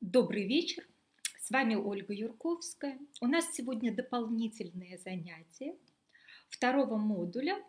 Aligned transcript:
Добрый 0.00 0.46
вечер. 0.46 0.86
С 1.40 1.50
вами 1.50 1.74
Ольга 1.74 2.14
Юрковская. 2.14 3.00
У 3.20 3.26
нас 3.26 3.52
сегодня 3.52 3.92
дополнительное 3.92 4.96
занятие 4.96 5.74
второго 6.48 6.96
модуля 6.96 7.60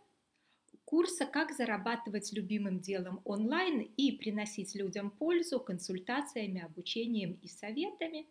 курса 0.86 1.26
«Как 1.26 1.52
зарабатывать 1.52 2.32
любимым 2.32 2.82
делом 2.82 3.20
онлайн 3.26 3.82
и 3.82 4.12
приносить 4.12 4.76
людям 4.76 5.10
пользу 5.10 5.60
консультациями, 5.60 6.62
обучением 6.62 7.34
и 7.42 7.48
советами». 7.48 8.28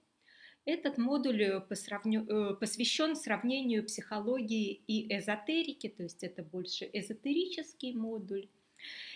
Этот 0.64 0.96
модуль 0.96 1.60
посвящен 1.68 3.16
сравнению 3.16 3.84
психологии 3.84 4.74
и 4.86 5.12
эзотерики, 5.18 5.88
то 5.88 6.04
есть 6.04 6.22
это 6.22 6.44
больше 6.44 6.88
эзотерический 6.92 7.94
модуль. 7.94 8.48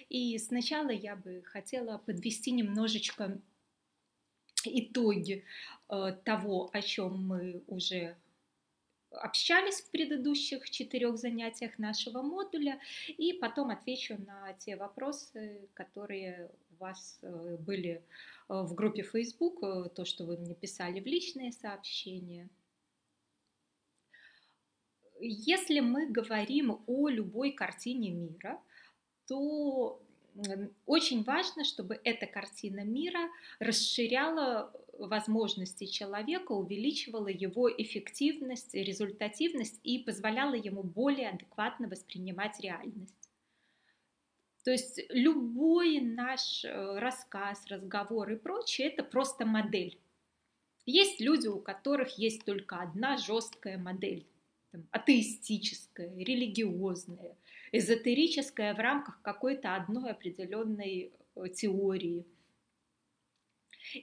И 0.08 0.36
сначала 0.38 0.90
я 0.90 1.14
бы 1.14 1.40
хотела 1.44 1.98
подвести 1.98 2.50
немножечко 2.50 3.40
итоги 4.66 5.44
э, 5.88 6.16
того, 6.24 6.70
о 6.73 6.82
чем 6.82 7.27
мы 7.27 7.62
уже 7.66 8.16
общались 9.10 9.80
в 9.82 9.91
предыдущих 9.91 10.70
четырех 10.70 11.18
занятиях 11.18 11.78
нашего 11.78 12.23
модуля, 12.23 12.80
и 13.06 13.32
потом 13.34 13.70
отвечу 13.70 14.16
на 14.27 14.52
те 14.54 14.77
вопросы, 14.77 15.68
которые 15.74 16.51
у 16.73 16.82
вас 16.82 17.18
э, 17.23 17.56
были 17.59 17.90
э, 17.90 18.01
в 18.48 18.74
группе 18.74 19.02
Facebook, 19.02 19.60
то, 19.95 20.04
что 20.04 20.24
вы 20.24 20.37
мне 20.38 20.54
писали 20.54 21.01
в 21.01 21.06
личные 21.06 21.52
сообщения. 21.52 22.48
Если 25.20 25.80
мы 25.80 26.09
говорим 26.09 26.82
о 26.87 27.09
любой 27.09 27.52
картине 27.52 28.10
мира, 28.10 28.60
то 29.29 30.02
очень 30.86 31.22
важно, 31.24 31.64
чтобы 31.64 32.00
эта 32.04 32.27
картина 32.27 32.84
мира 32.84 33.28
расширяла 33.59 34.73
возможности 34.98 35.86
человека, 35.86 36.52
увеличивала 36.52 37.28
его 37.28 37.70
эффективность, 37.70 38.74
результативность 38.74 39.80
и 39.82 39.98
позволяла 39.98 40.54
ему 40.54 40.82
более 40.82 41.30
адекватно 41.30 41.88
воспринимать 41.88 42.60
реальность. 42.60 43.30
То 44.65 44.70
есть 44.70 45.01
любой 45.09 46.01
наш 46.01 46.64
э, 46.64 46.98
рассказ, 46.98 47.66
разговор 47.66 48.30
и 48.30 48.37
прочее– 48.37 48.88
это 48.92 49.02
просто 49.02 49.45
модель. 49.45 49.98
Есть 50.87 51.20
люди, 51.20 51.48
у 51.48 51.59
которых 51.59 52.18
есть 52.18 52.45
только 52.45 52.80
одна 52.80 53.16
жесткая 53.16 53.76
модель, 53.76 54.26
там, 54.70 54.87
атеистическая, 54.90 56.14
религиозная, 56.16 57.37
эзотерическое 57.73 58.74
в 58.74 58.78
рамках 58.78 59.20
какой-то 59.23 59.74
одной 59.74 60.10
определенной 60.10 61.12
э, 61.34 61.48
теории. 61.48 62.26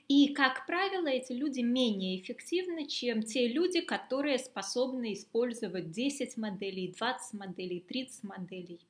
И, 0.07 0.33
как 0.33 0.65
правило, 0.65 1.07
эти 1.07 1.31
люди 1.31 1.61
менее 1.61 2.19
эффективны, 2.19 2.87
чем 2.87 3.23
те 3.23 3.47
люди, 3.47 3.81
которые 3.81 4.37
способны 4.37 5.13
использовать 5.13 5.91
10 5.91 6.37
моделей, 6.37 6.93
20 6.97 7.39
моделей, 7.39 7.79
30 7.79 8.23
моделей. 8.23 8.81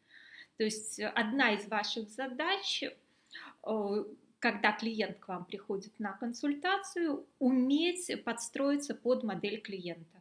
То 0.58 0.64
есть 0.64 1.00
одна 1.00 1.54
из 1.54 1.68
ваших 1.68 2.10
задач, 2.10 2.84
э, 2.84 4.04
когда 4.40 4.72
клиент 4.72 5.20
к 5.20 5.28
вам 5.28 5.46
приходит 5.46 5.92
на 6.00 6.14
консультацию, 6.14 7.26
уметь 7.40 8.12
подстроиться 8.24 8.96
под 8.96 9.24
модель 9.24 9.62
клиента. 9.62 10.19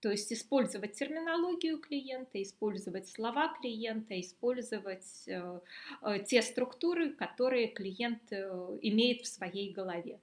То 0.00 0.10
есть 0.10 0.32
использовать 0.32 0.92
терминологию 0.92 1.78
клиента, 1.78 2.42
использовать 2.42 3.08
слова 3.08 3.56
клиента, 3.60 4.18
использовать 4.20 5.26
э, 5.26 5.60
э, 6.02 6.18
те 6.26 6.42
структуры, 6.42 7.10
которые 7.10 7.68
клиент 7.68 8.20
э, 8.30 8.78
имеет 8.82 9.22
в 9.22 9.26
своей 9.26 9.72
голове. 9.72 10.20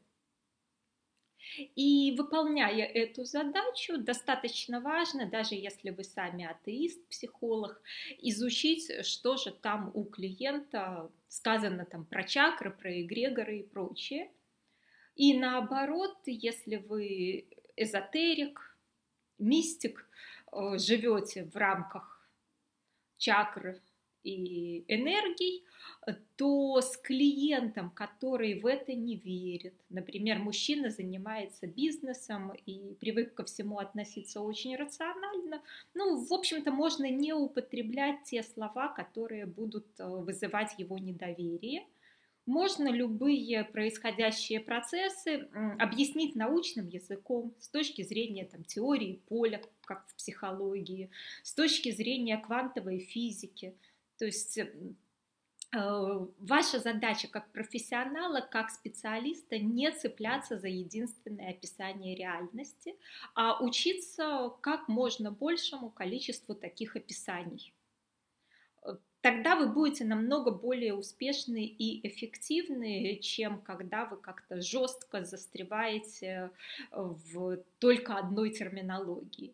И 1.75 2.16
выполняя 2.17 2.85
эту 2.85 3.25
задачу, 3.25 3.97
достаточно 3.97 4.79
важно, 4.79 5.25
даже 5.25 5.55
если 5.55 5.89
вы 5.89 6.03
сами 6.03 6.45
атеист, 6.45 7.05
психолог, 7.07 7.81
изучить, 8.19 9.06
что 9.06 9.38
же 9.38 9.51
там 9.51 9.91
у 9.94 10.03
клиента 10.06 11.12
сказано 11.28 11.85
там 11.85 12.06
про 12.06 12.23
чакры, 12.23 12.72
про 12.72 13.01
эгрегоры 13.01 13.59
и 13.59 13.63
прочее. 13.63 14.31
И 15.16 15.38
наоборот, 15.38 16.17
если 16.25 16.78
вы 16.78 17.45
эзотерик, 17.75 18.72
мистик, 19.39 20.07
э, 20.51 20.77
живете 20.77 21.45
в 21.45 21.55
рамках 21.55 22.29
чакры 23.17 23.81
и 24.23 24.85
энергий, 24.88 25.63
то 26.35 26.81
с 26.81 26.97
клиентом, 26.97 27.89
который 27.89 28.59
в 28.59 28.66
это 28.66 28.94
не 28.94 29.16
верит, 29.16 29.75
например, 29.89 30.39
мужчина 30.39 30.89
занимается 30.89 31.67
бизнесом 31.67 32.53
и 32.66 32.95
привык 32.99 33.33
ко 33.33 33.44
всему 33.44 33.79
относиться 33.79 34.41
очень 34.41 34.75
рационально, 34.75 35.61
ну, 35.94 36.25
в 36.25 36.33
общем-то, 36.33 36.71
можно 36.71 37.09
не 37.09 37.33
употреблять 37.33 38.23
те 38.23 38.44
слова, 38.44 38.88
которые 38.89 39.45
будут 39.45 39.85
э, 40.00 40.07
вызывать 40.07 40.77
его 40.77 40.97
недоверие– 40.97 41.85
можно 42.46 42.90
любые 42.90 43.64
происходящие 43.64 44.59
процессы 44.59 45.48
объяснить 45.80 46.36
научным 46.36 46.88
языком 46.88 47.54
с 47.59 47.70
точки 47.70 48.02
зрения 48.02 48.46
там, 48.46 48.64
теории 48.64 49.22
поля, 49.28 49.62
как 49.86 50.08
в 50.08 50.16
психологии, 50.16 51.09
с 51.44 51.54
точки 51.54 51.92
зрения 51.92 52.38
квантовой 52.38 53.00
физики. 53.00 53.76
То 54.18 54.26
есть 54.26 54.58
э, 54.58 54.68
ваша 55.72 56.80
задача 56.80 57.28
как 57.30 57.52
профессионала, 57.52 58.42
как 58.42 58.72
специалиста 58.72 59.58
не 59.58 59.92
цепляться 59.92 60.60
за 60.60 60.68
единственное 60.68 61.52
описание 61.52 62.16
реальности, 62.16 62.96
а 63.36 63.64
учиться 63.64 64.52
как 64.62 64.88
можно 64.90 65.31
большему 65.31 65.90
количеству 65.90 66.56
таких 66.56 66.96
описаний 66.98 67.74
тогда 69.23 69.56
вы 69.56 69.67
будете 69.67 70.03
намного 70.03 70.51
более 70.51 70.94
успешны 70.94 71.66
и 71.66 72.06
эффективны, 72.06 73.19
чем 73.22 73.61
когда 73.61 74.06
вы 74.06 74.17
как-то 74.17 74.61
жестко 74.61 75.23
застреваете 75.23 76.51
в 76.91 77.57
только 77.79 78.17
одной 78.17 78.50
терминологии. 78.50 79.53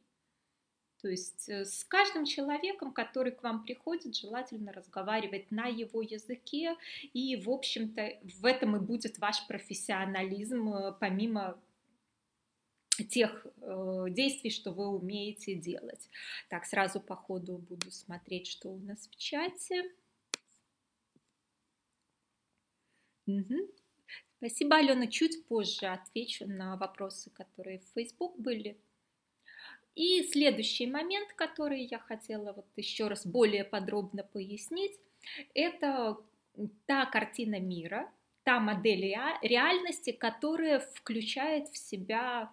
То 1.02 1.08
есть 1.08 1.48
э, 1.48 1.64
с 1.64 1.86
каждым 1.86 2.26
человеком, 2.26 2.92
который 2.92 3.32
к 3.32 3.44
вам 3.44 3.64
приходит, 3.64 4.18
желательно 4.18 4.74
разговаривать 4.74 5.50
на 5.50 5.68
его 5.68 6.02
языке, 6.02 6.76
и, 7.14 7.38
в 7.38 7.50
общем-то, 7.50 8.18
в 8.42 8.46
этом 8.46 8.76
и 8.76 8.80
будет 8.80 9.18
ваш 9.20 9.48
профессионализм, 9.48 10.74
э, 10.74 10.94
помимо 11.00 11.58
тех 13.04 13.46
э, 13.62 14.06
действий, 14.10 14.50
что 14.50 14.72
вы 14.72 14.88
умеете 14.88 15.56
делать. 15.56 16.10
Так, 16.50 16.66
сразу 16.66 17.00
по 17.00 17.16
ходу 17.16 17.58
буду 17.58 17.92
смотреть, 17.92 18.48
что 18.48 18.70
у 18.70 18.78
нас 18.80 19.08
в 19.08 19.16
чате. 19.16 19.92
Угу. 23.28 23.56
Спасибо, 24.38 24.78
Алена. 24.78 25.08
Чуть 25.08 25.46
позже 25.46 25.88
отвечу 25.88 26.48
на 26.48 26.78
вопросы, 26.78 27.30
которые 27.30 27.80
в 27.80 27.86
Facebook 27.94 28.40
были. 28.40 28.78
И 29.96 30.24
следующий 30.24 30.88
момент, 30.88 31.34
который 31.34 31.84
я 31.84 32.00
хотела 32.00 32.54
вот 32.54 32.66
еще 32.78 33.08
раз 33.08 33.28
более 33.28 33.66
подробно 33.66 34.24
пояснить, 34.24 34.98
это 35.54 36.18
та 36.86 37.06
картина 37.06 37.60
мира, 37.60 38.10
та 38.44 38.60
модель 38.60 39.14
реальности, 39.42 40.12
которая 40.12 40.80
включает 40.80 41.68
в 41.68 41.78
себя 41.78 42.52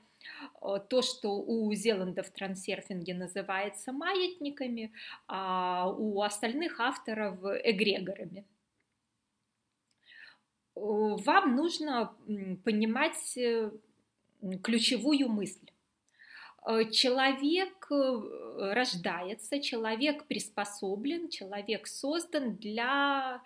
то, 0.89 1.03
что 1.03 1.37
у 1.37 1.73
Зеланда 1.75 2.23
в 2.23 2.31
трансерфинге 2.31 3.15
называется 3.15 3.93
маятниками, 3.93 4.93
а 5.27 5.91
у 5.91 6.23
остальных 6.23 6.81
авторов 6.81 7.39
эгрегорами. 7.65 8.45
Э, 10.75 10.81
вам 10.81 11.57
нужно 11.57 12.15
понимать 12.65 13.37
э, 13.37 13.71
ключевую 14.63 15.29
мысль. 15.29 15.71
Человек 16.91 17.87
рождается, 18.59 19.61
человек 19.61 20.25
приспособлен, 20.27 21.29
человек 21.29 21.87
создан 21.87 22.57
для 22.57 23.41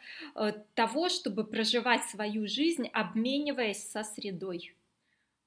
того, 0.75 1.11
чтобы 1.11 1.44
проживать 1.44 2.03
свою 2.05 2.49
жизнь, 2.49 2.88
обмениваясь 2.88 3.87
со 3.87 4.05
средой. 4.05 4.75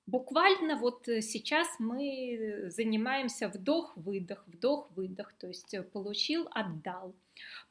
Буквально 0.06 0.76
вот 0.76 1.08
э, 1.08 1.22
сейчас 1.22 1.68
мы 1.80 2.66
занимаемся 2.68 3.48
вдох-выдох, 3.48 4.44
вдох-выдох, 4.48 5.34
то 5.34 5.48
есть 5.48 5.74
э, 5.74 5.82
получил, 5.82 6.50
отдал, 6.52 7.16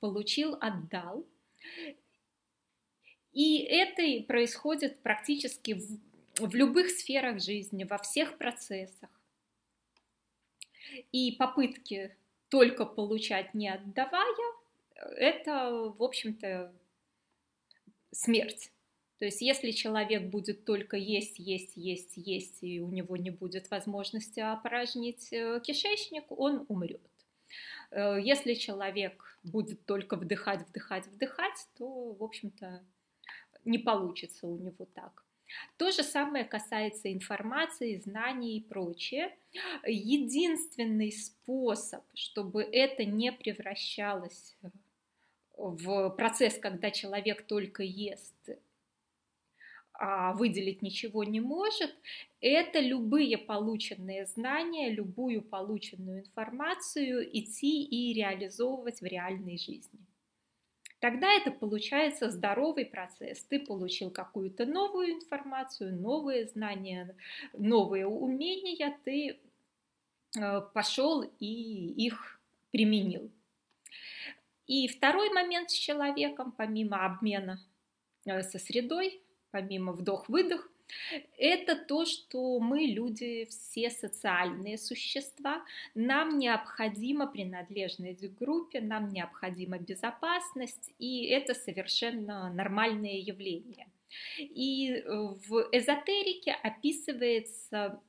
получил, 0.01 0.57
отдал. 0.61 1.27
И 3.33 3.59
это 3.59 4.03
происходит 4.27 5.01
практически 5.03 5.73
в, 5.73 6.47
в 6.47 6.55
любых 6.55 6.91
сферах 6.91 7.41
жизни, 7.41 7.85
во 7.85 7.99
всех 7.99 8.39
процессах. 8.39 9.11
И 11.13 11.33
попытки 11.33 12.17
только 12.49 12.87
получать, 12.87 13.55
не 13.55 13.69
отдавая, 13.69 14.35
это, 14.95 15.71
в 15.71 16.03
общем-то, 16.03 16.73
смерть. 18.11 18.71
То 19.23 19.27
есть 19.27 19.41
если 19.41 19.71
человек 19.71 20.31
будет 20.31 20.65
только 20.65 20.97
есть, 20.97 21.39
есть, 21.39 21.77
есть, 21.77 22.15
есть, 22.17 22.59
и 22.65 22.81
у 22.81 22.91
него 22.91 23.17
не 23.17 23.31
будет 23.31 23.71
возможности 23.71 24.41
опорожнить 24.41 25.33
э, 25.33 25.61
кишечник, 25.65 26.25
он 26.31 26.67
умрет. 26.67 27.09
Э, 27.93 28.19
если 28.21 28.55
человек 28.55 29.39
будет 29.45 29.87
только 29.87 30.17
вдыхать, 30.17 30.67
вдыхать, 30.67 31.07
вдыхать, 31.07 31.69
то, 31.79 32.15
в 32.15 32.21
общем-то, 32.21 32.83
не 33.65 33.79
получится 33.79 34.49
у 34.49 34.59
него 34.59 34.87
так. 34.87 35.25
То 35.77 35.93
же 35.93 36.03
самое 36.03 36.45
касается 36.45 37.13
информации, 37.13 38.03
знаний 38.05 38.57
и 38.57 38.65
прочее. 38.65 39.37
Единственный 39.87 41.13
способ, 41.13 42.03
чтобы 42.13 42.65
это 42.65 43.05
не 43.05 43.31
превращалось 43.31 44.57
в 45.57 46.11
процесс, 46.11 46.59
когда 46.59 46.91
человек 46.91 47.47
только 47.47 47.85
ест, 47.85 48.35
выделить 50.35 50.83
ничего 50.83 51.23
не 51.23 51.41
может, 51.41 51.95
это 52.41 52.81
любые 52.81 53.39
полученные 53.39 54.27
знания, 54.27 54.91
любую 54.91 55.43
полученную 55.43 56.21
информацию 56.21 57.29
идти 57.39 57.85
и 57.85 58.13
реализовывать 58.13 59.01
в 59.01 59.05
реальной 59.05 59.59
жизни. 59.59 60.01
Тогда 60.99 61.33
это 61.33 61.51
получается 61.51 62.31
здоровый 62.31 62.85
процесс. 62.85 63.43
Ты 63.45 63.59
получил 63.59 64.11
какую-то 64.11 64.67
новую 64.67 65.15
информацию, 65.15 65.95
новые 65.95 66.47
знания, 66.47 67.17
новые 67.53 68.07
умения, 68.07 68.97
ты 69.05 69.41
э, 70.37 70.61
пошел 70.75 71.23
и 71.41 72.07
их 72.07 72.41
применил. 72.71 73.31
И 74.67 74.87
второй 74.89 75.31
момент 75.31 75.71
с 75.71 75.75
человеком, 75.75 76.53
помимо 76.53 77.05
обмена 77.05 77.61
э, 78.25 78.43
со 78.43 78.61
средой, 78.61 79.22
помимо 79.53 79.93
вдох-выдох, 79.93 80.69
это 81.39 81.77
то, 81.77 82.05
что 82.05 82.59
мы 82.59 82.81
люди 82.81 83.47
все 83.47 83.91
социальные 83.91 84.79
существа, 84.79 85.65
нам 85.95 86.39
необходима 86.39 87.27
принадлежность 87.27 88.29
к 88.29 88.39
группе, 88.39 88.81
нам 88.81 89.09
необходима 89.09 89.79
безопасность, 89.79 90.93
и 90.99 91.27
это 91.27 91.55
совершенно 91.55 92.53
нормальное 92.53 93.19
явление. 93.19 93.89
И 94.39 94.93
э, 94.93 95.11
в 95.11 95.69
эзотерике 95.73 96.53
описывается 96.53 98.01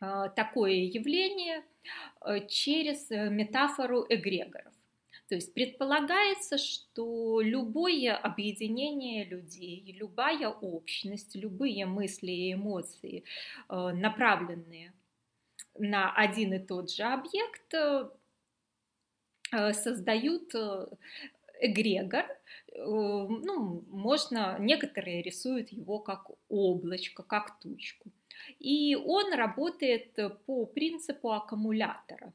э, 0.00 0.28
такое 0.36 0.72
явление 0.72 1.64
э, 2.24 2.46
через 2.46 3.10
метафору 3.10 4.06
эгрегоров. 4.08 4.72
То 5.30 5.36
есть 5.36 5.54
предполагается, 5.54 6.58
что 6.58 7.40
любое 7.40 8.16
объединение 8.16 9.24
людей, 9.24 9.96
любая 9.96 10.48
общность, 10.48 11.36
любые 11.36 11.86
мысли 11.86 12.32
и 12.32 12.52
эмоции, 12.54 13.22
э, 13.68 13.92
направленные 13.92 14.92
на 15.78 16.12
один 16.12 16.54
и 16.54 16.58
тот 16.58 16.90
же 16.90 17.04
объект, 17.04 17.72
э, 17.72 18.10
создают 19.72 20.52
э, 20.56 20.86
эгрегор, 21.60 22.26
ну, 22.76 23.84
можно, 23.86 24.56
некоторые 24.58 25.22
рисуют 25.22 25.70
его 25.70 26.00
как 26.00 26.28
облачко, 26.48 27.22
как 27.22 27.60
тучку. 27.60 28.10
И 28.58 28.96
он 28.96 29.32
работает 29.32 30.18
по 30.44 30.66
принципу 30.66 31.30
аккумулятора 31.30 32.32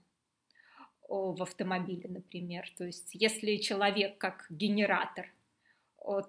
в 1.07 1.41
автомобиле, 1.41 2.09
например. 2.09 2.69
То 2.77 2.85
есть 2.85 3.09
если 3.13 3.57
человек 3.57 4.17
как 4.17 4.45
генератор 4.49 5.31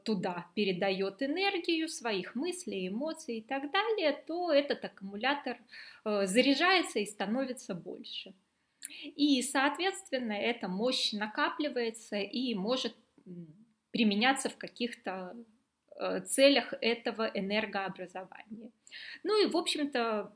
туда 0.05 0.47
передает 0.55 1.23
энергию 1.23 1.89
своих 1.89 2.35
мыслей, 2.35 2.89
эмоций 2.89 3.39
и 3.39 3.43
так 3.43 3.71
далее, 3.71 4.13
то 4.27 4.53
этот 4.53 4.85
аккумулятор 4.85 5.59
э, 6.05 6.27
заряжается 6.27 6.99
и 6.99 7.07
становится 7.07 7.75
больше. 7.75 8.35
И, 9.03 9.43
соответственно, 9.43 10.33
эта 10.33 10.69
мощь 10.69 11.13
накапливается 11.13 12.17
и 12.17 12.55
может 12.55 12.95
применяться 13.91 14.49
в 14.49 14.57
каких-то 14.57 15.37
э, 15.99 16.21
целях 16.21 16.73
этого 16.81 17.25
энергообразования. 17.25 18.71
Ну 19.25 19.43
и, 19.43 19.51
в 19.51 19.57
общем-то, 19.57 20.33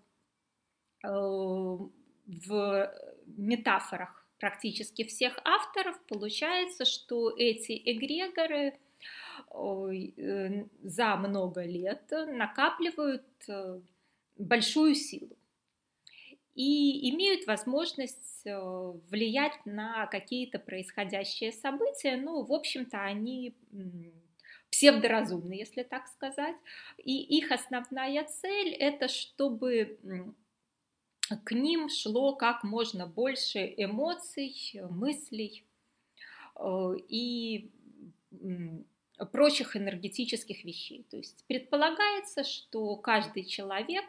э, 1.04 1.08
в 1.08 2.94
метафорах 3.26 4.19
практически 4.40 5.04
всех 5.04 5.38
авторов, 5.44 6.00
получается, 6.08 6.84
что 6.84 7.30
эти 7.36 7.80
эгрегоры 7.84 8.78
э, 9.54 10.64
за 10.82 11.16
много 11.16 11.62
лет 11.64 12.02
накапливают 12.10 13.24
э, 13.48 13.80
большую 14.36 14.94
силу 14.94 15.36
и 16.54 17.10
имеют 17.10 17.46
возможность 17.46 18.46
э, 18.46 18.58
влиять 19.10 19.64
на 19.64 20.06
какие-то 20.06 20.58
происходящие 20.58 21.52
события. 21.52 22.16
Ну, 22.16 22.42
в 22.42 22.52
общем-то, 22.52 22.98
они 23.02 23.54
псевдоразумны, 24.70 25.52
если 25.52 25.82
так 25.82 26.06
сказать. 26.08 26.56
И 26.98 27.38
их 27.38 27.50
основная 27.52 28.24
цель– 28.24 28.74
это 28.78 29.08
чтобы 29.08 29.98
к 31.36 31.52
ним 31.52 31.88
шло 31.88 32.34
как 32.34 32.64
можно 32.64 33.06
больше 33.06 33.74
эмоций, 33.76 34.54
мыслей 34.90 35.64
э, 36.56 36.94
и 37.08 37.70
прочих 39.32 39.76
энергетических 39.76 40.64
вещей. 40.64 41.04
То 41.10 41.16
есть 41.16 41.44
предполагается, 41.46 42.44
что 42.44 42.96
каждый 42.96 43.44
человек, 43.44 44.04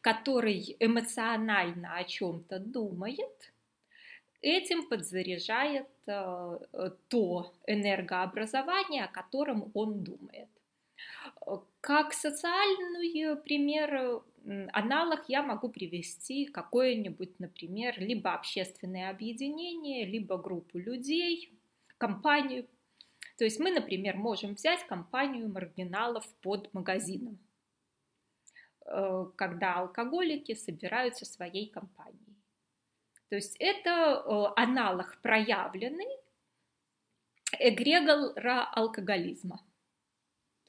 который 0.00 0.76
эмоционально 0.80 1.96
о 1.96 2.04
чем-то 2.04 2.58
думает, 2.58 3.52
этим 4.42 4.88
подзаряжает 4.88 5.88
э, 6.06 6.58
то 7.08 7.52
энергообразование, 7.66 9.04
о 9.04 9.08
котором 9.08 9.70
он 9.74 10.02
думает. 10.02 10.48
Как 11.80 12.12
социальный 12.12 13.36
пример 13.36 14.22
аналог 14.72 15.28
я 15.28 15.42
могу 15.42 15.68
привести 15.68 16.46
какое-нибудь, 16.46 17.38
например, 17.38 17.94
либо 17.98 18.32
общественное 18.32 19.10
объединение, 19.10 20.06
либо 20.06 20.38
группу 20.38 20.78
людей, 20.78 21.52
компанию. 21.98 22.66
То 23.36 23.44
есть 23.44 23.60
мы, 23.60 23.70
например, 23.70 24.16
можем 24.16 24.54
взять 24.54 24.86
компанию 24.86 25.48
маргиналов 25.48 26.26
под 26.42 26.72
магазином, 26.74 27.38
э, 28.86 29.26
когда 29.36 29.76
алкоголики 29.76 30.54
собираются 30.54 31.24
своей 31.24 31.68
компанией. 31.70 32.36
То 33.28 33.36
есть 33.36 33.56
это 33.60 33.90
э, 33.90 34.60
аналог 34.60 35.18
проявленный 35.22 36.08
эгрегора 37.58 38.64
алкоголизма. 38.72 39.60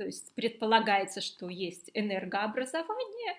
То 0.02 0.06
есть 0.08 0.34
предполагается, 0.34 1.22
что 1.22 1.48
есть 1.48 1.92
энергообразование, 1.94 3.38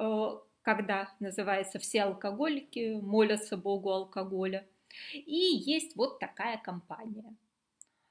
Э, 0.00 0.38
когда, 0.62 1.12
называется, 1.20 1.78
все 1.78 2.02
алкоголики 2.02 2.98
молятся 3.00 3.56
Богу 3.56 3.90
алкоголя. 3.90 4.66
И 5.14 5.36
есть 5.36 5.94
вот 5.96 6.18
такая 6.18 6.58
компания. 6.58 7.36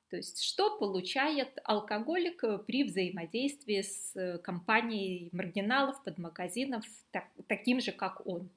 То 0.09 0.17
есть 0.17 0.41
что 0.41 0.77
получает 0.77 1.59
алкоголик 1.63 2.43
при 2.65 2.83
взаимодействии 2.83 3.81
с 3.81 4.15
э, 4.15 4.37
компанией 4.39 5.29
маргиналов, 5.31 6.03
подмагазинов, 6.03 6.85
так, 7.11 7.25
таким 7.47 7.81
же, 7.81 7.91
как 7.91 8.25
он. 8.25 8.49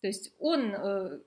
То 0.00 0.08
есть 0.08 0.34
он 0.38 0.74
э, 0.74 1.20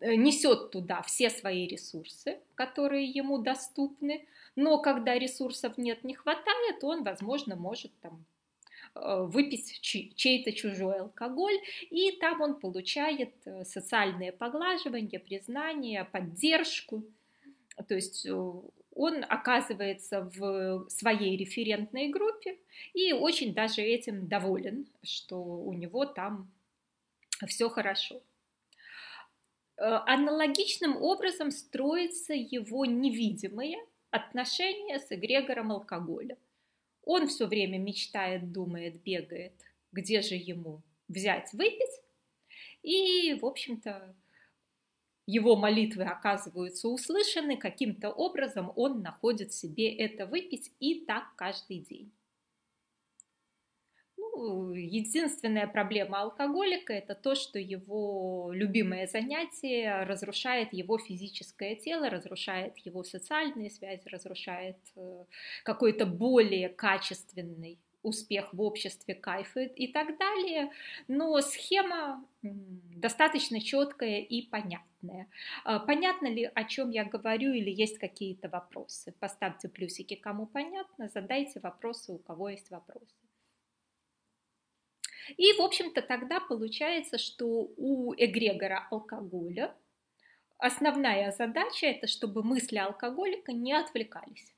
несет 0.00 0.70
туда 0.70 1.02
все 1.02 1.30
свои 1.30 1.66
ресурсы, 1.66 2.38
которые 2.54 3.06
ему 3.06 3.38
доступны, 3.38 4.26
но 4.56 4.78
когда 4.78 5.18
ресурсов 5.18 5.78
нет, 5.78 6.02
не 6.04 6.14
хватает, 6.14 6.82
он, 6.82 7.04
возможно, 7.04 7.56
может 7.56 7.92
там 8.00 8.26
Э, 8.96 9.24
выпить 9.24 9.80
чей-то 9.82 10.52
чужой 10.52 11.00
алкоголь, 11.00 11.58
и 11.90 12.12
там 12.12 12.40
он 12.40 12.58
получает 12.58 13.34
э, 13.44 13.64
социальное 13.64 14.32
поглаживание, 14.32 15.20
признание, 15.20 16.04
поддержку. 16.04 17.04
То 17.88 17.94
есть 17.94 18.24
э, 18.24 18.52
он 18.94 19.24
оказывается 19.28 20.30
в 20.34 20.88
своей 20.88 21.36
референтной 21.36 22.08
группе 22.08 22.58
и 22.94 23.12
очень 23.12 23.52
даже 23.52 23.82
этим 23.82 24.28
доволен, 24.28 24.86
что 25.02 25.36
у 25.36 25.74
него 25.74 26.06
там 26.06 26.50
все 27.46 27.68
хорошо. 27.68 28.22
Аналогичным 29.76 30.96
образом 30.96 31.50
строится 31.50 32.32
его 32.32 32.86
невидимое 32.86 33.76
отношение 34.16 34.98
с 34.98 35.10
эгрегором 35.10 35.72
алкоголя. 35.72 36.36
Он 37.02 37.28
все 37.28 37.46
время 37.46 37.78
мечтает, 37.78 38.50
думает, 38.50 39.02
бегает, 39.02 39.54
где 39.92 40.22
же 40.22 40.34
ему 40.34 40.82
взять, 41.08 41.52
выпить. 41.52 42.00
И, 42.82 43.34
в 43.40 43.46
общем-то, 43.46 44.14
его 45.26 45.56
молитвы 45.56 46.04
оказываются 46.04 46.88
услышаны, 46.88 47.56
каким-то 47.56 48.10
образом 48.10 48.72
он 48.76 49.02
находит 49.02 49.52
себе 49.52 49.94
это 49.94 50.26
выпить 50.26 50.72
и 50.78 51.04
так 51.04 51.34
каждый 51.36 51.80
день. 51.80 52.12
Ну, 54.38 54.72
единственная 54.72 55.66
проблема 55.66 56.20
алкоголика– 56.20 56.92
это 56.94 57.14
то, 57.14 57.34
что 57.34 57.58
его 57.58 58.50
любимое 58.52 59.06
занятие 59.06 60.04
разрушает 60.04 60.74
его 60.74 60.98
физическое 60.98 61.74
тело, 61.74 62.10
разрушает 62.10 62.76
его 62.76 63.02
социальные 63.02 63.70
связи, 63.70 64.06
разрушает 64.06 64.76
э, 64.94 65.24
какой-то 65.64 66.04
более 66.04 66.68
качественный 66.68 67.78
успех 68.02 68.52
в 68.52 68.60
обществе, 68.60 69.14
кайф 69.14 69.56
и 69.56 69.88
так 69.88 70.18
далее. 70.18 70.70
Но 71.08 71.40
схема 71.40 72.22
достаточно 72.42 73.58
четкая 73.58 74.20
и 74.20 74.42
понятная. 74.42 75.28
А, 75.64 75.78
понятно 75.78 76.26
ли, 76.26 76.50
о 76.54 76.64
чем 76.64 76.90
я 76.90 77.06
говорю, 77.06 77.54
или 77.54 77.70
есть 77.70 77.98
какие-то 77.98 78.50
вопросы? 78.50 79.14
Поставьте 79.18 79.70
плюсики, 79.70 80.14
кому 80.14 80.46
понятно, 80.46 81.08
задайте 81.08 81.58
вопросы, 81.60 82.12
у 82.12 82.18
кого 82.18 82.50
есть 82.50 82.70
вопросы. 82.70 83.25
И, 85.36 85.52
в 85.52 85.60
общем-то, 85.60 86.02
тогда 86.02 86.40
получается, 86.40 87.18
что 87.18 87.70
у 87.76 88.14
эгрегора 88.16 88.86
алкоголя 88.90 89.74
основная 90.58 91.32
задача– 91.32 91.86
это 91.88 92.06
чтобы 92.06 92.42
мысли 92.42 92.78
алкоголика 92.78 93.52
не 93.52 93.72
отвлекались 93.72 94.56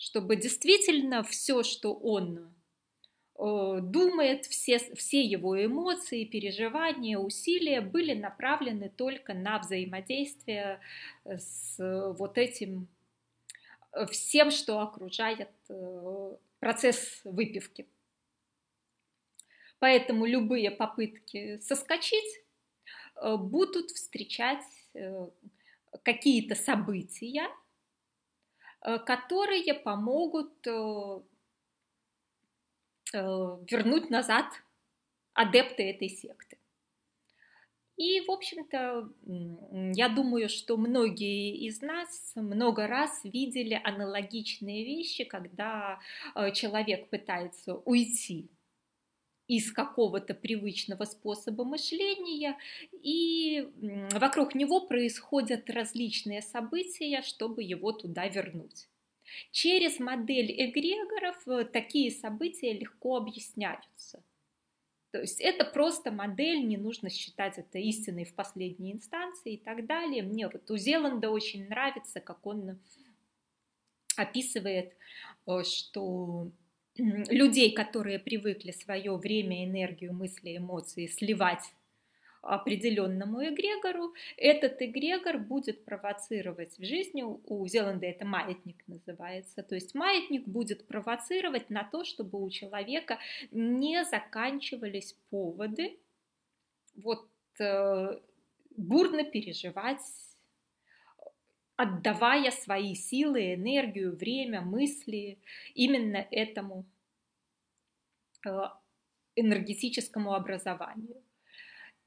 чтобы 0.00 0.34
действительно 0.36 1.22
все, 1.22 1.62
что 1.62 1.92
он 1.92 2.54
э, 3.38 3.78
думает, 3.82 4.46
все, 4.46 4.78
все 4.78 5.22
его 5.22 5.62
эмоции, 5.62 6.24
переживания, 6.24 7.18
усилия 7.18 7.82
были 7.82 8.14
направлены 8.14 8.88
только 8.88 9.34
на 9.34 9.58
взаимодействие 9.58 10.80
с 11.24 11.76
вот 12.18 12.38
этим 12.38 12.88
всем, 14.10 14.50
что 14.50 14.80
окружает 14.80 15.50
э, 15.68 16.36
процесс 16.60 17.20
выпивки. 17.24 17.86
Поэтому 19.80 20.24
любые 20.26 20.70
попытки 20.70 21.58
соскочить 21.58 22.44
будут 23.20 23.90
встречать 23.90 24.64
какие-то 26.04 26.54
события, 26.54 27.48
Э, 28.82 28.98
которые 28.98 29.74
помогут 29.74 30.66
э, 30.66 31.20
э, 33.12 33.18
вернуть 33.70 34.08
назад 34.08 34.46
адепты 35.34 35.90
этой 35.90 36.08
секты. 36.08 36.56
И, 37.96 38.22
в 38.22 38.30
общем-то, 38.30 39.12
я 39.94 40.08
думаю, 40.08 40.48
что 40.48 40.78
многие 40.78 41.54
из 41.66 41.82
нас 41.82 42.32
много 42.34 42.86
раз 42.86 43.20
видели 43.24 43.78
аналогичные 43.84 44.86
вещи, 44.86 45.24
когда 45.24 46.00
человек 46.54 47.10
пытается 47.10 47.74
уйти 47.74 48.48
из 49.50 49.72
какого-то 49.72 50.32
привычного 50.32 51.04
способа 51.04 51.64
мышления, 51.64 52.56
и 53.02 53.68
вокруг 54.12 54.54
него 54.54 54.86
происходят 54.86 55.68
различные 55.68 56.40
события, 56.40 57.20
чтобы 57.22 57.64
его 57.64 57.90
туда 57.90 58.28
вернуть. 58.28 58.86
Через 59.50 59.98
модель 59.98 60.52
эгрегоров 60.52 61.48
э, 61.48 61.64
такие 61.64 62.12
события 62.12 62.72
легко 62.72 63.16
объясняются. 63.16 64.22
То 65.10 65.20
есть 65.20 65.40
это 65.40 65.64
просто 65.64 66.12
модель, 66.12 66.64
не 66.64 66.76
нужно 66.76 67.10
считать 67.10 67.58
это 67.58 67.78
истиной 67.78 68.26
в 68.26 68.34
последней 68.34 68.92
инстанции 68.92 69.54
и 69.54 69.56
так 69.56 69.84
далее. 69.86 70.22
Мне 70.22 70.48
вот 70.48 70.70
у 70.70 70.76
Зеланда 70.76 71.28
очень 71.28 71.66
нравится, 71.66 72.20
как 72.20 72.46
он 72.46 72.78
описывает, 74.16 74.94
э, 75.48 75.64
что 75.64 76.52
людей, 77.00 77.72
которые 77.72 78.18
привыкли 78.18 78.72
свое 78.72 79.16
время, 79.16 79.64
энергию, 79.64 80.12
мысли, 80.12 80.56
эмоции 80.56 81.06
сливать 81.06 81.72
определенному 82.42 83.44
эгрегору, 83.44 84.14
этот 84.36 84.80
эгрегор 84.80 85.38
будет 85.38 85.84
провоцировать 85.84 86.78
в 86.78 86.84
жизни, 86.84 87.22
у 87.22 87.66
Зеланда 87.66 88.06
это 88.06 88.24
маятник 88.24 88.82
называется, 88.86 89.62
то 89.62 89.74
есть 89.74 89.94
маятник 89.94 90.46
будет 90.46 90.86
провоцировать 90.86 91.68
на 91.68 91.84
то, 91.84 92.04
чтобы 92.04 92.42
у 92.42 92.48
человека 92.48 93.18
не 93.50 94.04
заканчивались 94.04 95.16
поводы 95.28 95.98
вот 96.96 97.28
э, 97.58 98.18
бурно 98.76 99.24
переживать 99.24 100.00
отдавая 101.80 102.50
свои 102.50 102.94
силы, 102.94 103.54
энергию, 103.54 104.14
время, 104.14 104.60
мысли 104.60 105.38
именно 105.74 106.26
этому 106.30 106.84
э, 108.46 108.50
энергетическому 109.36 110.34
образованию. 110.34 111.22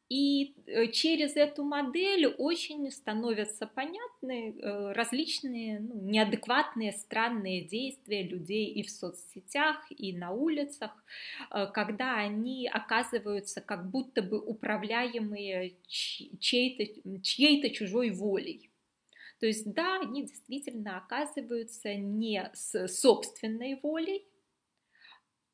И 0.09 0.53
э, 0.67 0.91
через 0.91 1.35
эту 1.35 1.63
модель 1.63 2.27
очень 2.37 2.91
становятся 2.91 3.65
понятны 3.65 4.51
э, 4.51 4.91
различные 4.91 5.79
ну, 5.79 6.01
неадекватные, 6.01 6.91
странные 6.91 7.63
действия 7.63 8.21
людей 8.21 8.67
и 8.67 8.83
в 8.83 8.91
соцсетях, 8.91 9.77
и 9.89 10.15
на 10.15 10.29
улицах, 10.31 10.91
когда 11.73 12.17
они 12.17 12.67
оказываются 12.67 13.59
как 13.59 13.89
будто 13.89 14.21
бы 14.21 14.39
управляемые 14.39 15.77
чьей-то, 15.87 17.21
чьей-то 17.21 17.71
чужой 17.71 18.11
волей. 18.11 18.69
То 19.43 19.47
есть 19.47 19.73
да, 19.73 19.99
они 19.99 20.21
действительно 20.21 20.95
оказываются 20.95 21.93
не 21.95 22.49
с 22.53 22.87
собственной 22.87 23.77
волей, 23.83 24.25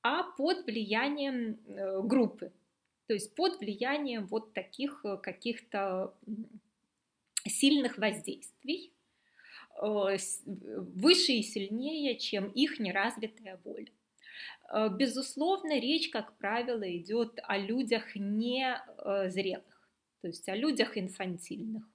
а 0.04 0.22
под 0.22 0.64
влиянием 0.68 1.60
э, 1.66 2.04
группы, 2.04 2.54
то 3.08 3.16
есть 3.16 3.34
под 3.34 3.60
влиянием 3.60 4.28
вот 4.28 4.54
таких 4.54 5.04
э, 5.04 5.18
каких-то 5.18 6.14
сильных 7.48 7.98
воздействий, 7.98 8.94
э, 9.82 10.18
выше 10.46 11.32
и 11.32 11.42
сильнее, 11.42 12.20
чем 12.20 12.48
их 12.52 12.80
неразвитая 12.80 13.60
воля. 13.64 13.92
Безусловно, 15.00 15.80
речь, 15.80 16.12
как 16.12 16.38
правило, 16.38 16.84
идет 16.96 17.40
о 17.42 17.58
людях 17.58 18.16
незрелых, 18.16 19.90
то 20.22 20.28
есть 20.28 20.48
о 20.48 20.56
людях 20.56 20.96
инфантильных. 20.96 21.90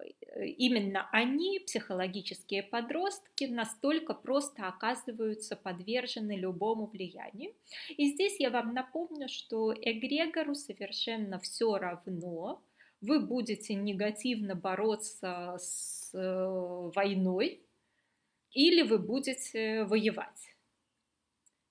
Э, 0.00 0.46
именно 0.46 1.08
они, 1.12 1.60
психологические 1.60 2.62
подростки, 2.62 3.44
настолько 3.44 4.14
просто 4.14 4.68
оказываются 4.68 5.56
подвержены 5.56 6.36
любому 6.36 6.86
влиянию. 6.86 7.54
И 7.90 8.12
здесь 8.12 8.40
я 8.40 8.50
вам 8.50 8.74
напомню, 8.74 9.28
что 9.28 9.72
эгрегору 9.74 10.54
совершенно 10.54 11.38
все 11.38 11.76
равно, 11.76 12.62
вы 13.00 13.20
будете 13.20 13.74
негативно 13.74 14.54
бороться 14.54 15.56
с 15.58 16.10
э, 16.14 16.90
войной 16.94 17.62
или 18.52 18.82
вы 18.82 18.98
будете 18.98 19.84
воевать. 19.84 20.54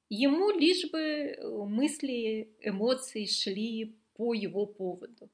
Ему 0.09 0.51
лишь 0.51 0.91
бы 0.91 1.37
мысли, 1.69 2.49
эмоции 2.59 3.25
шли 3.25 3.95
по 4.15 4.33
его 4.33 4.65
поводу. 4.65 5.29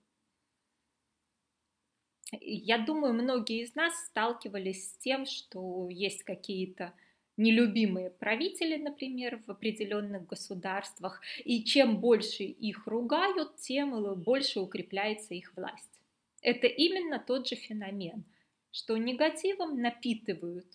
Я 2.42 2.80
думаю, 2.80 3.14
многие 3.14 3.64
из 3.64 3.76
нас 3.76 3.94
сталкивались 4.06 4.92
с 4.92 4.98
тем, 4.98 5.26
что 5.26 5.90
есть 5.90 6.24
какие-то 6.24 6.94
нелюбимые 7.38 8.10
правители, 8.10 8.78
например, 8.78 9.42
в 9.46 9.52
определенных 9.52 10.26
государствах, 10.26 11.22
и 11.46 11.64
чем 11.64 12.00
больше 12.00 12.44
их 12.44 12.88
ругают, 12.88 13.58
тем 13.58 14.16
больше 14.16 14.60
укрепляется 14.60 15.36
их 15.36 15.56
власть. 15.56 16.02
Это 16.42 16.68
именно 16.68 17.20
тот 17.20 17.48
же 17.48 17.56
феномен, 17.56 18.26
что 18.72 18.98
негативом 18.98 19.80
напитывают 19.82 20.68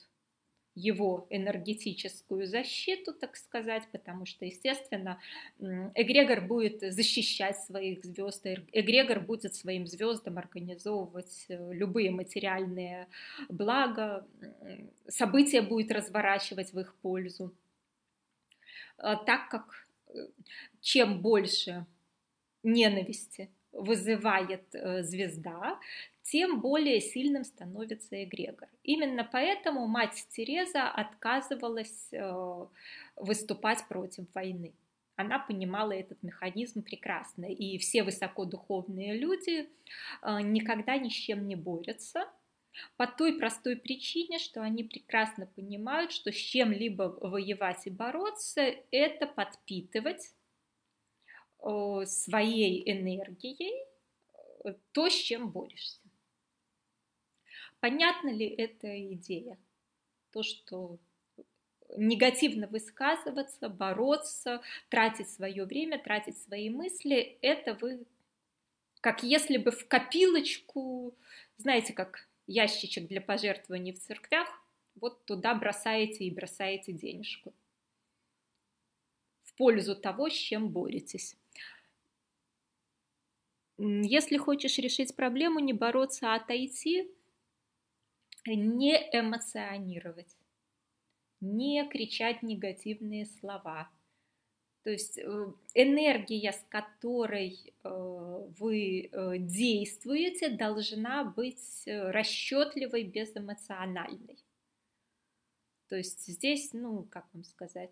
его 0.74 1.26
энергетическую 1.30 2.46
защиту, 2.46 3.12
так 3.12 3.36
сказать, 3.36 3.84
потому 3.92 4.26
что, 4.26 4.44
естественно, 4.44 5.20
эгрегор 5.58 6.40
будет 6.40 6.80
защищать 6.80 7.58
своих 7.58 8.04
звезд, 8.04 8.46
эгрегор 8.72 9.20
будет 9.20 9.54
своим 9.54 9.86
звездам 9.86 10.38
организовывать 10.38 11.46
э, 11.48 11.72
любые 11.72 12.10
материальные 12.10 13.08
блага, 13.48 14.26
события 15.08 15.62
будет 15.62 15.92
разворачивать 15.92 16.72
в 16.72 16.80
их 16.80 16.94
пользу. 17.02 17.54
А 18.96 19.16
так 19.16 19.48
как 19.50 19.86
э, 20.08 20.28
чем 20.80 21.20
больше 21.20 21.86
ненависти 22.62 23.50
вызывает 23.72 24.74
э, 24.74 25.02
звезда, 25.02 25.78
тем 26.22 26.60
более 26.60 27.00
сильным 27.00 27.44
становится 27.44 28.22
эгрегор. 28.22 28.68
Именно 28.82 29.28
поэтому 29.30 29.86
мать 29.86 30.26
Тереза 30.30 30.88
отказывалась 30.88 32.12
э, 32.12 32.66
выступать 33.16 33.86
против 33.88 34.24
войны. 34.34 34.72
она 35.16 35.38
понимала 35.38 35.92
этот 35.92 36.22
механизм 36.22 36.82
прекрасно. 36.82 37.46
И 37.46 37.78
все 37.78 38.02
высокодуховные 38.02 39.16
люди 39.16 39.68
э, 40.22 40.40
никогда 40.42 40.96
ни 40.96 41.08
с 41.08 41.12
чем 41.12 41.46
не 41.46 41.56
борются, 41.56 42.28
по 42.96 43.06
той 43.06 43.38
простой 43.38 43.76
причине, 43.76 44.38
что 44.38 44.62
они 44.62 44.82
прекрасно 44.82 45.46
понимают, 45.46 46.10
что 46.10 46.32
с 46.32 46.36
чем-либо 46.36 47.18
воевать 47.20 47.86
и 47.86 47.90
бороться– 47.90 48.62
это 48.90 49.26
подпитывать 49.26 50.32
э, 51.60 52.02
своей 52.06 52.90
энергией 52.90 53.92
то, 54.92 55.08
с 55.08 55.14
чем 55.14 55.50
борешься. 55.50 56.01
Понятна 57.82 58.28
ли 58.28 58.46
эта 58.46 59.12
идея? 59.14 59.58
То, 60.30 60.44
что 60.44 61.00
негативно 61.96 62.68
высказываться, 62.68 63.68
бороться, 63.68 64.62
тратить 64.88 65.28
свое 65.28 65.64
время, 65.64 66.00
тратить 66.00 66.38
свои 66.38 66.70
мысли, 66.70 67.38
это 67.42 67.74
вы 67.74 68.06
как 69.00 69.24
если 69.24 69.56
бы 69.56 69.72
в 69.72 69.88
копилочку, 69.88 71.18
знаете, 71.56 71.92
как 71.92 72.28
ящичек 72.46 73.08
для 73.08 73.20
пожертвований 73.20 73.92
в 73.92 73.98
церквях, 73.98 74.48
вот 74.94 75.24
туда 75.24 75.52
бросаете 75.52 76.22
и 76.22 76.30
бросаете 76.30 76.92
денежку 76.92 77.52
в 79.42 79.56
пользу 79.56 79.96
того, 79.96 80.30
с 80.30 80.34
чем 80.34 80.68
боретесь. 80.68 81.34
Если 83.76 84.36
хочешь 84.36 84.78
решить 84.78 85.16
проблему, 85.16 85.58
не 85.58 85.72
бороться, 85.72 86.32
а 86.32 86.36
отойти, 86.36 87.10
не 88.46 88.96
эмоционировать 89.12 90.36
не 91.42 91.86
кричать 91.88 92.42
негативные 92.42 93.26
слова. 93.26 93.90
То 94.84 94.90
есть 94.90 95.18
э, 95.18 95.52
энергия, 95.74 96.52
с 96.52 96.64
которой 96.68 97.74
э, 97.84 98.48
вы 98.58 99.10
э, 99.12 99.38
действуете, 99.38 100.50
должна 100.50 101.24
быть 101.24 101.82
расчетливой, 101.86 103.04
безэмоциональной. 103.04 104.38
То 105.88 105.96
есть 105.96 106.26
здесь, 106.26 106.72
ну, 106.72 107.04
как 107.04 107.26
вам 107.32 107.44
сказать, 107.44 107.90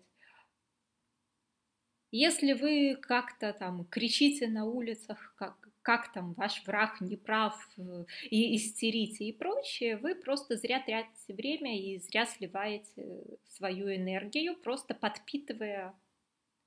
если 2.11 2.53
вы 2.53 2.95
как-то 2.95 3.53
там 3.53 3.85
кричите 3.85 4.47
на 4.47 4.65
улицах, 4.65 5.33
как, 5.37 5.60
как 5.81 6.11
там 6.13 6.33
ваш 6.33 6.63
враг 6.65 7.01
не 7.01 7.17
прав 7.17 7.55
э, 7.77 8.05
и 8.29 8.55
истерите 8.55 9.25
и 9.25 9.33
прочее, 9.33 9.97
вы 9.97 10.15
просто 10.15 10.57
зря 10.57 10.79
тратите 10.79 11.33
время 11.33 11.79
и 11.79 11.99
зря 11.99 12.25
сливаете 12.25 13.23
свою 13.49 13.93
энергию, 13.93 14.55
просто 14.55 14.93
подпитывая 14.93 15.93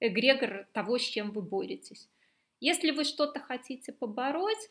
эгрегор 0.00 0.66
того, 0.72 0.98
с 0.98 1.02
чем 1.02 1.30
вы 1.30 1.42
боретесь. 1.42 2.08
Если 2.60 2.90
вы 2.92 3.04
что-то 3.04 3.40
хотите 3.40 3.92
побороть, 3.92 4.68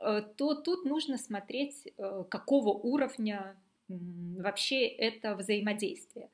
э, 0.00 0.22
то 0.36 0.54
тут 0.54 0.84
нужно 0.84 1.18
смотреть, 1.18 1.86
э, 1.96 2.24
какого 2.28 2.70
уровня 2.70 3.56
вообще 3.88 4.86
это 4.86 5.36
взаимодействие. 5.36 6.28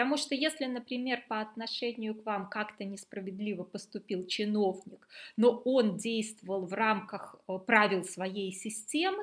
Потому 0.00 0.16
что 0.16 0.34
если, 0.34 0.64
например, 0.64 1.22
по 1.28 1.42
отношению 1.42 2.14
к 2.14 2.24
вам 2.24 2.48
как-то 2.48 2.84
несправедливо 2.84 3.64
поступил 3.64 4.26
чиновник, 4.26 5.06
но 5.36 5.50
он 5.66 5.98
действовал 5.98 6.64
в 6.64 6.72
рамках 6.72 7.36
э, 7.46 7.58
правил 7.66 8.02
своей 8.04 8.50
системы, 8.50 9.22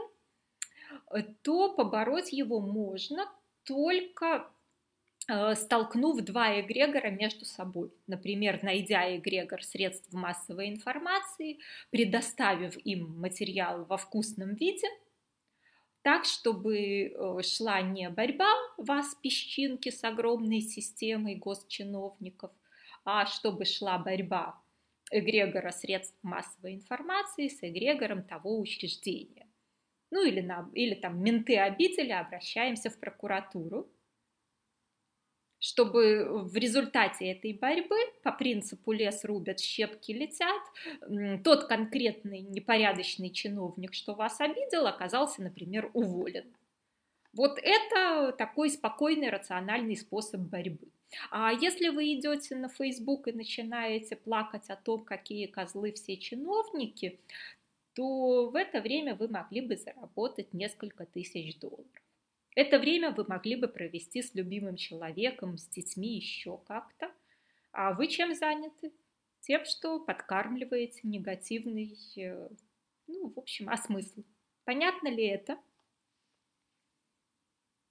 э, 1.09 1.23
то 1.41 1.73
побороть 1.73 2.31
его 2.31 2.59
можно 2.59 3.25
только 3.63 4.47
э, 5.27 5.55
столкнув 5.55 6.21
два 6.21 6.61
эгрегора 6.61 7.09
между 7.09 7.45
собой. 7.45 7.89
Например, 8.05 8.59
найдя 8.61 9.17
эгрегор 9.17 9.63
средств 9.63 10.13
массовой 10.13 10.69
информации, 10.69 11.57
предоставив 11.89 12.77
им 12.85 13.19
материал 13.19 13.83
во 13.85 13.97
вкусном 13.97 14.53
виде– 14.53 14.87
так, 16.07 16.23
чтобы 16.23 16.77
э, 17.13 17.41
шла 17.43 17.81
не 17.81 18.09
борьба 18.09 18.47
вас, 18.77 19.13
песчинки, 19.15 19.89
с 19.89 20.05
огромной 20.05 20.61
системой 20.61 21.35
госчиновников, 21.35 22.51
а 23.03 23.25
чтобы 23.25 23.65
шла 23.65 23.97
борьба 23.97 24.57
эгрегора 25.11 25.71
средств 25.71 26.17
массовой 26.23 26.75
информации 26.75 27.49
с 27.49 27.61
эгрегором 27.61 28.23
того 28.23 28.57
учреждения. 28.57 29.47
Ну 30.09 30.23
или, 30.25 30.39
на, 30.39 30.69
или 30.73 30.95
там 30.95 31.21
менты 31.21 31.57
обидели, 31.57 32.13
обращаемся 32.13 32.89
в 32.89 32.97
прокуратуру 33.01 33.91
чтобы 35.59 36.43
в 36.43 36.55
результате 36.55 37.31
этой 37.31 37.53
борьбы 37.53 37.97
по 38.23 38.31
принципу 38.31 38.91
лес 38.91 39.23
рубят, 39.23 39.59
щепки 39.59 40.11
летят, 40.11 40.61
тот 41.43 41.65
конкретный 41.65 42.41
непорядочный 42.41 43.31
чиновник, 43.31 43.93
что 43.93 44.13
вас 44.13 44.39
обидел, 44.39 44.87
оказался, 44.87 45.41
например, 45.41 45.89
уволен. 45.93 46.45
Вот 47.33 47.59
это 47.61 48.33
такой 48.37 48.69
спокойный, 48.69 49.29
рациональный 49.29 49.95
способ 49.95 50.41
борьбы. 50.41 50.87
А 51.31 51.51
если 51.53 51.89
вы 51.89 52.13
идете 52.13 52.55
на 52.55 52.67
Facebook 52.67 53.27
и 53.27 53.31
начинаете 53.31 54.15
плакать 54.15 54.69
о 54.69 54.75
том, 54.75 55.05
какие 55.05 55.45
козлы 55.45 55.93
все 55.93 56.17
чиновники, 56.17 57.19
то 57.93 58.49
в 58.49 58.55
это 58.55 58.81
время 58.81 59.15
вы 59.15 59.27
могли 59.27 59.61
бы 59.61 59.75
заработать 59.75 60.53
несколько 60.53 61.05
тысяч 61.05 61.57
долларов. 61.57 61.85
Это 62.57 62.79
время 62.79 63.11
вы 63.11 63.23
могли 63.27 63.55
бы 63.55 63.67
провести 63.67 64.23
с 64.23 64.33
любимым 64.33 64.77
человеком, 64.77 65.59
с 65.59 65.67
детьми 65.67 66.15
еще 66.15 66.57
как-то. 66.65 67.11
А 67.71 67.93
вы 67.93 68.07
чем 68.07 68.33
заняты? 68.33 68.91
Тем, 69.41 69.63
что 69.63 69.99
подкармливаете 69.99 71.01
негативный, 71.03 71.95
э, 72.15 72.49
ну, 73.05 73.29
в 73.29 73.37
общем, 73.37 73.69
а 73.69 73.77
смысл? 73.77 74.23
Понятно 74.65 75.09
ли 75.09 75.23
это? 75.27 75.59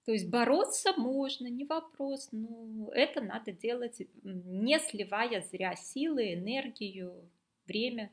То 0.05 0.11
есть 0.11 0.29
бороться 0.29 0.94
можно, 0.96 1.46
не 1.46 1.64
вопрос, 1.64 2.31
но 2.33 2.90
это 2.92 3.20
надо 3.20 3.52
делать, 3.52 4.02
не 4.24 4.81
сливая 4.81 5.42
зря 5.42 5.76
силы, 5.76 6.35
энергию, 6.35 7.31
время. 7.68 8.11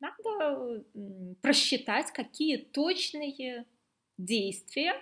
Надо 0.00 0.82
просчитать, 1.42 2.10
какие 2.10 2.56
точные 2.56 3.66
действия 4.16 4.94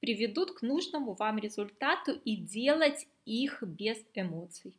приведут 0.00 0.52
к 0.52 0.62
нужному 0.62 1.14
вам 1.14 1.38
результату 1.38 2.12
и 2.12 2.36
делать 2.36 3.06
их 3.24 3.62
без 3.62 3.98
эмоций. 4.14 4.74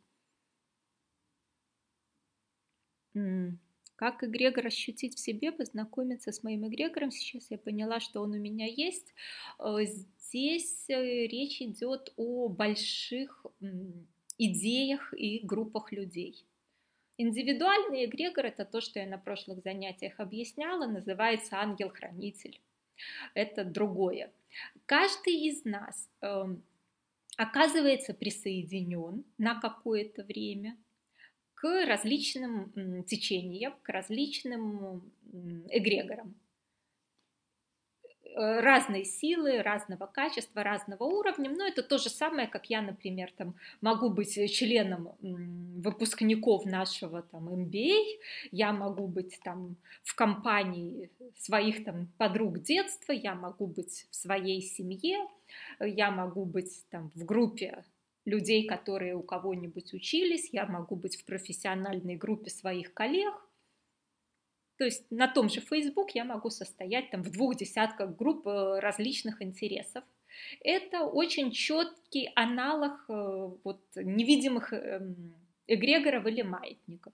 Как 3.96 4.22
эгрегор 4.22 4.66
ощутить 4.66 5.16
в 5.16 5.18
себе, 5.18 5.50
познакомиться 5.50 6.30
с 6.30 6.44
моим 6.44 6.68
эгрегором. 6.68 7.10
Сейчас 7.10 7.50
я 7.50 7.58
поняла, 7.58 7.98
что 7.98 8.20
он 8.20 8.30
у 8.30 8.38
меня 8.38 8.66
есть. 8.66 9.12
Э, 9.58 9.78
здесь 9.84 10.88
э, 10.88 11.26
речь 11.26 11.60
идет 11.60 12.12
о 12.16 12.48
больших 12.48 13.44
идеях 14.38 15.12
и 15.14 15.40
группах 15.44 15.90
людей. 15.90 16.46
Индивидуальный 17.16 18.04
эгрегор– 18.04 18.44
это 18.46 18.64
то, 18.64 18.80
что 18.80 19.00
я 19.00 19.06
на 19.08 19.18
прошлых 19.18 19.62
занятиях 19.64 20.20
объясняла, 20.20 20.86
называется 20.86 21.56
ангел-хранитель. 21.56 22.60
Это 23.34 23.64
другое. 23.64 24.32
Каждый 24.86 25.34
из 25.48 25.64
нас 25.64 26.08
э, 26.22 26.44
оказывается 27.36 28.14
присоединен 28.14 29.24
на 29.36 29.60
какое-то 29.60 30.24
время 30.24 30.76
к 31.54 31.86
различным 31.86 33.04
течениям, 33.04 33.74
к 33.82 33.88
различным 33.88 35.12
эгрегорам. 35.68 36.34
Э, 38.38 38.60
разной 38.60 39.04
силы, 39.04 39.62
разного 39.62 40.06
качества, 40.06 40.62
разного 40.62 41.02
уровня, 41.04 41.50
но 41.50 41.66
это 41.66 41.82
то 41.82 41.98
же 41.98 42.08
самое, 42.08 42.46
как 42.46 42.70
я, 42.70 42.82
например, 42.82 43.32
там, 43.36 43.56
могу 43.80 44.10
быть 44.10 44.34
членом 44.52 45.08
выпускников 45.82 46.64
нашего 46.64 47.22
там, 47.22 47.48
MBA, 47.48 48.18
я 48.50 48.72
могу 48.72 49.06
быть 49.06 49.38
там, 49.44 49.76
в 50.02 50.14
компании 50.14 51.10
своих 51.36 51.84
там, 51.84 52.08
подруг 52.18 52.60
детства, 52.60 53.12
я 53.12 53.34
могу 53.34 53.66
быть 53.66 54.06
в 54.10 54.16
своей 54.16 54.60
семье, 54.60 55.18
я 55.80 56.10
могу 56.10 56.44
быть 56.44 56.84
там, 56.90 57.10
в 57.14 57.24
группе 57.24 57.84
людей, 58.24 58.66
которые 58.66 59.14
у 59.14 59.22
кого-нибудь 59.22 59.94
учились, 59.94 60.50
я 60.52 60.66
могу 60.66 60.96
быть 60.96 61.16
в 61.16 61.24
профессиональной 61.24 62.16
группе 62.16 62.50
своих 62.50 62.92
коллег, 62.92 63.34
то 64.78 64.84
есть 64.84 65.10
на 65.10 65.26
том 65.26 65.48
же 65.48 65.60
Facebook 65.60 66.12
я 66.12 66.24
могу 66.24 66.50
состоять 66.50 67.10
там 67.10 67.22
в 67.22 67.30
двух 67.30 67.56
десятках 67.56 68.16
групп 68.16 68.46
э, 68.46 68.78
различных 68.78 69.42
интересов. 69.42 70.04
Это 70.60 71.04
очень 71.04 71.50
четкий 71.50 72.30
аналог 72.36 73.04
э, 73.08 73.50
вот, 73.64 73.80
невидимых 73.96 74.72
эм, 74.72 75.34
эгрегоров 75.68 76.26
или 76.26 76.42
маятников. 76.42 77.12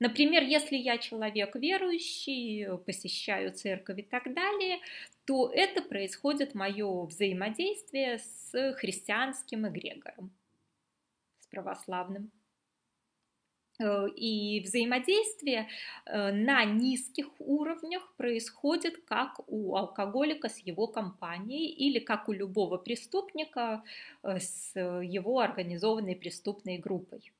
Например, 0.00 0.42
если 0.42 0.76
я 0.76 0.98
человек 0.98 1.54
верующий, 1.54 2.78
посещаю 2.78 3.52
церковь 3.52 3.98
и 3.98 4.02
так 4.02 4.32
далее, 4.34 4.78
то 5.24 5.50
это 5.52 5.82
происходит 5.82 6.54
мое 6.54 7.04
взаимодействие 7.04 8.18
с 8.18 8.74
христианским 8.74 9.68
эгрегором, 9.68 10.32
с 11.38 11.46
православным. 11.46 12.30
Э, 13.80 14.08
и 14.08 14.60
взаимодействие 14.60 15.68
э, 16.06 16.32
на 16.32 16.64
низких 16.64 17.28
уровнях 17.40 18.14
происходит 18.16 19.04
как 19.04 19.40
у 19.48 19.74
алкоголика 19.74 20.48
с 20.48 20.58
его 20.58 20.86
компанией 20.86 21.72
или 21.72 21.98
как 21.98 22.28
у 22.28 22.32
любого 22.32 22.78
преступника 22.78 23.82
э, 24.22 24.38
с 24.38 24.78
его 24.78 25.40
организованной 25.40 26.14
преступной 26.14 26.78
группой. 26.78 27.32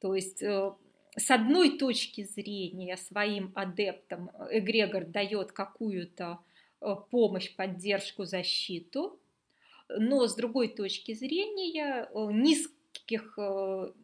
То 0.00 0.14
есть 0.14 0.38
с 0.38 1.30
одной 1.30 1.78
точки 1.78 2.22
зрения 2.22 2.96
своим 2.96 3.52
адептам 3.54 4.30
эгрегор 4.50 5.06
дает 5.06 5.52
какую-то 5.52 6.38
помощь, 7.10 7.54
поддержку, 7.56 8.26
защиту, 8.26 9.18
но 9.88 10.26
с 10.28 10.34
другой 10.34 10.68
точки 10.68 11.14
зрения 11.14 12.08
низких 13.06 13.38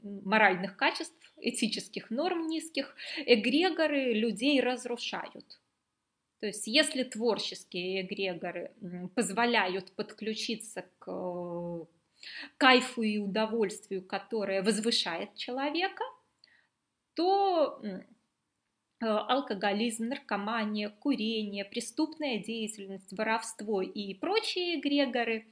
моральных 0.03 0.77
качеств 0.77 1.33
этических 1.37 2.11
норм 2.11 2.47
низких, 2.47 2.95
эгрегоры 3.27 4.13
людей 4.13 4.61
разрушают. 4.61 5.61
То 6.41 6.47
есть 6.47 6.67
если 6.67 7.05
творческие 7.05 8.03
эгрегоры 8.03 8.73
позволяют 9.15 9.93
подключиться 9.93 10.85
к 10.99 11.09
э, 11.09 11.85
кайфу 12.57 13.03
и 13.03 13.19
удовольствию, 13.19 14.03
которое 14.03 14.63
возвышает 14.63 15.37
человека, 15.37 16.05
то 17.15 17.81
Э, 17.83 18.01
алкоголизм, 19.07 20.09
наркомания, 20.09 20.91
курение, 20.91 21.65
преступная 21.65 22.39
деятельность, 22.39 23.13
воровство 23.13 23.83
и 23.83 24.15
прочие 24.15 24.79
эгрегоры 24.79 25.47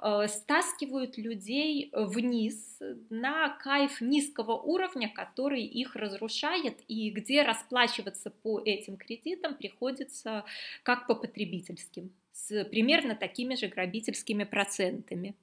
э, 0.00 0.28
стаскивают 0.28 1.16
людей 1.16 1.90
вниз 1.92 2.78
на 3.10 3.50
кайф 3.50 4.00
низкого 4.00 4.52
уровня, 4.52 5.08
который 5.08 5.62
их 5.62 5.96
разрушает 5.96 6.80
и 6.88 7.10
где 7.10 7.42
расплачиваться 7.42 8.30
по 8.30 8.60
этим 8.60 8.96
кредитам 8.96 9.54
приходится 9.54 10.44
как 10.82 11.06
по 11.06 11.14
потребительским, 11.14 12.10
с 12.32 12.64
примерно 12.64 13.14
такими 13.14 13.54
же 13.54 13.68
грабительскими 13.68 14.44
процентами. 14.44 15.34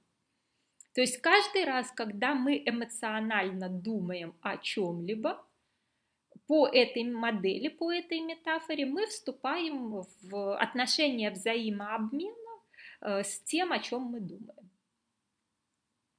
То 0.94 1.00
есть 1.00 1.18
каждый 1.18 1.64
раз, 1.64 1.90
когда 1.90 2.34
мы 2.34 2.62
эмоционально 2.64 3.68
думаем 3.68 4.34
о 4.42 4.56
чем-либо, 4.56 5.44
по 6.46 6.66
этой 6.66 7.04
модели, 7.04 7.68
по 7.68 7.92
этой 7.92 8.20
метафоре 8.20 8.84
мы 8.86 9.06
вступаем 9.06 10.02
в 10.22 10.56
отношения 10.58 11.30
взаимообмена 11.30 12.60
э, 13.00 13.22
с 13.24 13.40
тем, 13.40 13.72
о 13.72 13.78
чем 13.78 14.02
мы 14.02 14.20
думаем. 14.20 14.70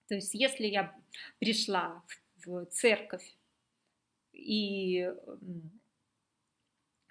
То 0.07 0.15
есть 0.15 0.33
если 0.33 0.67
я 0.67 0.95
пришла 1.39 2.03
в 2.45 2.65
церковь 2.65 3.35
и 4.33 5.09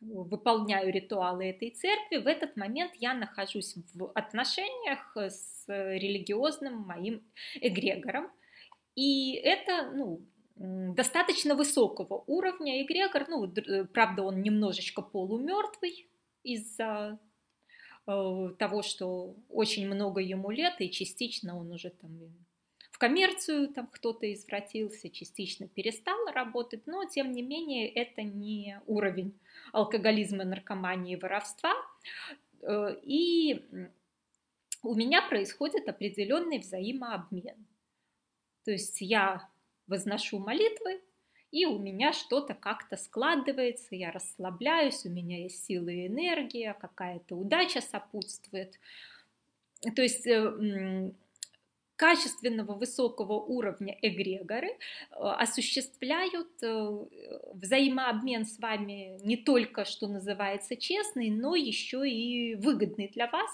выполняю 0.01 0.93
ритуалы 0.93 1.47
этой 1.47 1.71
церкви, 1.71 2.19
в 2.19 2.27
этот 2.27 2.57
момент 2.57 2.95
я 2.97 3.15
нахожусь 3.15 3.75
в 3.95 4.11
отношениях 4.15 5.17
с 5.17 5.65
религиозным 5.67 6.79
моим 6.79 7.25
эгрегором. 7.55 8.31
И 8.95 9.35
это, 9.35 9.91
ну, 9.93 10.21
достаточно 10.57 11.55
высокого 11.55 12.25
уровня. 12.27 12.83
Эгрегор, 12.83 13.27
ну, 13.29 13.47
э, 13.47 13.85
правда, 13.85 14.23
он 14.23 14.43
немножечко 14.43 15.03
полумертвый 15.03 16.09
из-за 16.43 17.19
э, 18.07 18.49
того, 18.59 18.83
что 18.83 19.35
очень 19.49 19.87
много 19.87 20.21
ему 20.21 20.51
лет, 20.51 20.75
и 20.81 20.91
частично 20.91 21.59
он 21.59 21.73
уже 21.73 21.91
там 21.91 22.19
в 22.91 22.99
коммерцию 22.99 23.69
там 23.69 23.89
кто-то 23.89 24.33
извратился, 24.33 25.11
частично 25.11 25.67
перестал 25.67 26.17
работать, 26.33 26.87
но 26.87 27.05
тем 27.05 27.33
не 27.33 27.43
менее 27.43 27.89
это 27.89 28.23
не 28.23 28.81
уровень 28.87 29.37
алкоголизма, 29.73 30.45
наркомании, 30.45 31.17
воровства. 31.17 31.75
Э, 32.63 32.97
и 33.03 33.65
у 34.85 34.95
меня 34.95 35.23
происходит 35.23 35.89
определенный 35.89 36.59
взаимообмен. 36.61 37.67
То 38.65 38.71
есть 38.71 39.01
я 39.01 39.49
возношу 39.87 40.39
молитвы, 40.39 41.01
и 41.51 41.67
у 41.67 41.79
меня 41.79 42.13
что-то 42.13 42.55
как-то 42.55 42.97
складывается, 42.97 43.95
я 43.95 44.11
расслабляюсь, 44.11 45.07
у 45.07 45.11
меня 45.11 45.43
есть 45.43 45.65
силы 45.65 45.95
и 45.95 46.07
энергия, 46.09 46.75
какая-то 46.75 47.37
удача 47.37 47.81
сопутствует. 47.81 48.81
То 49.95 50.03
есть 50.03 50.27
э, 50.27 51.13
качественного 51.97 52.75
высокого 52.75 53.35
уровня 53.35 53.97
эгрегоры 54.03 54.69
э, 54.69 54.77
осуществляют 55.11 56.63
э, 56.63 57.07
взаимообмен 57.53 58.47
с 58.47 58.59
вами 58.59 59.19
не 59.25 59.37
только, 59.37 59.85
что 59.85 60.09
называется, 60.09 60.77
честный, 60.77 61.31
но 61.31 61.55
еще 61.55 62.09
и 62.09 62.57
выгодный 62.57 63.09
для 63.09 63.29
вас, 63.29 63.51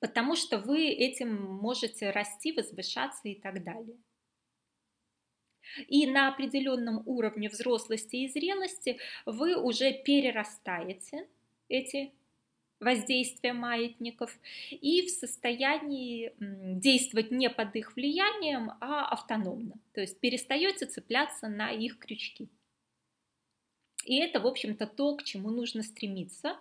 потому 0.00 0.36
что 0.36 0.58
вы 0.58 0.86
этим 0.86 1.34
можете 1.34 2.10
расти, 2.10 2.52
возвышаться 2.52 3.28
и 3.28 3.34
так 3.34 3.64
далее. 3.64 3.96
И 5.86 6.06
на 6.06 6.28
определенном 6.28 7.02
уровне 7.06 7.48
взрослости 7.48 8.16
и 8.16 8.28
зрелости 8.28 8.98
вы 9.26 9.56
уже 9.56 9.92
перерастаете 9.92 11.26
эти 11.68 12.12
воздействия 12.80 13.52
маятников 13.52 14.38
и 14.70 15.02
в 15.02 15.10
состоянии 15.10 16.32
действовать 16.38 17.30
не 17.30 17.50
под 17.50 17.74
их 17.76 17.96
влиянием, 17.96 18.72
а 18.80 19.06
автономно. 19.08 19.74
То 19.92 20.00
есть 20.00 20.18
перестаете 20.20 20.86
цепляться 20.86 21.48
на 21.48 21.70
их 21.70 21.98
крючки. 21.98 22.48
И 24.04 24.18
это, 24.18 24.40
в 24.40 24.46
общем-то, 24.46 24.86
то, 24.86 25.16
к 25.16 25.24
чему 25.24 25.50
нужно 25.50 25.82
стремиться, 25.82 26.56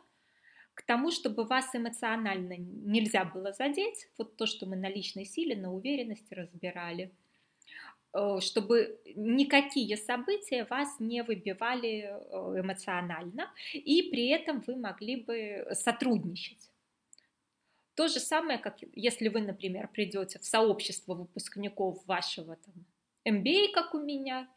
к 0.73 0.81
тому, 0.81 1.11
чтобы 1.11 1.43
вас 1.43 1.73
эмоционально 1.73 2.57
нельзя 2.57 3.23
было 3.25 3.53
задеть, 3.53 4.09
вот 4.17 4.35
то, 4.35 4.45
что 4.45 4.65
мы 4.65 4.75
на 4.75 4.89
личной 4.89 5.25
силе, 5.25 5.55
на 5.55 5.73
уверенности 5.73 6.33
разбирали– 6.33 7.11
чтобы 8.41 8.99
никакие 9.15 9.97
события 9.97 10.65
вас 10.69 10.99
не 10.99 11.23
выбивали 11.23 12.10
э, 12.10 12.60
эмоционально, 12.60 13.51
и 13.73 14.03
при 14.03 14.27
этом 14.30 14.63
вы 14.65 14.75
могли 14.75 15.17
бы 15.17 15.67
сотрудничать. 15.73 16.69
То 17.95 18.08
же 18.08 18.19
самое, 18.19 18.60
как 18.60 18.77
если 18.93 19.27
вы, 19.27 19.41
например, 19.41 19.88
придете 19.88 20.39
в 20.39 20.45
сообщество 20.45 21.15
выпускников 21.15 22.06
вашего 22.06 22.56
там, 22.56 22.86
MBA, 23.25 23.71
как 23.73 23.93
у 23.95 23.99
меня, 23.99 24.47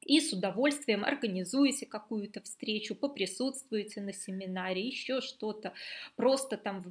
и 0.00 0.20
с 0.20 0.32
удовольствием 0.32 1.04
организуете 1.04 1.86
какую-то 1.86 2.40
встречу, 2.42 2.94
поприсутствуете 2.94 4.00
на 4.00 4.12
семинаре, 4.12 4.86
еще 4.86 5.20
что-то, 5.20 5.72
просто 6.16 6.56
там 6.56 6.84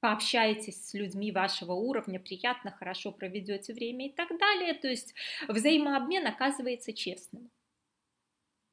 пообщаетесь 0.00 0.88
с 0.88 0.94
людьми 0.94 1.30
вашего 1.32 1.72
уровня, 1.72 2.18
приятно, 2.18 2.70
хорошо 2.70 3.12
проведете 3.12 3.72
время 3.74 4.06
и 4.06 4.12
так 4.12 4.36
далее. 4.38 4.74
То 4.74 4.88
есть 4.88 5.14
взаимообмен 5.48 6.26
оказывается 6.26 6.92
честным. 6.92 7.50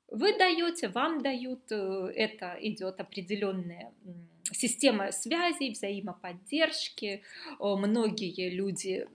Вы 0.10 0.38
даете, 0.38 0.88
вам 0.88 1.22
дают, 1.22 1.70
э, 1.70 2.12
это 2.16 2.58
идет 2.62 3.02
определенная 3.02 3.94
система 4.54 5.12
связей, 5.12 5.72
взаимоподдержки. 5.72 7.24
Многие 7.60 8.50
люди 8.50 9.06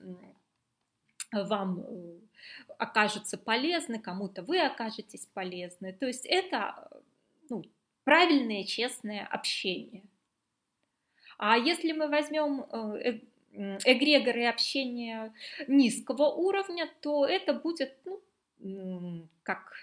вам 1.33 1.81
э, 1.81 2.21
окажутся 2.79 3.39
полезны, 3.39 3.99
кому-то 3.99 4.43
вы 4.43 4.61
окажетесь 4.61 5.27
полезны. 5.33 5.95
То 5.95 6.07
есть 6.07 6.27
это 6.27 6.91
ну, 7.49 7.65
правильное, 8.05 8.65
честное 8.65 9.27
общение. 9.27 10.03
А 11.45 11.59
если 11.59 11.91
мы 11.91 12.07
возьмем 12.07 12.67
э, 12.71 13.19
эгрегоры 13.85 14.47
общения 14.47 15.35
низкого 15.67 16.27
уровня, 16.27 16.89
то 17.01 17.27
это 17.27 17.53
будет 17.53 17.99
ну, 18.61 19.27
как 19.43 19.75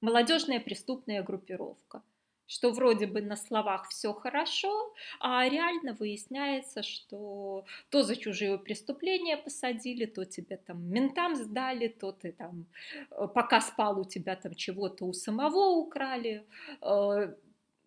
молодежная 0.00 0.60
преступная 0.60 1.22
группировка 1.22 2.02
что 2.46 2.70
вроде 2.70 3.06
бы 3.06 3.22
на 3.22 3.36
словах 3.36 3.88
все 3.88 4.12
хорошо, 4.12 4.94
а 5.18 5.48
реально 5.48 5.94
выясняется, 5.94 6.82
что 6.82 7.64
то 7.88 8.02
за 8.02 8.16
чужие 8.16 8.58
преступления 8.58 9.38
посадили, 9.38 10.04
то 10.04 10.26
тебе 10.26 10.58
там 10.58 10.82
ментам 10.90 11.36
сдали, 11.36 11.88
то 11.88 12.12
ты 12.12 12.32
там, 12.32 12.66
э, 13.10 13.28
пока 13.34 13.60
спал, 13.60 14.00
у 14.00 14.04
тебя 14.04 14.36
там 14.36 14.54
чего-то 14.54 15.06
у 15.06 15.12
самого 15.14 15.70
украли, 15.78 16.46
э, 16.82 17.34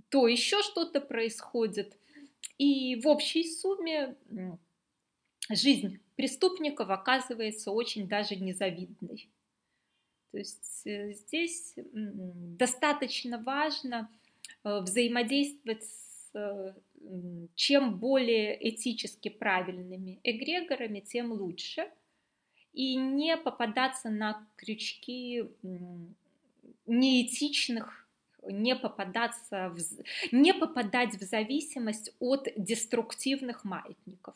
то 0.10 0.27
еще 0.27 0.62
что-то 0.62 1.01
происходит– 1.01 1.97
и 2.58 3.00
в 3.02 3.08
общей 3.08 3.43
сумме 3.43 4.15
жизнь 5.50 6.00
преступников 6.15 6.89
оказывается 6.89 7.72
очень 7.72 8.08
даже 8.08 8.36
незавидной. 8.36 9.30
То 10.32 10.38
есть 10.39 10.82
э, 10.86 11.13
здесь 11.13 11.74
достаточно 11.76 13.41
важно 13.41 14.10
э, 14.63 14.80
взаимодействовать 14.82 15.84
с 15.84 16.32
э, 16.34 16.74
чем 17.56 17.98
более 18.00 18.70
этически 18.70 19.30
правильными 19.30 20.20
эгрегорами, 20.24 21.00
тем 21.00 21.32
лучше. 21.32 21.89
и 22.74 22.96
не 22.96 23.38
попадаться 23.38 24.10
на 24.10 24.46
крючки 24.56 25.46
неэтичных, 26.86 28.07
не 28.43 28.76
попадаться 28.76 29.69
в, 29.69 29.78
не 30.32 30.54
попадать 30.54 31.15
в 31.15 31.23
зависимость 31.23 32.15
от 32.19 32.47
деструктивных 32.56 33.63
маятников. 33.63 34.36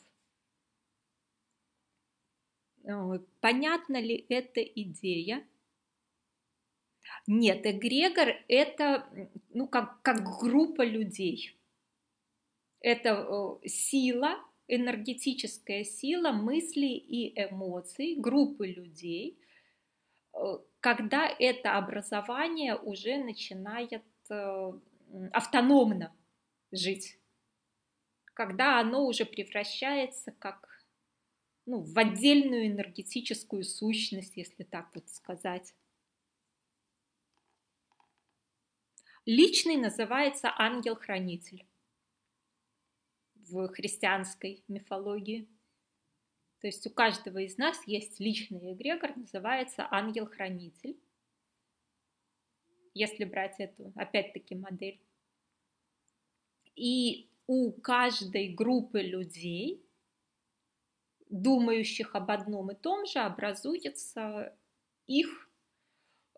Понятна 3.40 4.00
ли 4.00 4.26
эта 4.28 4.60
идея? 4.60 5.46
Нет, 7.26 7.64
эгрегор 7.64 8.28
это 8.48 9.08
ну, 9.50 9.68
как, 9.68 10.02
как 10.02 10.22
группа 10.40 10.82
людей. 10.82 11.56
Это 12.80 13.58
сила, 13.64 14.38
энергетическая 14.66 15.84
сила 15.84 16.32
мыслей 16.32 16.96
и 16.96 17.40
эмоций 17.40 18.16
группы 18.16 18.66
людей, 18.66 19.38
когда 20.82 21.28
это 21.28 21.76
образование 21.76 22.74
уже 22.74 23.16
начинает 23.16 24.04
э, 24.28 24.72
автономно 25.30 26.12
жить, 26.72 27.20
когда 28.34 28.80
оно 28.80 29.06
уже 29.06 29.24
превращается 29.24 30.32
как 30.32 30.68
ну, 31.66 31.82
в 31.82 31.96
отдельную 31.96 32.66
энергетическую 32.66 33.62
сущность, 33.62 34.36
если 34.36 34.64
так 34.64 34.92
вот 34.92 35.08
сказать. 35.08 35.72
Личный 39.24 39.76
называется 39.76 40.52
ангел-хранитель 40.58 41.64
в 43.36 43.68
христианской 43.68 44.64
мифологии. 44.66 45.48
То 46.62 46.68
есть 46.68 46.86
у 46.86 46.90
каждого 46.90 47.38
из 47.38 47.58
нас 47.58 47.76
есть 47.88 48.20
личный 48.20 48.72
эгрегор, 48.72 49.16
называется 49.16 49.88
ангел-хранитель. 49.90 50.96
Если 52.94 53.24
брать 53.24 53.58
эту, 53.58 53.92
опять-таки, 53.96 54.54
модель. 54.54 55.00
И 56.76 57.28
у 57.48 57.72
каждой 57.72 58.54
группы 58.54 59.02
людей, 59.02 59.84
думающих 61.30 62.14
об 62.14 62.30
одном 62.30 62.70
и 62.70 62.76
том 62.76 63.06
же, 63.06 63.18
образуется 63.18 64.56
их 65.08 65.50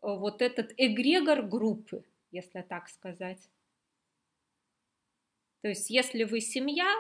э, 0.00 0.06
вот 0.06 0.40
этот 0.40 0.72
эгрегор 0.78 1.42
группы, 1.42 2.02
если 2.30 2.62
так 2.62 2.88
сказать. 2.88 3.50
То 5.60 5.68
есть, 5.68 5.90
если 5.90 6.24
вы 6.24 6.40
семья, 6.40 6.90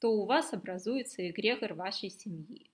то 0.00 0.10
у 0.12 0.24
вас 0.24 0.52
образуется 0.54 1.28
эгрегор 1.28 1.74
вашей 1.74 2.10
семьи. 2.10 2.70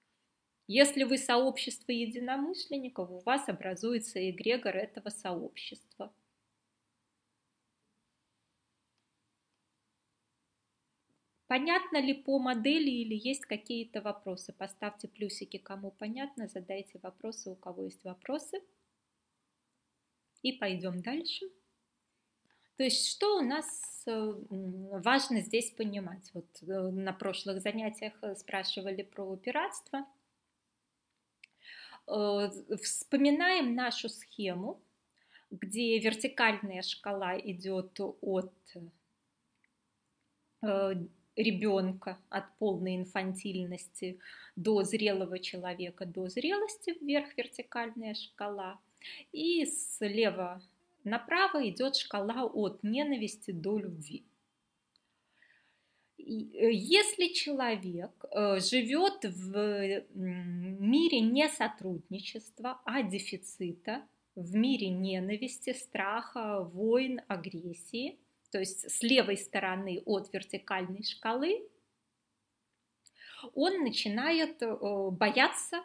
Если 0.69 1.03
вы 1.03 1.19
сообщество 1.19 1.93
единомышленников, 1.93 3.11
у 3.11 3.19
вас 3.21 3.49
образуется 3.49 4.31
эгрегор 4.31 4.77
этого 4.77 5.11
сообщества. 5.11 6.13
Понятно 11.49 12.01
ли 12.01 12.15
по 12.15 12.39
модели 12.39 12.91
или 12.91 13.15
есть 13.15 13.47
какие-то 13.47 14.01
вопросы? 14.01 14.53
Поставьте 14.53 15.07
плюсики, 15.07 15.59
кому 15.59 15.93
понятно, 15.93 16.49
задайте 16.49 16.99
вопросы, 17.03 17.51
у 17.51 17.55
кого 17.55 17.85
есть 17.85 18.03
вопросы. 18.05 18.61
И 20.43 20.53
пойдем 20.53 21.03
дальше. 21.03 21.47
То 22.77 22.85
есть 22.85 23.09
что 23.09 23.39
у 23.39 23.41
нас 23.41 23.97
Э, 24.07 24.35
важно 24.49 25.41
здесь 25.41 25.71
понимать. 25.73 26.31
Вот 26.33 26.47
э, 26.63 26.67
на 26.67 27.13
прошлых 27.13 27.61
занятиях 27.61 28.15
э, 28.23 28.37
спрашивали 28.37 29.03
про 29.03 29.37
пиратство. 29.37 30.07
Вспоминаем 32.83 33.75
нашу 33.75 34.09
схему, 34.09 34.81
где 35.51 35.99
вертикальная 35.99 36.83
шкала 36.83 37.37
идет 37.37 37.99
от 37.99 38.55
ребенка 41.35 42.17
от 42.29 42.57
полной 42.59 42.95
инфантильности 42.95 44.21
до 44.55 44.85
зрелого 44.85 45.41
человека, 45.41 46.07
до 46.07 46.29
зрелости 46.29 46.97
вверх 47.01 47.37
вертикальная 47.37 48.15
шкала. 48.15 48.79
И 49.33 49.67
слева 49.67 50.63
Направо 51.07 51.69
идет 51.69 51.95
шкала 51.95 52.45
от 52.47 52.83
ненависти 52.83 53.53
до 53.53 53.79
любви. 53.79 54.25
Э, 56.19 56.73
если 56.73 57.33
человек 57.33 58.25
э, 58.25 58.59
живет 58.59 59.25
в 59.25 60.05
мире 60.15 61.21
не 61.21 61.49
сотрудничества, 61.49 62.81
а 62.85 63.05
дефицита, 63.05 64.03
в 64.35 64.57
мире 64.57 64.89
ненависти, 64.89 65.75
страха, 65.75 66.63
войн, 66.65 67.21
агрессии, 67.29 68.19
то 68.51 68.59
есть 68.59 68.91
с 68.91 69.01
левой 69.03 69.37
стороны 69.37 70.03
от 70.07 70.33
вертикальной 70.33 71.05
шкалы, 71.05 71.69
он 73.55 73.85
начинает 73.85 74.61
э, 74.61 74.77
бояться 75.13 75.85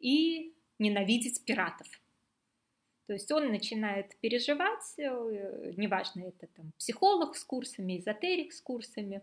и 0.00 0.56
ненавидеть 0.80 1.44
пиратов. 1.44 1.86
То 3.10 3.14
есть 3.14 3.32
он 3.32 3.48
начинает 3.48 4.14
переживать, 4.20 4.94
э, 4.96 5.72
неважно, 5.76 6.28
это 6.28 6.46
там 6.54 6.70
психолог 6.78 7.34
с 7.34 7.42
курсами, 7.42 7.98
эзотерик 7.98 8.52
с 8.52 8.60
курсами, 8.60 9.22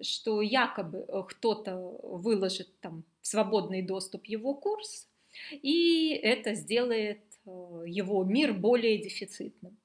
что 0.00 0.40
якобы 0.40 1.04
э, 1.06 1.22
кто-то 1.28 1.76
выложит 2.02 2.70
там 2.80 3.04
в 3.20 3.26
свободный 3.26 3.82
доступ 3.82 4.24
его 4.24 4.54
курс, 4.54 5.06
и 5.50 6.18
это 6.22 6.54
сделает 6.54 7.20
э, 7.44 7.50
его 7.86 8.24
мир 8.24 8.54
более 8.54 8.96
дефицитным. 8.96 9.76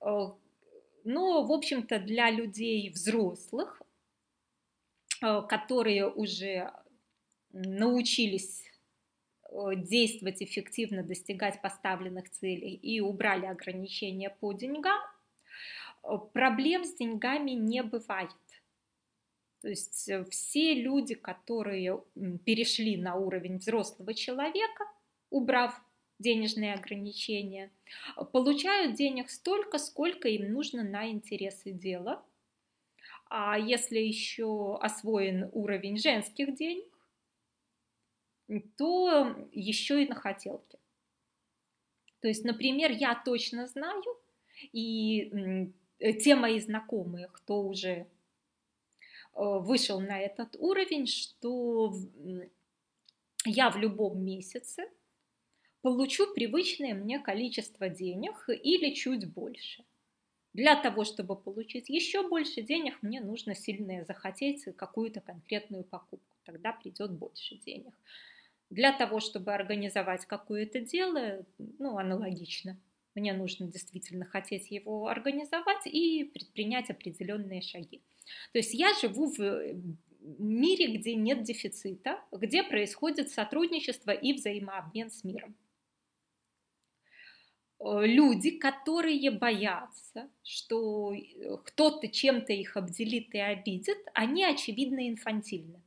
Но, 0.00 1.42
в 1.44 1.50
общем-то, 1.50 1.98
для 1.98 2.30
людей 2.30 2.88
взрослых, 2.90 3.82
которые 5.20 6.08
уже 6.08 6.72
научились 7.50 8.67
действовать 9.76 10.42
эффективно, 10.42 11.02
достигать 11.02 11.60
поставленных 11.62 12.30
целей 12.30 12.74
и 12.74 13.00
убрали 13.00 13.46
ограничения 13.46 14.30
по 14.30 14.52
деньгам, 14.52 15.00
э, 16.02 16.08
проблем 16.32 16.84
с 16.84 16.94
деньгами 16.94 17.52
не 17.52 17.82
бывает. 17.82 18.30
То 19.60 19.68
есть 19.68 20.08
э, 20.08 20.24
все 20.30 20.74
люди, 20.74 21.14
которые 21.14 22.02
перешли 22.44 22.96
на 22.96 23.16
уровень 23.16 23.58
взрослого 23.58 24.14
человека, 24.14 24.84
убрав 25.30 25.80
денежные 26.18 26.74
ограничения, 26.74 27.70
получают 28.32 28.96
денег 28.96 29.30
столько, 29.30 29.78
сколько 29.78 30.28
им 30.28 30.52
нужно 30.52 30.82
на 30.82 31.08
интересы 31.10 31.70
дела. 31.70 32.24
А 33.30 33.58
если 33.58 33.98
еще 33.98 34.78
освоен 34.80 35.50
уровень 35.52 35.98
женских 35.98 36.54
денег, 36.54 36.97
то 38.76 39.36
еще 39.52 40.02
и 40.04 40.08
на 40.08 40.14
хотелке. 40.14 40.78
То 42.20 42.28
есть, 42.28 42.44
например, 42.44 42.90
я 42.90 43.14
точно 43.14 43.66
знаю, 43.66 44.02
и 44.72 45.70
те 46.22 46.34
мои 46.34 46.58
знакомые, 46.58 47.28
кто 47.32 47.62
уже 47.62 47.90
э, 47.90 48.06
вышел 49.34 50.00
на 50.00 50.18
этот 50.18 50.56
уровень, 50.58 51.06
что 51.06 51.92
я 53.44 53.70
в 53.70 53.76
любом 53.76 54.24
месяце 54.24 54.88
получу 55.82 56.32
привычное 56.34 56.94
мне 56.94 57.18
количество 57.18 57.88
денег 57.88 58.48
или 58.48 58.94
чуть 58.94 59.32
больше. 59.32 59.84
Для 60.54 60.80
того, 60.80 61.04
чтобы 61.04 61.36
получить 61.36 61.88
еще 61.88 62.26
больше 62.26 62.62
денег, 62.62 63.00
мне 63.02 63.20
нужно 63.20 63.54
сильно 63.54 64.04
захотеть 64.04 64.64
какую-то 64.76 65.20
конкретную 65.20 65.84
покупку. 65.84 66.34
Тогда 66.44 66.72
придет 66.72 67.12
больше 67.12 67.56
денег. 67.56 67.94
Для 68.70 68.92
того, 68.92 69.20
чтобы 69.20 69.54
организовать 69.54 70.26
какое-то 70.26 70.80
дело, 70.80 71.46
ну, 71.78 71.96
аналогично. 71.98 72.78
Мне 73.14 73.32
нужно 73.32 73.66
действительно 73.66 74.26
хотеть 74.26 74.70
его 74.70 75.08
организовать 75.08 75.86
и 75.86 76.24
предпринять 76.24 76.90
определенные 76.90 77.62
шаги. 77.62 78.02
То 78.52 78.58
есть 78.58 78.74
я 78.74 78.92
живу 79.00 79.32
в 79.32 79.74
мире, 80.38 80.98
где 80.98 81.14
нет 81.14 81.42
дефицита, 81.42 82.20
где 82.30 82.62
происходит 82.62 83.30
сотрудничество 83.30 84.10
и 84.10 84.34
взаимообмен 84.34 85.10
с 85.10 85.24
миром. 85.24 85.56
Э, 87.80 88.02
люди, 88.04 88.50
которые 88.58 89.30
боятся, 89.30 90.30
что 90.44 91.14
кто-то 91.64 92.08
чем-то 92.08 92.52
их 92.52 92.76
обделит 92.76 93.34
и 93.34 93.38
обидит, 93.38 93.98
они 94.14 94.44
очевидно 94.44 95.08
инфантильны 95.08 95.82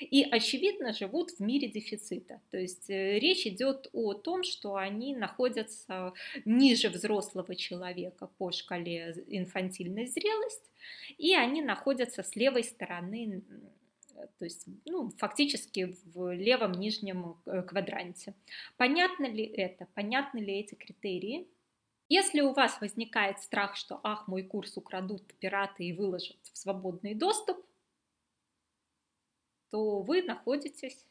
и, 0.00 0.22
очевидно, 0.22 0.92
живут 0.92 1.30
в 1.32 1.40
мире 1.40 1.68
дефицита. 1.68 2.40
То 2.50 2.58
есть 2.58 2.88
э, 2.90 3.18
речь 3.18 3.46
идет 3.46 3.88
о 3.92 4.14
том, 4.14 4.42
что 4.42 4.76
они 4.76 5.14
находятся 5.14 6.12
ниже 6.44 6.88
взрослого 6.88 7.54
человека 7.54 8.28
по 8.38 8.50
шкале 8.50 9.24
инфантильной 9.28 10.06
зрелость, 10.06 10.70
и 11.16 11.34
они 11.34 11.62
находятся 11.62 12.22
с 12.22 12.36
левой 12.36 12.64
стороны 12.64 13.42
то 14.38 14.44
есть 14.44 14.66
ну, 14.84 15.10
фактически 15.10 15.94
в 16.12 16.32
левом 16.34 16.72
нижнем 16.72 17.36
э, 17.46 17.62
квадранте. 17.62 18.34
Понятно 18.76 19.26
ли 19.26 19.44
это? 19.44 19.86
Понятны 19.94 20.38
ли 20.38 20.58
эти 20.58 20.74
критерии? 20.74 21.46
Если 22.08 22.40
у 22.40 22.52
вас 22.52 22.80
возникает 22.80 23.38
страх, 23.40 23.76
что 23.76 24.00
ах, 24.02 24.28
мой 24.28 24.42
курс 24.42 24.76
украдут 24.76 25.34
пираты 25.34 25.84
и 25.84 25.92
выложат 25.92 26.38
в 26.52 26.56
свободный 26.56 27.14
доступ, 27.14 27.58
то 29.70 30.02
вы 30.02 30.22
находитесь 30.22 31.04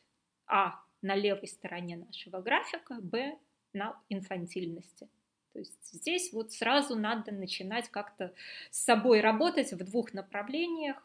а 0.48 0.80
на 1.02 1.16
левой 1.16 1.48
стороне 1.48 1.98
нашего 1.98 2.42
графика, 2.42 2.96
б 3.02 3.38
на 3.74 4.00
инфантильности. 4.10 5.10
То 5.54 5.60
есть 5.60 5.94
здесь 5.94 6.32
вот 6.34 6.52
сразу 6.52 6.96
надо 6.96 7.32
начинать 7.32 7.90
как-то 7.90 8.34
с 8.72 8.84
собой 8.84 9.22
работать 9.22 9.72
в 9.74 9.84
двух 9.84 10.14
направлениях. 10.14 11.04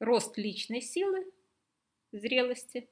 Рост 0.00 0.36
личной 0.36 0.80
силы, 0.80 1.30
зрелости 2.10 2.88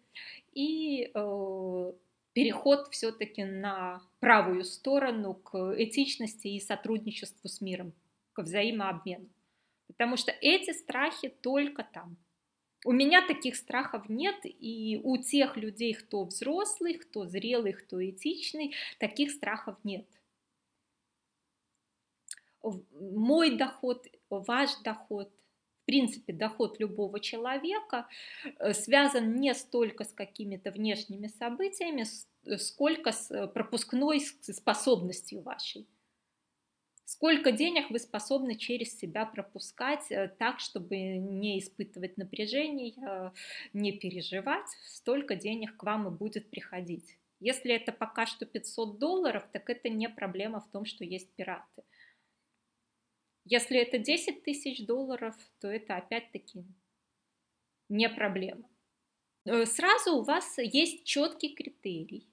и 0.53 1.11
э, 1.13 1.93
переход 2.33 2.89
все-таки 2.93 3.43
на 3.45 4.01
правую 4.21 4.65
сторону 4.65 5.35
к 5.35 5.75
этичности 5.77 6.49
и 6.49 6.61
сотрудничеству 6.61 7.49
с 7.49 7.61
миром, 7.61 7.93
к 8.33 8.43
взаимообмену. 8.43 9.29
Потому 9.89 10.17
что 10.17 10.31
эти 10.31 10.73
страхи 10.73 11.29
только 11.29 11.83
там. 11.83 12.17
У 12.85 12.93
меня 12.93 13.27
таких 13.27 13.57
страхов 13.57 14.09
нет, 14.09 14.37
и 14.43 15.01
у 15.03 15.19
тех 15.19 15.57
людей, 15.57 15.93
кто 15.95 16.25
взрослый, 16.25 16.95
кто 16.95 17.27
зрелый, 17.27 17.73
кто 17.73 18.03
этичный, 18.03 18.75
таких 18.99 19.31
страхов 19.33 19.77
нет 19.85 20.07
мой 22.63 23.57
доход, 23.57 24.07
ваш 24.29 24.71
доход, 24.85 25.31
в 25.83 25.87
принципе, 25.87 26.33
доход 26.33 26.79
любого 26.79 27.21
человека 27.21 28.07
э, 28.59 28.75
связан 28.75 29.37
не 29.37 29.55
столько 29.55 30.05
с 30.05 30.13
какими-то 30.13 30.71
внешними 30.71 31.29
событиями, 31.29 32.05
э, 32.45 32.59
сколько 32.59 33.13
с 33.13 33.31
э, 33.31 33.49
пропускной 33.49 34.21
способностью 34.21 35.43
вашей. 35.43 35.87
Сколько 37.11 37.51
денег 37.51 37.91
вы 37.91 37.99
способны 37.99 38.55
через 38.55 38.97
себя 38.97 39.27
пропускать 39.27 40.07
так, 40.39 40.61
чтобы 40.61 40.97
не 40.97 41.59
испытывать 41.59 42.17
напряжение, 42.17 43.33
не 43.73 43.91
переживать, 43.91 44.69
столько 44.87 45.35
денег 45.35 45.77
к 45.77 45.83
вам 45.83 46.07
и 46.07 46.17
будет 46.17 46.51
приходить. 46.51 47.19
Если 47.41 47.75
это 47.75 47.91
пока 47.91 48.27
что 48.27 48.47
500 48.47 49.01
долларов, 49.01 49.45
так 49.53 49.69
это 49.71 49.89
не 49.89 50.09
проблема 50.09 50.61
в 50.61 50.71
том, 50.71 50.85
что 50.85 51.03
есть 51.03 51.35
пираты. 51.35 51.83
Если 53.45 53.81
это 53.81 53.99
10 53.99 54.45
тысяч 54.45 54.87
долларов, 54.87 55.35
то 55.59 55.67
это 55.67 55.97
опять-таки 55.97 56.65
не 57.89 58.09
проблема. 58.09 58.71
Э, 59.47 59.67
сразу 59.67 60.19
у 60.19 60.23
вас 60.23 60.59
есть 60.59 61.03
четкий 61.03 61.57
критерий. 61.57 62.31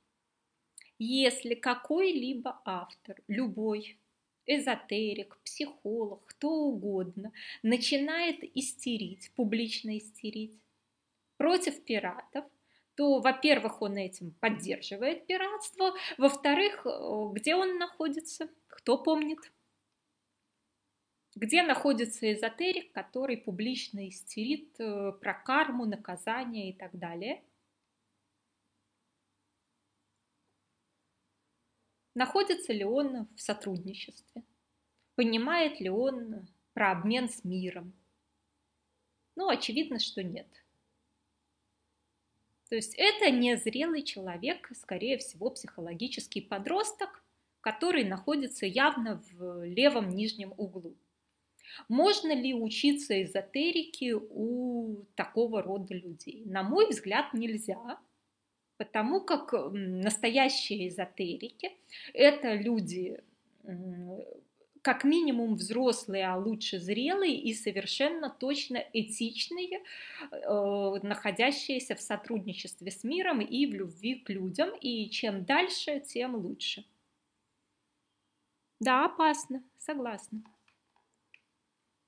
Если 1.00 1.56
какой-либо 1.56 2.62
автор, 2.64 3.24
любой, 3.28 3.98
эзотерик, 4.48 5.38
психолог, 5.44 6.26
кто 6.26 6.50
угодно, 6.50 7.32
начинает 7.62 8.44
истерить, 8.56 9.32
публично 9.36 9.98
истерить 9.98 10.60
против 11.38 11.84
пиратов, 11.84 12.46
то, 12.96 13.20
во-первых, 13.20 13.82
он 13.84 13.98
этим 13.98 14.32
поддерживает 14.40 15.28
пиратство, 15.28 15.94
во-вторых, 16.18 16.86
э, 16.86 16.90
где 17.34 17.56
он 17.56 17.78
находится, 17.78 18.50
кто 18.68 18.98
помнит– 18.98 19.40
где 21.38 21.62
находится 21.62 22.34
эзотерик, 22.34 22.92
который 22.94 23.38
публично 23.38 24.10
истерит 24.10 24.74
э, 24.80 25.12
про 25.22 25.34
карму, 25.36 25.86
наказание 25.86 26.72
и 26.72 26.74
так 26.74 26.98
далее. 26.98 27.44
Находится 32.18 32.74
ли 32.74 32.84
он 32.84 33.28
в 33.36 33.40
сотрудничестве? 33.40 34.42
Понимает 35.14 35.80
ли 35.80 35.88
он 35.92 36.48
про 36.74 36.94
обмен 36.94 37.30
с 37.30 37.44
миром? 37.44 37.94
Ну, 39.36 39.50
очевидно, 39.50 40.00
что 40.00 40.24
нет. 40.24 40.48
То 42.70 42.76
есть 42.76 42.96
это 42.98 43.30
незрелый 43.30 44.02
человек, 44.02 44.68
скорее 44.74 45.20
всего, 45.20 45.52
психологический 45.52 46.42
подросток, 46.42 47.24
который 47.62 48.04
находится 48.04 48.66
явно 48.66 49.24
в 49.30 49.66
левом 49.66 50.10
нижнем 50.10 50.56
углу. 50.58 50.98
Можно 51.88 52.34
ли 52.34 52.52
учиться 52.52 53.22
эзотерике 53.22 54.16
у 54.16 55.06
такого 55.14 55.62
рода 55.62 55.94
людей? 55.94 56.42
На 56.46 56.64
мой 56.64 56.90
взгляд, 56.90 57.36
нельзя, 57.36 58.00
потому 58.78 59.22
как 59.22 59.54
настоящие 59.72 60.88
эзотерики– 60.88 61.72
это 62.14 62.54
люди 62.54 63.22
как 64.88 65.04
минимум 65.04 65.56
взрослые, 65.56 66.28
а 66.28 66.38
лучше 66.38 66.80
зрелые 66.80 67.38
и 67.38 67.54
совершенно 67.54 68.30
точно 68.30 68.78
этичные, 68.94 69.82
э, 70.32 71.00
находящиеся 71.04 71.96
в 71.96 72.02
сотрудничестве 72.02 72.90
с 72.90 73.04
миром 73.04 73.42
и 73.42 73.66
в 73.66 73.74
любви 73.74 74.16
к 74.16 74.30
людям. 74.30 74.70
И 74.80 75.10
чем 75.10 75.44
дальше, 75.44 76.00
тем 76.00 76.36
лучше. 76.36 76.86
Да, 78.80 79.04
опасно, 79.04 79.62
согласна. 79.78 80.42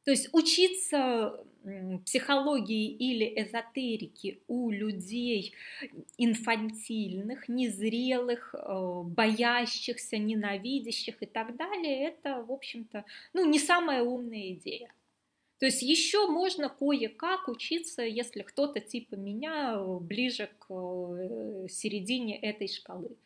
То 0.05 0.11
есть 0.11 0.29
учиться 0.31 1.45
психологии 2.05 2.89
или 2.89 3.25
эзотерики 3.41 4.41
у 4.47 4.69
людей 4.69 5.53
инфантильных, 6.17 7.49
незрелых, 7.49 8.55
э, 8.55 9.01
боящихся, 9.03 10.17
ненавидящих 10.17 11.21
и 11.21 11.25
так 11.25 11.55
далее, 11.57 12.07
это, 12.07 12.43
в 12.43 12.51
общем-то, 12.51 13.05
ну, 13.33 13.45
не 13.45 13.59
самая 13.59 14.03
умная 14.03 14.53
идея. 14.53 14.91
То 15.59 15.65
есть 15.65 15.81
еще 15.81 16.27
можно 16.27 16.69
кое-как 16.69 17.49
учиться, 17.49 18.01
если 18.01 18.43
кто-то 18.43 18.79
типа 18.79 19.15
меня 19.15 19.77
ближе 19.99 20.49
к 20.57 20.67
э, 20.69 21.67
середине 21.69 22.39
этой 22.39 22.69
шкалы. 22.69 23.17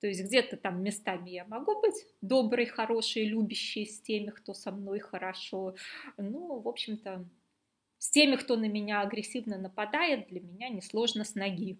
То 0.00 0.06
есть 0.06 0.22
где-то 0.24 0.56
там 0.56 0.82
местами 0.82 1.28
я 1.28 1.44
могу 1.44 1.78
быть 1.80 2.06
доброй, 2.22 2.64
хорошей, 2.64 3.26
любящей 3.26 3.84
с 3.84 4.00
теми, 4.00 4.30
кто 4.30 4.54
со 4.54 4.72
мной 4.72 4.98
хорошо. 5.00 5.74
Ну, 6.16 6.58
в 6.58 6.68
общем-то, 6.68 7.26
с 8.00 8.10
теми, 8.10 8.34
кто 8.34 8.56
на 8.56 8.66
меня 8.66 9.02
агрессивно 9.02 9.58
нападает, 9.58 10.26
для 10.26 10.40
меня 10.40 10.68
несложно 10.68 11.22
с 11.22 11.36
ноги. 11.36 11.78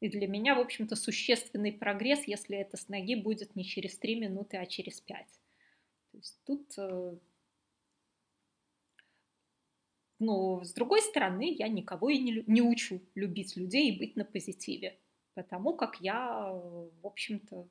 И 0.00 0.08
для 0.08 0.26
меня, 0.26 0.56
в 0.56 0.60
общем-то, 0.60 0.96
существенный 0.96 1.72
прогресс, 1.72 2.24
если 2.26 2.56
это 2.56 2.76
с 2.76 2.88
ноги 2.88 3.14
будет 3.14 3.54
не 3.54 3.64
через 3.64 3.96
три 3.96 4.16
минуты, 4.16 4.56
а 4.56 4.66
через 4.66 5.00
пять. 5.00 5.40
То 6.10 6.18
есть 6.18 6.40
тут... 6.44 6.66
Э, 6.76 7.16
но 10.18 10.64
с 10.64 10.72
другой 10.72 11.02
стороны, 11.02 11.54
я 11.56 11.68
никого 11.68 12.10
и 12.10 12.18
не, 12.18 12.42
не 12.48 12.62
учу 12.62 13.00
любить 13.14 13.56
людей 13.56 13.92
и 13.92 13.98
быть 13.98 14.16
на 14.16 14.24
позитиве 14.24 14.98
потому 15.34 15.74
как 15.74 16.00
я, 16.00 16.52
в 16.52 17.06
общем-то, 17.06 17.68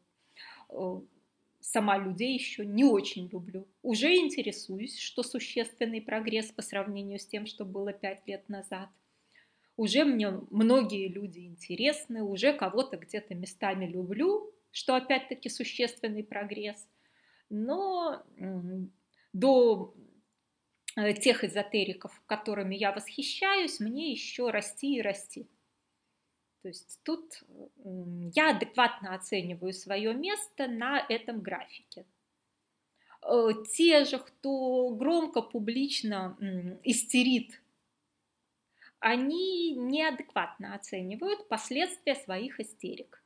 э, 0.69 1.01
сама 1.61 1.97
людей 1.97 2.33
еще 2.33 2.65
не 2.65 2.83
очень 2.83 3.27
люблю. 3.29 3.67
Уже 3.81 4.15
интересуюсь, 4.15 4.97
что 4.97 5.23
существенный 5.23 6.01
прогресс 6.01 6.51
по 6.51 6.61
сравнению 6.61 7.19
с 7.19 7.25
тем, 7.25 7.45
что 7.45 7.65
было 7.65 7.93
пять 7.93 8.27
лет 8.27 8.47
назад. 8.49 8.89
Уже 9.75 10.03
мне 10.03 10.29
многие 10.49 11.07
люди 11.07 11.39
интересны, 11.39 12.21
уже 12.21 12.53
кого-то 12.53 12.97
где-то 12.97 13.33
местами 13.33 13.85
люблю, 13.85 14.53
что 14.71 14.95
опять-таки 14.95 15.49
существенный 15.49 16.23
прогресс. 16.23 16.87
Но 17.49 18.23
до 19.33 19.95
э, 20.95 21.13
тех 21.13 21.43
эзотериков, 21.43 22.21
которыми 22.25 22.75
я 22.75 22.91
восхищаюсь, 22.91 23.79
мне 23.79 24.11
еще 24.11 24.49
расти 24.49 24.97
и 24.97 25.01
расти. 25.01 25.47
То 26.61 26.67
есть 26.67 26.99
тут 27.03 27.43
я 28.35 28.51
адекватно 28.51 29.15
оцениваю 29.15 29.73
свое 29.73 30.13
место 30.13 30.67
на 30.67 30.99
этом 31.07 31.41
графике. 31.41 32.05
Э, 33.21 33.49
те 33.73 34.03
же, 34.05 34.19
кто 34.19 34.89
громко, 34.89 35.41
публично 35.41 36.37
истерит, 36.83 37.61
они 38.99 39.75
неадекватно 39.75 40.75
оценивают 40.75 41.47
последствия 41.47 42.15
своих 42.15 42.59
истерик. 42.59 43.18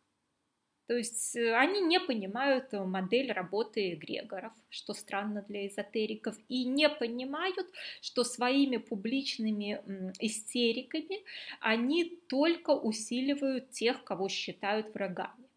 То 0.87 0.97
есть 0.97 1.35
э, 1.35 1.55
они 1.55 1.79
не 1.81 1.99
понимают 1.99 2.73
э, 2.73 2.83
модель 2.83 3.31
работы 3.31 3.93
эгрегоров, 3.93 4.51
что 4.69 4.93
странно 4.93 5.41
для 5.41 5.67
эзотериков, 5.67 6.37
и 6.49 6.65
не 6.65 6.89
понимают, 6.89 7.67
что 8.01 8.23
своими 8.23 8.77
публичными 8.77 9.81
истериками 10.19 11.23
они 11.61 12.17
только 12.27 12.71
усиливают 12.71 13.71
тех, 13.71 14.03
кого 14.03 14.27
считают 14.27 14.93
врагами. 14.93 15.47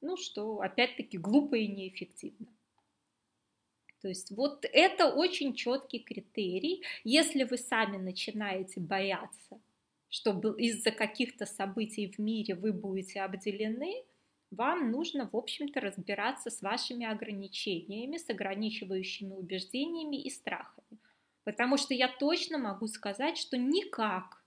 Ну 0.00 0.16
что, 0.16 0.60
опять-таки, 0.60 1.18
глупо 1.18 1.56
и 1.56 1.66
неэффективно. 1.66 2.46
То 4.00 4.08
есть 4.08 4.30
вот 4.30 4.64
это 4.64 5.12
очень 5.12 5.54
четкий 5.54 5.98
критерий. 5.98 6.82
Если 7.04 7.44
вы 7.44 7.58
сами 7.58 7.98
начинаете 7.98 8.80
бояться, 8.80 9.60
что 10.10 10.32
из-за 10.58 10.90
каких-то 10.90 11.46
событий 11.46 12.08
в 12.08 12.18
мире 12.18 12.54
вы 12.54 12.72
будете 12.72 13.22
обделены, 13.22 14.04
вам 14.50 14.90
нужно, 14.90 15.28
в 15.32 15.36
общем-то, 15.36 15.80
разбираться 15.80 16.50
с 16.50 16.60
вашими 16.60 17.06
ограничениями, 17.06 18.16
с 18.16 18.28
ограничивающими 18.28 19.32
убеждениями 19.32 20.16
и 20.16 20.28
страхами. 20.28 20.98
Потому 21.44 21.76
что 21.76 21.94
я 21.94 22.08
точно 22.08 22.58
могу 22.58 22.88
сказать, 22.88 23.38
что 23.38 23.56
никак 23.56 24.44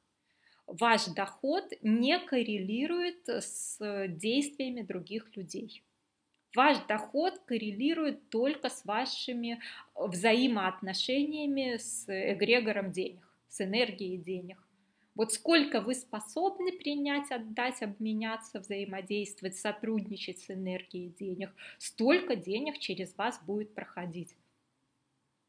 ваш 0.67 1.05
доход 1.07 1.71
не 1.81 2.19
коррелирует 2.19 3.27
с 3.27 3.77
действиями 4.07 4.81
других 4.81 5.35
людей. 5.35 5.83
Ваш 6.55 6.77
доход 6.85 7.39
коррелирует 7.45 8.29
только 8.29 8.69
с 8.69 8.85
вашими 8.85 9.59
взаимоотношениями 9.95 11.77
с 11.77 12.05
эгрегором 12.07 12.91
денег, 12.91 13.27
с 13.49 13.61
энергией 13.61 14.17
денег. 14.17 14.62
Вот 15.15 15.31
сколько 15.31 15.79
вы 15.79 15.93
способны 15.93 16.71
принять, 16.71 17.31
отдать, 17.31 17.81
обменяться, 17.83 18.59
взаимодействовать, 18.59 19.57
сотрудничать 19.57 20.39
с 20.39 20.49
энергией 20.49 21.09
денег, 21.09 21.51
столько 21.77 22.35
денег 22.35 22.79
через 22.79 23.15
вас 23.15 23.39
будет 23.43 23.73
проходить. 23.75 24.35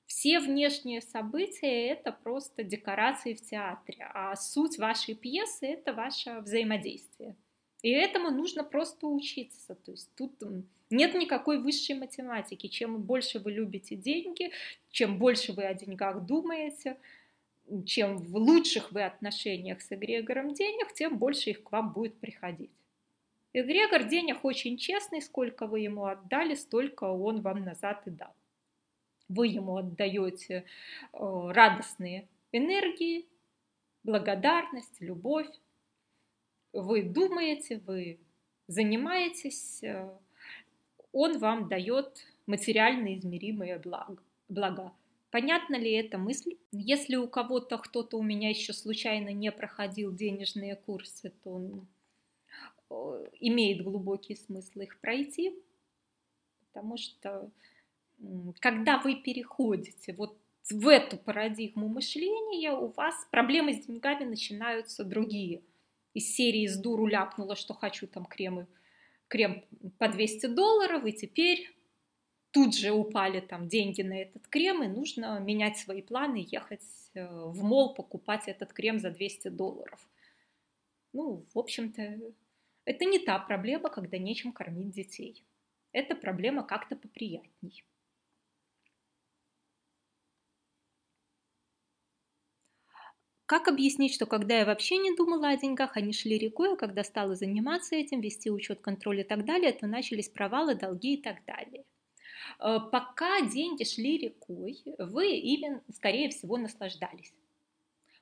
Все 0.06 0.38
внешние 0.38 1.00
события– 1.00 1.88
это 1.88 2.12
просто 2.12 2.62
декорации 2.62 3.34
в 3.34 3.40
театре, 3.40 4.06
а 4.12 4.36
суть 4.36 4.78
вашей 4.78 5.14
пьесы– 5.14 5.66
это 5.68 5.94
ваше 5.94 6.40
взаимодействие. 6.40 7.34
И 7.82 7.90
этому 7.90 8.30
нужно 8.30 8.64
просто 8.64 9.06
учиться. 9.06 9.74
То 9.74 9.92
есть 9.92 10.10
тут 10.14 10.32
нет 10.90 11.14
никакой 11.14 11.58
высшей 11.58 11.96
математики. 11.98 12.66
Чем 12.66 13.02
больше 13.02 13.38
вы 13.38 13.52
любите 13.52 13.96
деньги, 13.96 14.52
чем 14.90 15.18
больше 15.18 15.52
вы 15.52 15.64
о 15.64 15.74
деньгах 15.74 16.24
думаете, 16.24 16.96
чем 17.86 18.18
в 18.18 18.36
лучших 18.36 18.92
вы 18.92 19.02
отношениях 19.04 19.80
с 19.80 19.92
эгрегором 19.92 20.54
денег, 20.54 20.92
тем 20.92 21.18
больше 21.18 21.50
их 21.50 21.62
к 21.62 21.72
вам 21.72 21.92
будет 21.92 22.18
приходить. 22.18 22.70
Эгрегор 23.52 24.04
денег 24.04 24.44
очень 24.44 24.76
честный, 24.76 25.22
сколько 25.22 25.66
вы 25.66 25.80
ему 25.80 26.06
отдали, 26.06 26.54
столько 26.54 27.04
он 27.04 27.40
вам 27.40 27.64
назад 27.64 28.06
и 28.06 28.10
дал. 28.10 28.34
Вы 29.28 29.46
ему 29.46 29.76
отдаете 29.76 30.64
э, 31.12 31.18
радостные 31.52 32.28
энергии, 32.52 33.26
благодарность, 34.02 35.00
любовь. 35.00 35.48
Вы 36.72 37.04
думаете, 37.04 37.80
вы 37.86 38.18
занимаетесь, 38.66 39.82
э, 39.82 40.10
он 41.12 41.38
вам 41.38 41.68
дает 41.68 42.26
материально 42.46 43.14
измеримые 43.16 43.78
блага. 44.48 44.92
Понятно 45.35 45.74
ли 45.74 45.91
эта 45.91 46.16
мысль? 46.16 46.57
Если 46.70 47.16
у 47.16 47.26
кого-то, 47.26 47.76
кто-то 47.78 48.18
у 48.18 48.22
меня 48.22 48.51
еще 48.51 48.72
случайно 48.72 49.30
не 49.30 49.51
проходил 49.51 50.14
денежные 50.14 50.76
курсы, 50.76 51.32
то 51.43 51.51
он 51.51 51.89
э, 52.89 53.26
имеет 53.41 53.82
глубокий 53.82 54.37
смысл 54.37 54.82
их 54.82 55.01
пройти, 55.01 55.53
потому 56.68 56.97
что 56.97 57.51
когда 58.61 58.99
вы 58.99 59.16
переходите 59.16 60.12
вот 60.12 60.39
в 60.70 60.87
эту 60.87 61.16
парадигму 61.16 61.89
мышления, 61.89 62.70
у 62.70 62.93
вас 62.93 63.16
проблемы 63.32 63.72
с 63.72 63.87
деньгами 63.87 64.22
начинаются 64.22 65.03
другие. 65.03 65.62
Из 66.12 66.32
серии 66.32 66.68
«С 66.68 66.78
дуру 66.78 67.09
ляпнула, 67.09 67.57
что 67.57 67.74
хочу 67.74 68.07
там 68.07 68.24
кремы, 68.24 68.68
крем 69.26 69.64
по 69.99 70.07
200 70.07 70.47
долларов, 70.47 71.05
и 71.05 71.12
теперь 71.12 71.74
тут 72.55 72.76
же 72.76 72.92
упали 72.92 73.40
там 73.40 73.66
деньги 73.68 74.02
на 74.02 74.14
этот 74.14 74.46
крем, 74.46 74.84
и 74.84 74.86
нужно 74.86 75.40
менять 75.40 75.76
свои 75.76 76.02
планы, 76.02 76.46
ехать 76.48 76.84
э, 77.14 77.26
в 77.26 77.64
мол, 77.64 77.94
покупать 77.94 78.46
этот 78.46 78.72
крем 78.72 79.00
за 79.00 79.11
200 79.11 79.48
долларов. 79.48 80.09
Ну, 81.12 81.44
в 81.52 81.59
общем-то, 81.59 82.20
это 82.84 83.05
не 83.05 83.18
та 83.18 83.40
проблема, 83.40 83.90
когда 83.90 84.18
нечем 84.18 84.52
кормить 84.52 84.92
детей. 84.92 85.44
Это 85.90 86.14
проблема 86.14 86.62
как-то 86.62 86.94
поприятней. 86.94 87.84
Как 93.46 93.66
объяснить, 93.66 94.14
что 94.14 94.26
когда 94.26 94.59
я 94.59 94.64
вообще 94.64 94.96
не 94.98 95.14
думала 95.16 95.48
о 95.48 95.57
деньгах, 95.57 95.96
они 95.96 96.12
шли 96.12 96.38
рекой, 96.38 96.74
а 96.74 96.76
когда 96.76 97.02
стала 97.02 97.34
заниматься 97.34 97.96
этим, 97.96 98.20
вести 98.20 98.48
учет, 98.48 98.80
контроль 98.80 99.20
и 99.20 99.24
так 99.24 99.44
далее, 99.44 99.72
то 99.72 99.88
начались 99.88 100.28
провалы, 100.28 100.76
долги 100.76 101.14
и 101.14 101.22
так 101.22 101.44
далее. 101.44 101.84
Э, 102.59 102.78
пока 102.90 103.40
деньги 103.42 103.84
шли 103.84 104.18
рекой, 104.18 104.82
вы 104.99 105.36
ими, 105.36 105.80
скорее 105.92 106.30
всего, 106.30 106.57
наслаждались. 106.57 107.32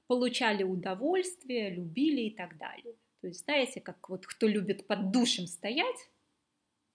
Получали 0.07 0.63
удовольствие, 0.63 1.71
любили 1.71 2.23
и 2.23 2.31
так 2.35 2.59
далее. 2.59 2.95
То 3.21 3.29
есть, 3.29 3.45
знаете, 3.45 3.81
как 3.81 4.09
вот 4.09 4.27
кто 4.27 4.47
любит 4.47 4.87
под 4.87 5.11
душем 5.11 5.47
стоять, 5.47 6.09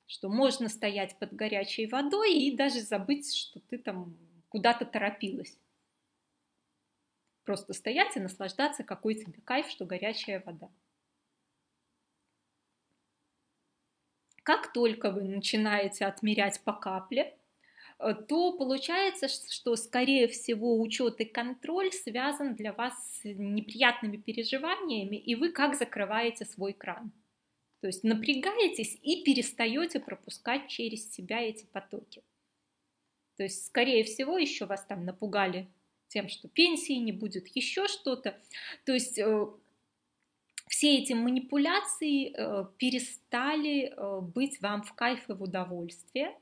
что 0.05 0.30
можно 0.30 0.69
стоять 0.69 1.17
под 1.19 1.34
горячей 1.34 1.88
водой 1.88 2.34
и 2.34 2.55
даже 2.55 2.82
забыть, 2.82 3.36
что 3.36 3.59
ты 3.59 3.78
там 3.78 4.17
куда-то 4.49 4.86
торопилась 4.86 5.57
просто 7.47 7.71
стоять 7.71 8.17
и 8.17 8.19
наслаждаться, 8.19 8.84
какой 8.84 9.15
тебе 9.15 9.41
кайф, 9.41 9.69
что 9.69 9.86
горячая 9.86 10.43
вода. 10.45 10.69
Как 14.47 14.71
только 14.71 15.11
вы 15.11 15.23
начинаете 15.23 16.05
отмерять 16.05 16.61
по 16.63 16.71
капле, 16.71 17.35
э, 17.99 18.13
то 18.13 18.53
получается, 18.53 19.27
что, 19.27 19.75
скорее 19.75 20.29
всего, 20.29 20.79
учет 20.79 21.19
и 21.19 21.25
контроль 21.25 21.91
связан 21.91 22.55
для 22.55 22.71
вас 22.71 22.93
с 23.11 23.25
неприятными 23.25 24.15
переживаниями, 24.15 25.17
и 25.17 25.35
вы 25.35 25.51
как 25.51 25.75
закрываете 25.75 26.45
свой 26.45 26.71
кран. 26.71 27.11
То 27.81 27.87
есть 27.87 28.05
напрягаетесь 28.05 28.97
и 29.03 29.21
перестаете 29.25 29.99
пропускать 29.99 30.69
через 30.69 31.11
себя 31.11 31.41
эти 31.41 31.65
потоки. 31.65 32.23
То 33.35 33.43
есть, 33.43 33.65
скорее 33.65 34.05
всего, 34.05 34.37
еще 34.37 34.65
вас 34.65 34.85
там 34.85 35.03
напугали 35.03 35.67
тем, 36.07 36.29
что 36.29 36.47
пенсии 36.47 36.93
не 36.93 37.11
будет, 37.11 37.47
еще 37.53 37.89
что-то. 37.89 38.39
То 38.85 38.93
есть 38.93 39.19
э, 39.19 39.47
все 40.78 40.99
эти 40.99 41.13
манипуляции 41.13 42.36
э, 42.38 42.65
перестали 42.78 43.88
э, 43.88 44.21
быть 44.21 44.61
вам 44.61 44.84
в 44.84 44.93
кайф 44.93 45.28
и 45.28 45.34
в 45.34 45.41
удовольствие, 45.41 46.39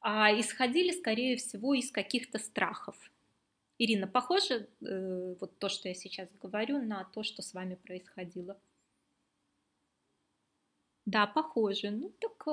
а 0.00 0.32
исходили, 0.40 0.90
скорее 0.90 1.36
всего, 1.36 1.72
из 1.72 1.92
каких-то 1.92 2.40
страхов. 2.40 2.96
Ирина, 3.78 4.08
похоже 4.08 4.68
вот 4.80 5.56
то, 5.58 5.68
что 5.68 5.88
я 5.88 5.94
сейчас 5.94 6.28
говорю, 6.42 6.82
на 6.82 7.04
то, 7.04 7.22
что 7.22 7.42
с 7.42 7.54
вами 7.54 7.76
происходило? 7.76 8.60
Да, 11.06 11.28
похоже. 11.28 11.92
Ну 11.92 12.12
так 12.18 12.44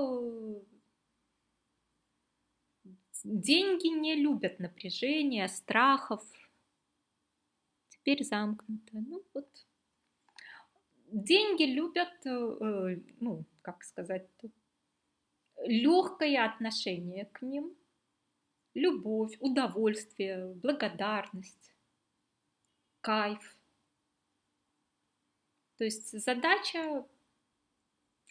Деньги 3.24 3.88
не 3.88 4.16
любят 4.16 4.60
напряжения, 4.60 5.48
страхов. 5.48 6.24
Теперь 7.90 8.24
замкнуто. 8.24 8.92
Ну 8.94 9.24
вот. 9.34 9.69
Деньги 11.12 11.64
любят, 11.64 12.26
э, 12.26 13.02
ну, 13.20 13.46
как 13.62 13.84
сказать, 13.84 14.28
легкое 15.66 16.46
отношение 16.46 17.26
к 17.26 17.42
ним, 17.42 17.76
любовь, 18.74 19.36
удовольствие, 19.40 20.54
благодарность, 20.56 21.74
кайф. 23.02 23.58
То 25.78 25.86
есть 25.86 26.20
задача 26.20 27.06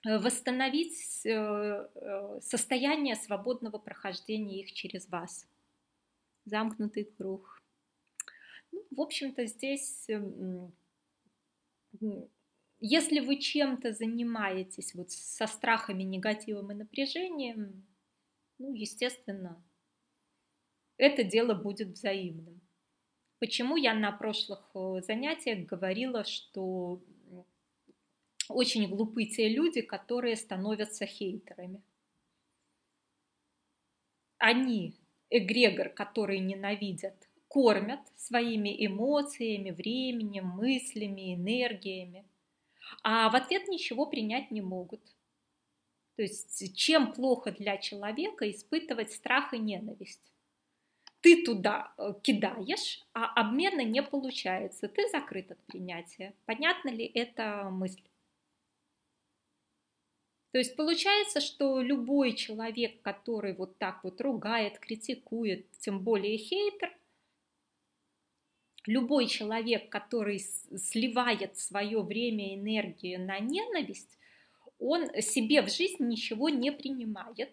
Э, 0.07 0.19
восстановить 0.19 1.27
э, 1.27 2.41
состояние 2.41 3.17
свободного 3.17 3.79
прохождения 3.79 4.61
их 4.63 4.73
через 4.73 5.09
вас. 5.09 5.47
Замкнутый 6.45 7.05
круг. 7.05 7.61
Ну, 8.71 8.85
в 8.91 9.01
общем-то, 9.01 9.45
здесь, 9.47 10.09
эм, 10.09 10.73
если 12.81 13.21
вы 13.21 13.37
чем-то 13.37 13.93
занимаетесь 13.93 14.95
вот 14.95 15.11
со 15.11 15.47
страхами, 15.47 16.03
негативом 16.03 16.73
и 16.73 16.75
напряжением, 16.75 17.87
ну, 18.59 18.73
естественно, 18.73 19.63
это 20.97 21.25
дело 21.25 21.55
будет 21.55 21.89
взаимным. 21.89 22.61
Почему 23.39 23.77
я 23.77 23.95
на 23.95 24.11
прошлых 24.13 24.71
занятиях 25.05 25.67
говорила, 25.67 26.25
что 26.25 27.01
очень 28.49 28.89
глупы 28.89 29.25
те 29.27 29.49
люди, 29.49 29.81
которые 29.81 30.37
становятся 30.37 31.07
хейтерами. 31.07 31.83
Они, 34.39 34.95
эгрегор, 35.31 35.89
который 35.91 36.39
ненавидят, 36.39 37.29
кормят 37.49 38.01
своими 38.17 38.75
эмоциями, 38.87 39.71
временем, 39.71 40.47
мыслями, 40.47 41.35
энергиями, 41.35 42.28
а 43.03 43.29
в 43.31 43.37
ответ 43.37 43.69
ничего 43.69 44.07
принять 44.07 44.51
не 44.51 44.61
могут. 44.61 45.03
То 46.17 46.23
есть 46.23 46.77
чем 46.77 47.13
плохо 47.13 47.53
для 47.53 47.77
человека 47.77 48.51
испытывать 48.51 49.13
страх 49.13 49.55
и 49.55 49.59
ненависть? 49.59 50.29
ты 51.21 51.45
туда 51.45 51.93
э, 51.99 52.15
кидаешь, 52.23 53.05
а 53.13 53.27
обмена 53.41 53.83
не 53.83 54.03
получается. 54.03 54.89
Ты 54.89 55.09
закрыт 55.09 55.51
от 55.51 55.59
принятия. 55.67 56.35
Понятна 56.47 56.91
ли 56.91 57.05
эта 57.05 57.69
мысль? 57.71 58.03
То 60.53 60.59
есть 60.59 60.77
получается, 60.77 61.41
что 61.41 61.81
любой 61.81 62.33
человек, 62.33 63.03
который 63.03 63.55
вот 63.55 63.79
так 63.79 64.03
вот 64.05 64.21
ругает, 64.21 64.79
критикует, 64.79 65.71
тем 65.79 66.01
более 66.01 66.39
хейтер, 66.39 66.97
любой 68.89 69.27
человек, 69.27 69.91
который 69.91 70.39
сливает 70.39 71.59
свое 71.59 72.01
время 72.01 72.53
и 72.53 72.57
энергию 72.57 73.21
на 73.21 73.39
ненависть, 73.39 74.19
он 74.79 75.09
себе 75.21 75.63
в 75.63 75.69
жизнь 75.69 76.05
ничего 76.07 76.49
не 76.49 76.73
принимает, 76.73 77.51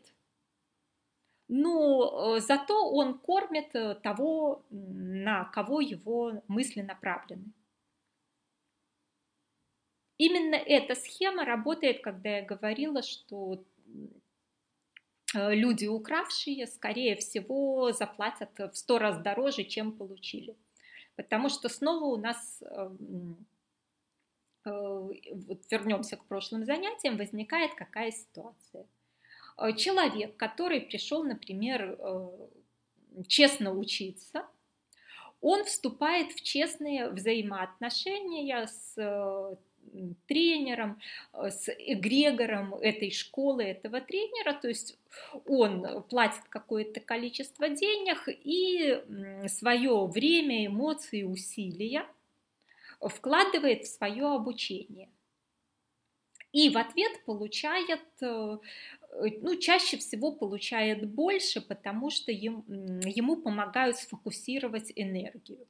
но 1.47 2.37
э, 2.37 2.39
зато 2.39 2.89
он 2.89 3.19
кормит 3.19 3.75
э, 3.75 3.95
того, 3.95 4.63
на 4.69 5.45
кого 5.45 5.81
его 5.81 6.41
мысли 6.47 6.81
направлены. 6.81 7.51
Именно 10.17 10.55
эта 10.55 10.95
схема 10.95 11.43
работает, 11.43 12.01
когда 12.01 12.37
я 12.37 12.45
говорила, 12.45 13.01
что 13.03 13.61
э, 15.33 15.53
люди, 15.53 15.85
укравшие, 15.85 16.65
скорее 16.67 17.17
всего, 17.17 17.91
заплатят 17.91 18.57
в 18.57 18.73
сто 18.73 18.99
раз 18.99 19.21
дороже, 19.21 19.65
чем 19.65 19.91
получили. 19.91 20.55
Потому 21.15 21.49
что 21.49 21.69
снова 21.69 22.05
у 22.05 22.17
нас, 22.17 22.61
вот 24.65 25.61
вернемся 25.71 26.17
к 26.17 26.25
прошлым 26.25 26.65
занятиям, 26.65 27.17
возникает 27.17 27.75
какая 27.75 28.11
ситуация. 28.11 28.85
Э, 29.57 29.73
человек, 29.73 30.35
который 30.37 30.81
пришел, 30.81 31.23
например, 31.23 31.97
э, 31.97 32.47
честно 33.27 33.71
учиться, 33.71 34.45
он 35.41 35.63
вступает 35.63 36.31
в 36.31 36.41
честные 36.41 37.09
взаимоотношения 37.09 38.65
с 38.67 38.93
э, 38.97 39.55
тренером, 40.27 40.99
с 41.33 41.69
эгрегором 41.69 42.75
этой 42.75 43.11
школы, 43.11 43.63
этого 43.63 44.01
тренера, 44.01 44.53
то 44.53 44.67
есть 44.67 44.97
он 45.45 46.03
платит 46.03 46.43
какое-то 46.49 46.99
количество 46.99 47.69
денег 47.69 48.27
и 48.27 49.01
свое 49.47 50.05
время, 50.07 50.67
эмоции, 50.67 51.23
усилия 51.23 52.05
вкладывает 52.99 53.83
в 53.83 53.87
свое 53.87 54.25
обучение. 54.27 55.09
И 56.51 56.69
в 56.69 56.77
ответ 56.77 57.25
получает 57.25 58.01
Э, 59.15 59.27
ну, 59.41 59.55
чаще 59.57 59.97
всего 59.97 60.31
получает 60.31 61.07
больше, 61.07 61.61
потому 61.61 62.09
что 62.09 62.31
ему, 62.31 63.37
помогают 63.37 63.97
сфокусировать 63.97 64.91
энергию. 64.95 65.67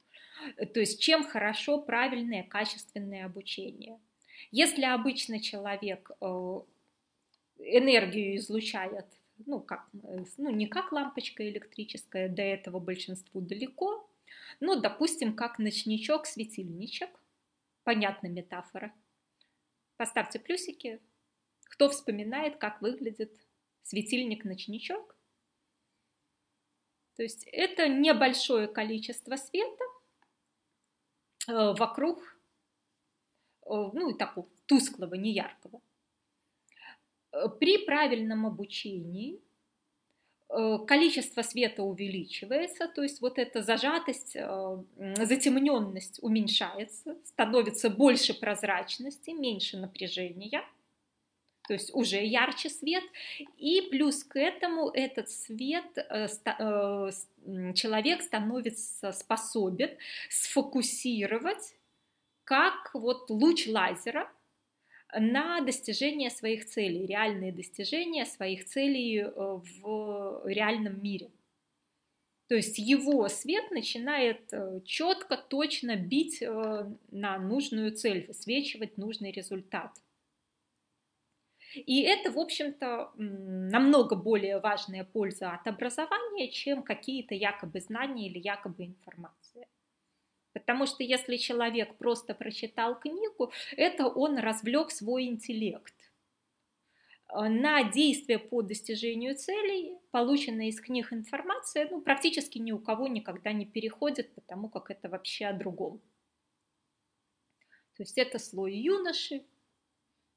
Э, 0.56 0.66
то 0.66 0.80
есть 0.80 1.00
чем 1.00 1.24
хорошо 1.24 1.80
правильное, 1.80 2.42
качественное 2.42 3.26
обучение. 3.26 3.98
Если 4.50 4.84
обычно 4.84 5.40
человек 5.40 6.10
э, 6.20 6.60
энергию 7.58 8.36
излучает, 8.36 9.06
ну, 9.44 9.60
как, 9.60 9.88
ну, 9.92 10.50
не 10.50 10.66
как 10.66 10.92
лампочка 10.92 11.48
электрическая, 11.48 12.28
до 12.28 12.42
этого 12.42 12.80
большинству 12.80 13.40
далеко, 13.40 14.08
но, 14.60 14.76
допустим, 14.76 15.34
как 15.34 15.58
ночничок, 15.58 16.26
светильничек, 16.26 17.10
понятна 17.84 18.28
метафора. 18.28 18.92
Поставьте 19.96 20.38
плюсики, 20.38 21.00
кто 21.64 21.88
вспоминает, 21.88 22.56
как 22.56 22.80
выглядит 22.80 23.32
светильник-ночничок? 23.82 25.16
То 27.16 27.22
есть 27.22 27.44
это 27.50 27.88
небольшое 27.88 28.68
количество 28.68 29.36
света 29.36 29.84
э, 31.48 31.72
вокруг, 31.78 32.20
э, 32.20 32.35
ну, 33.68 34.12
такого 34.12 34.46
тусклого, 34.66 35.14
неяркого. 35.14 35.80
Э, 37.32 37.48
при 37.60 37.78
правильном 37.78 38.46
обучении 38.46 39.40
количество 40.86 41.42
света 41.42 41.82
увеличивается, 41.82 42.86
то 42.86 43.02
есть 43.02 43.20
вот 43.20 43.36
эта 43.36 43.62
зажатость, 43.64 44.36
затемненность 44.96 46.22
уменьшается, 46.22 47.16
становится 47.24 47.90
больше 47.90 48.32
прозрачности, 48.32 49.30
меньше 49.30 49.76
напряжения– 49.76 50.64
то 51.66 51.74
есть 51.74 51.94
уже 51.94 52.24
ярче 52.24 52.70
свет, 52.70 53.02
и 53.58 53.82
плюс 53.90 54.22
к 54.24 54.38
этому 54.38 54.88
этот 54.90 55.30
свет 55.30 55.98
э, 55.98 56.28
э, 56.44 57.10
человек 57.74 58.22
становится 58.22 59.12
способен 59.12 59.90
сфокусировать 60.30 61.74
как 62.46 62.94
вот 62.94 63.28
луч 63.28 63.66
лазера 63.66 64.32
на 65.12 65.60
достижение 65.60 66.30
своих 66.30 66.64
целей, 66.66 67.06
реальные 67.06 67.52
достижения 67.52 68.24
своих 68.24 68.64
целей 68.64 69.18
э, 69.18 69.30
в 69.34 70.42
реальном 70.46 71.02
мире. 71.02 71.30
То 72.48 72.54
есть 72.54 72.78
его 72.78 73.28
свет 73.28 73.72
начинает 73.72 74.52
четко, 74.84 75.36
точно 75.36 75.96
бить 75.96 76.40
на 76.40 77.38
нужную 77.38 77.90
цель, 77.90 78.24
высвечивать 78.28 78.96
нужный 78.96 79.32
результат. 79.32 79.90
И 81.74 82.02
это, 82.02 82.30
в 82.30 82.38
общем-то, 82.38 83.12
намного 83.16 84.16
более 84.16 84.60
важная 84.60 85.04
польза 85.04 85.50
от 85.50 85.66
образования, 85.66 86.48
чем 86.50 86.82
какие-то 86.82 87.34
якобы 87.34 87.80
знания 87.80 88.28
или 88.28 88.38
якобы 88.38 88.84
информация. 88.84 89.45
Потому 90.56 90.86
что 90.86 91.02
если 91.02 91.36
человек 91.36 91.98
просто 91.98 92.34
прочитал 92.34 92.98
книгу, 92.98 93.52
это 93.76 94.06
он 94.06 94.38
развлек 94.38 94.90
свой 94.90 95.26
интеллект 95.26 95.94
на 97.30 97.84
действия 97.84 98.38
по 98.38 98.62
достижению 98.62 99.34
целей, 99.34 99.98
полученная 100.12 100.68
из 100.68 100.80
книг 100.80 101.12
информация, 101.12 101.86
ну, 101.90 102.00
практически 102.00 102.56
ни 102.56 102.72
у 102.72 102.78
кого 102.78 103.06
никогда 103.06 103.52
не 103.52 103.66
переходит, 103.66 104.34
потому 104.34 104.70
как 104.70 104.90
это 104.90 105.10
вообще 105.10 105.44
о 105.44 105.52
другом. 105.52 106.00
То 107.98 108.04
есть 108.04 108.16
это 108.16 108.38
слой 108.38 108.74
юноши, 108.78 109.44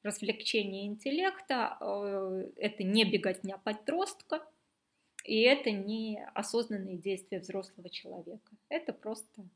развлечение 0.04 0.86
интеллекта, 0.88 1.78
э, 1.80 2.52
это 2.58 2.84
не 2.84 3.06
беготня 3.06 3.58
подростка, 3.58 4.46
и 5.24 5.40
это 5.44 5.72
не 5.72 6.22
осознанные 6.36 6.98
действия 6.98 7.40
взрослого 7.40 7.90
человека. 7.90 8.52
Это 8.68 8.92
просто 8.92 9.48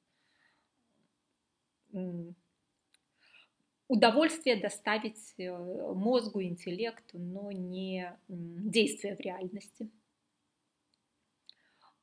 удовольствие 3.94 4.56
доставить 4.56 5.20
э, 5.38 5.52
мозгу, 5.94 6.42
интеллекту, 6.42 7.20
но 7.20 7.52
не 7.52 8.18
действие 8.28 9.16
в 9.16 9.20
реальности. 9.20 9.90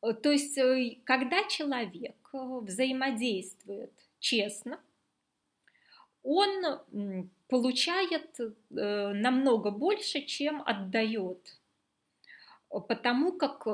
Э, 0.02 0.12
то 0.12 0.30
есть, 0.30 0.58
когда 1.04 1.44
человек 1.48 2.16
взаимодействует 2.32 3.92
честно, 4.20 4.80
он 6.22 6.80
получает 7.48 8.38
э, 8.38 9.12
намного 9.12 9.70
больше, 9.70 10.20
чем 10.22 10.62
отдает, 10.64 11.58
потому 12.68 13.32
как 13.32 13.66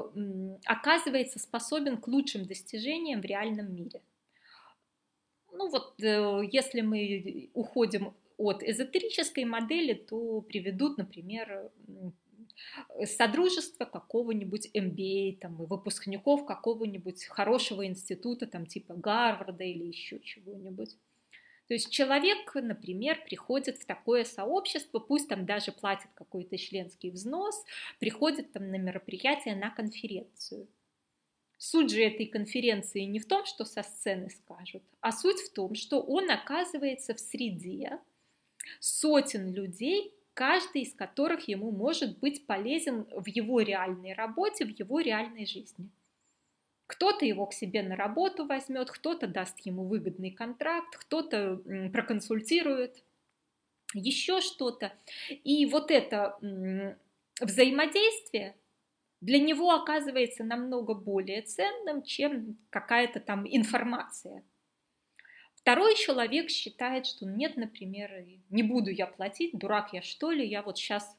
оказывается 0.65 1.39
способен 1.39 1.99
к 1.99 2.09
лучшим 2.09 2.47
достижениям 2.47 3.21
в 3.21 3.25
реальном 3.25 3.75
мире. 3.75 4.01
Ну 5.57 5.69
вот, 5.69 5.95
э, 6.03 6.43
если 6.53 6.83
мы 6.83 7.51
уходим 7.55 8.15
от 8.37 8.63
эзотерической 8.63 9.45
модели, 9.45 9.95
то 9.95 10.43
приведут, 10.43 10.99
например, 10.99 11.71
содружество 13.05 13.85
какого-нибудь 13.85 14.71
MBA, 14.75 15.39
там, 15.39 15.57
выпускников 15.57 16.47
какого-нибудь 16.47 17.25
хорошего 17.27 17.87
института, 17.87 18.47
там, 18.47 18.67
типа 18.67 18.95
Гарварда 18.95 19.65
или 19.65 19.85
еще 19.85 20.21
чего-нибудь. 20.21 20.97
То 21.69 21.75
есть 21.75 21.91
человек, 21.91 22.55
например, 22.55 23.19
приходит 23.25 23.79
в 23.79 23.87
такое 23.87 24.25
сообщество, 24.25 25.01
пусть 25.01 25.29
там 25.29 25.47
даже 25.47 25.73
платит 25.73 26.09
какой-то 26.15 26.57
членский 26.57 27.11
взнос, 27.11 27.65
приходит 27.99 28.53
там 28.53 28.71
на 28.71 28.77
мероприятие, 28.77 29.57
на 29.57 29.71
конференцию. 29.71 30.69
Суть 31.59 31.91
же 31.91 32.03
этой 32.03 32.27
конференции 32.27 33.03
не 33.03 33.19
в 33.19 33.27
том, 33.27 33.47
что 33.47 33.65
со 33.65 33.83
сцены 33.83 34.29
скажут, 34.31 34.83
а 35.01 35.11
суть 35.11 35.41
в 35.41 35.53
том, 35.53 35.75
что 35.75 36.01
он 36.01 36.31
оказывается 36.31 37.15
в 37.15 37.21
среде 37.21 37.99
сотен 38.79 39.53
людей, 39.55 40.13
каждый 40.35 40.83
из 40.83 40.93
которых 40.93 41.49
ему 41.49 41.71
может 41.71 42.19
быть 42.19 42.47
полезен 42.47 43.07
в 43.11 43.27
его 43.27 43.61
реальной 43.63 44.13
работе, 44.13 44.67
в 44.67 44.79
его 44.79 45.01
реальной 45.01 45.47
жизни. 45.47 45.89
Кто-то 46.87 47.25
его 47.25 47.47
к 47.47 47.55
себе 47.55 47.83
на 47.83 47.97
работу 47.97 48.45
возьмет, 48.45 48.91
кто-то 48.91 49.27
даст 49.27 49.59
ему 49.61 49.85
выгодный 49.85 50.31
контракт, 50.31 50.95
кто-то 50.97 51.57
проконсультирует, 51.93 53.03
еще 53.95 54.41
что-то. 54.41 54.93
И 55.43 55.67
вот 55.67 55.91
это 55.91 56.39
взаимодействие, 57.41 58.55
для 59.21 59.39
него 59.39 59.71
оказывается 59.73 60.45
намного 60.45 60.95
более 60.95 61.43
ценным, 61.43 62.03
чем 62.03 62.59
какая-то 62.71 63.21
там 63.21 63.47
информация. 63.47 64.45
Второй 65.55 65.97
человек 65.97 66.51
считает, 66.51 67.07
что 67.07 67.27
нет, 67.27 67.57
например, 67.57 68.25
не 68.51 68.63
буду 68.63 68.91
я 68.91 69.07
платить, 69.07 69.59
дурак 69.59 69.93
я 69.93 70.03
что 70.03 70.31
ли, 70.31 70.47
я 70.47 70.63
вот 70.63 70.79
сейчас 70.79 71.17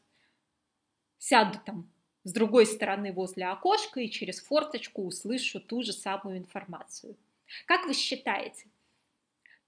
сяду 1.18 1.60
там 1.66 1.92
с 2.24 2.32
другой 2.32 2.66
стороны 2.66 3.12
возле 3.12 3.46
окошка 3.48 4.00
и 4.00 4.10
через 4.10 4.42
форточку 4.42 5.04
услышу 5.04 5.60
ту 5.60 5.82
же 5.82 5.92
самую 5.92 6.38
информацию. 6.38 7.18
Как 7.66 7.86
вы 7.88 7.94
считаете, 7.94 8.68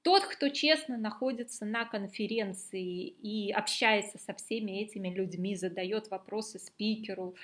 тот, 0.02 0.26
кто 0.26 0.50
честно 0.50 0.98
находится 0.98 1.66
на 1.66 1.86
конференции 1.86 3.08
и 3.08 3.52
общается 3.52 4.18
со 4.18 4.34
всеми 4.34 4.82
этими 4.82 5.10
людьми, 5.10 5.56
задает 5.56 6.10
вопросы 6.10 6.60
спикеру, 6.60 7.36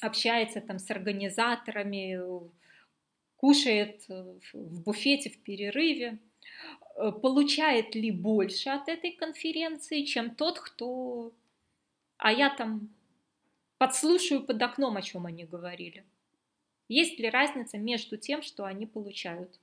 общается 0.00 0.60
там 0.60 0.78
с 0.78 0.90
организаторами, 0.90 2.18
кушает 3.38 4.04
э, 4.08 4.38
в 4.52 4.82
буфете 4.82 5.30
в 5.30 5.42
перерыве, 5.42 6.18
э, 6.96 7.12
получает 7.12 7.94
ли 7.94 8.10
больше 8.10 8.68
от 8.70 8.88
этой 8.88 9.12
конференции, 9.12 10.04
чем 10.04 10.34
тот, 10.34 10.58
кто... 10.58 11.32
А 12.16 12.32
я 12.32 12.50
там 12.50 12.90
подслушаю 13.78 14.44
под 14.44 14.60
окном, 14.60 14.96
о 14.96 15.02
чем 15.02 15.24
они 15.26 15.44
говорили. 15.44 16.04
Есть 16.88 17.18
ли 17.20 17.30
разница 17.30 17.78
между 17.78 18.16
тем, 18.16 18.42
что 18.42 18.64
они 18.64 18.86
получают? 18.86 19.60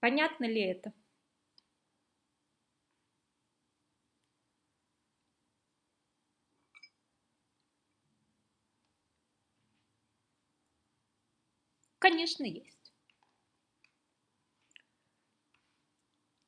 Понятно 0.00 0.44
ли 0.44 0.60
это? 0.60 0.92
Конечно, 12.08 12.44
есть. 12.44 12.92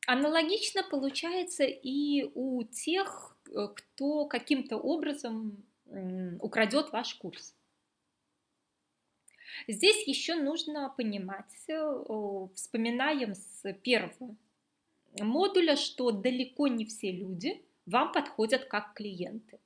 Аналогично 0.07 0.83
получается 0.83 1.65
и 1.65 2.25
у 2.35 2.63
тех, 2.65 3.37
э, 3.55 3.69
кто 3.77 4.25
каким-то 4.25 4.79
образом 4.79 5.63
украдет 6.41 6.93
ваш 6.93 7.15
курс. 7.17 7.55
Здесь 9.69 10.07
еще 10.07 10.35
нужно 10.35 10.95
понимать, 10.97 11.69
э, 11.69 12.49
вспоминаем 12.55 13.35
с 13.35 13.71
первого 13.83 14.37
модуля, 15.21 15.77
что 15.77 16.11
далеко 16.11 16.69
не 16.69 16.87
все 16.87 17.13
люди 17.13 17.63
вам 17.85 18.13
подходят 18.13 18.65
как 18.65 18.95
клиенты. 18.95 19.61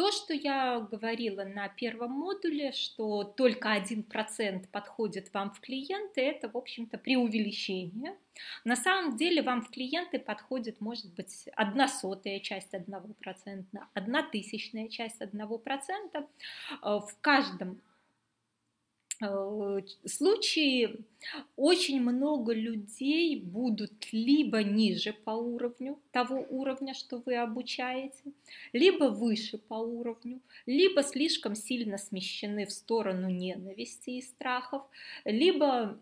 То, 0.00 0.10
что 0.12 0.32
я 0.32 0.80
говорила 0.80 1.44
на 1.44 1.68
первом 1.68 2.12
модуле, 2.12 2.72
что 2.72 3.22
только 3.22 3.70
один 3.70 4.02
процент 4.02 4.66
подходит 4.70 5.30
вам 5.34 5.50
в 5.50 5.60
клиенты, 5.60 6.22
это, 6.22 6.48
в 6.48 6.56
общем-то, 6.56 6.96
преувеличение. 6.96 8.16
На 8.64 8.76
самом 8.76 9.18
деле 9.18 9.42
вам 9.42 9.60
в 9.60 9.68
клиенты 9.68 10.18
подходит, 10.18 10.80
может 10.80 11.12
быть, 11.12 11.50
одна 11.54 11.86
сотая 11.86 12.40
часть 12.40 12.72
одного 12.72 13.12
процента, 13.12 13.88
одна 13.92 14.22
тысячная 14.22 14.88
часть 14.88 15.20
одного 15.20 15.58
процента. 15.58 16.26
Э, 16.82 17.00
в 17.00 17.14
каждом 17.20 17.78
случае 20.06 21.00
очень 21.56 22.00
много 22.00 22.54
людей 22.54 23.40
будут 23.40 24.12
либо 24.12 24.62
ниже 24.62 25.12
по 25.12 25.32
уровню 25.32 26.00
того 26.10 26.46
уровня, 26.48 26.94
что 26.94 27.22
вы 27.26 27.36
обучаете, 27.36 28.32
либо 28.72 29.04
выше 29.04 29.58
по 29.58 29.74
уровню, 29.74 30.40
либо 30.64 31.02
слишком 31.02 31.54
сильно 31.54 31.98
смещены 31.98 32.64
в 32.64 32.72
сторону 32.72 33.28
ненависти 33.28 34.10
и 34.10 34.22
страхов, 34.22 34.82
либо 35.24 35.98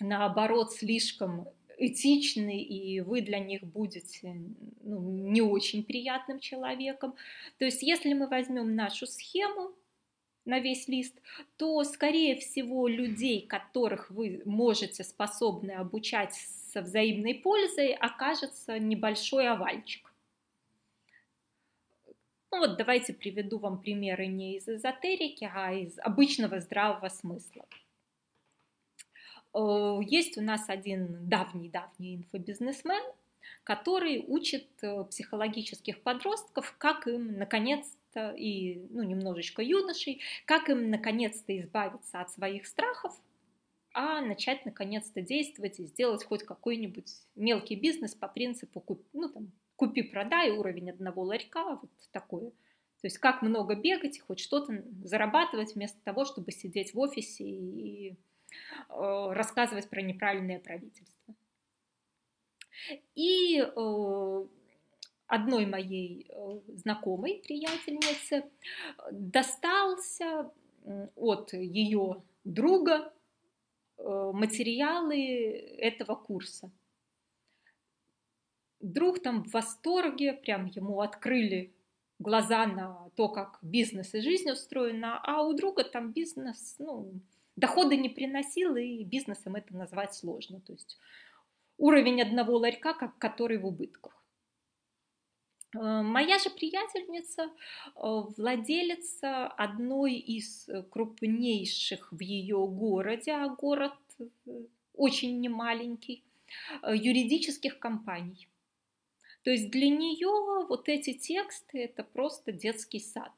наоборот 0.00 0.72
слишком 0.72 1.48
этичны, 1.76 2.62
и 2.62 3.00
вы 3.00 3.20
для 3.20 3.38
них 3.38 3.62
будете 3.62 4.36
ну, 4.82 5.00
не 5.10 5.42
очень 5.42 5.84
приятным 5.84 6.40
человеком. 6.40 7.14
То 7.58 7.64
есть, 7.64 7.82
если 7.82 8.14
мы 8.14 8.26
возьмем 8.26 8.74
нашу 8.74 9.06
схему, 9.06 9.72
на 10.48 10.58
весь 10.58 10.88
лист, 10.88 11.14
то, 11.56 11.84
скорее 11.84 12.36
всего, 12.36 12.88
людей, 12.88 13.46
которых 13.46 14.10
вы 14.10 14.42
можете 14.44 15.04
способны 15.04 15.72
обучать 15.72 16.34
со 16.72 16.80
взаимной 16.80 17.34
пользой, 17.34 17.92
окажется 17.92 18.78
небольшой 18.78 19.48
овальчик. 19.48 20.12
Ну 22.50 22.60
вот 22.60 22.78
давайте 22.78 23.12
приведу 23.12 23.58
вам 23.58 23.78
примеры 23.80 24.26
не 24.26 24.56
из 24.56 24.66
эзотерики, 24.66 25.48
а 25.54 25.74
из 25.74 25.98
обычного 25.98 26.60
здравого 26.60 27.08
смысла. 27.10 27.66
Э, 29.52 29.98
есть 30.02 30.38
у 30.38 30.40
нас 30.40 30.70
один 30.70 31.28
давний-давний 31.28 32.16
инфобизнесмен, 32.16 33.02
который 33.64 34.24
учит 34.26 34.66
э, 34.80 35.04
психологических 35.04 36.00
подростков, 36.00 36.74
как 36.78 37.06
им 37.06 37.36
наконец 37.36 37.97
и 38.16 38.86
ну, 38.90 39.02
немножечко 39.02 39.62
юношей, 39.62 40.20
как 40.44 40.68
им 40.68 40.90
наконец-то 40.90 41.58
избавиться 41.58 42.20
от 42.20 42.30
своих 42.30 42.66
страхов, 42.66 43.14
а 43.92 44.20
начать 44.20 44.64
наконец-то 44.64 45.20
действовать 45.22 45.80
и 45.80 45.84
сделать 45.84 46.24
хоть 46.24 46.42
какой-нибудь 46.42 47.10
мелкий 47.34 47.76
бизнес 47.76 48.14
по 48.14 48.28
принципу 48.28 48.84
ну, 49.12 49.28
там, 49.28 49.52
купи-продай, 49.76 50.50
уровень 50.50 50.90
одного 50.90 51.22
ларька, 51.22 51.76
вот 51.76 51.90
такое. 52.12 52.50
То 53.00 53.06
есть 53.06 53.18
как 53.18 53.42
много 53.42 53.76
бегать 53.76 54.16
и 54.16 54.20
хоть 54.20 54.40
что-то 54.40 54.84
зарабатывать 55.04 55.74
вместо 55.74 56.02
того, 56.02 56.24
чтобы 56.24 56.50
сидеть 56.50 56.94
в 56.94 56.98
офисе 56.98 57.44
и 57.44 58.10
э, 58.10 58.14
рассказывать 58.88 59.88
про 59.88 60.02
неправильное 60.02 60.58
правительство. 60.58 61.34
И 63.14 63.60
э, 63.60 64.46
одной 65.28 65.66
моей 65.66 66.26
э, 66.28 66.60
знакомой 66.74 67.40
приятельнице 67.44 68.44
достался 69.10 70.50
от 71.14 71.52
ее 71.52 72.22
друга 72.44 73.12
э, 73.98 74.30
материалы 74.34 75.16
этого 75.78 76.14
курса. 76.14 76.70
Друг 78.80 79.20
там 79.22 79.44
в 79.44 79.52
восторге, 79.52 80.32
прям 80.32 80.66
ему 80.66 81.00
открыли 81.00 81.72
глаза 82.18 82.66
на 82.66 83.10
то, 83.16 83.28
как 83.28 83.58
бизнес 83.60 84.14
и 84.14 84.20
жизнь 84.20 84.50
устроена, 84.50 85.20
а 85.22 85.42
у 85.42 85.52
друга 85.52 85.84
там 85.84 86.12
бизнес, 86.12 86.76
ну, 86.78 87.12
доходы 87.56 87.96
не 87.96 88.08
приносил, 88.08 88.76
и 88.76 89.04
бизнесом 89.04 89.56
это 89.56 89.76
назвать 89.76 90.14
сложно. 90.14 90.60
То 90.60 90.72
есть 90.72 90.98
уровень 91.76 92.22
одного 92.22 92.56
ларька, 92.56 92.94
как 92.94 93.18
который 93.18 93.58
в 93.58 93.66
убытках. 93.66 94.17
Э, 95.74 96.02
моя 96.02 96.38
же 96.38 96.50
приятельница 96.50 97.42
э, 97.42 97.48
владелица 97.94 99.48
одной 99.48 100.14
из 100.14 100.68
э, 100.68 100.82
крупнейших 100.84 102.12
в 102.12 102.20
ее 102.20 102.66
городе, 102.66 103.32
а 103.32 103.48
город 103.48 103.92
очень 104.94 105.40
немаленький, 105.40 106.24
юридических 106.82 107.78
компаний. 107.78 108.48
То 109.44 109.50
есть 109.50 109.70
для 109.70 109.88
нее 109.88 110.66
вот 110.66 110.88
эти 110.88 111.12
тексты 111.12 111.84
это 111.84 112.02
просто 112.02 112.50
детский 112.50 112.98
сад. 112.98 113.32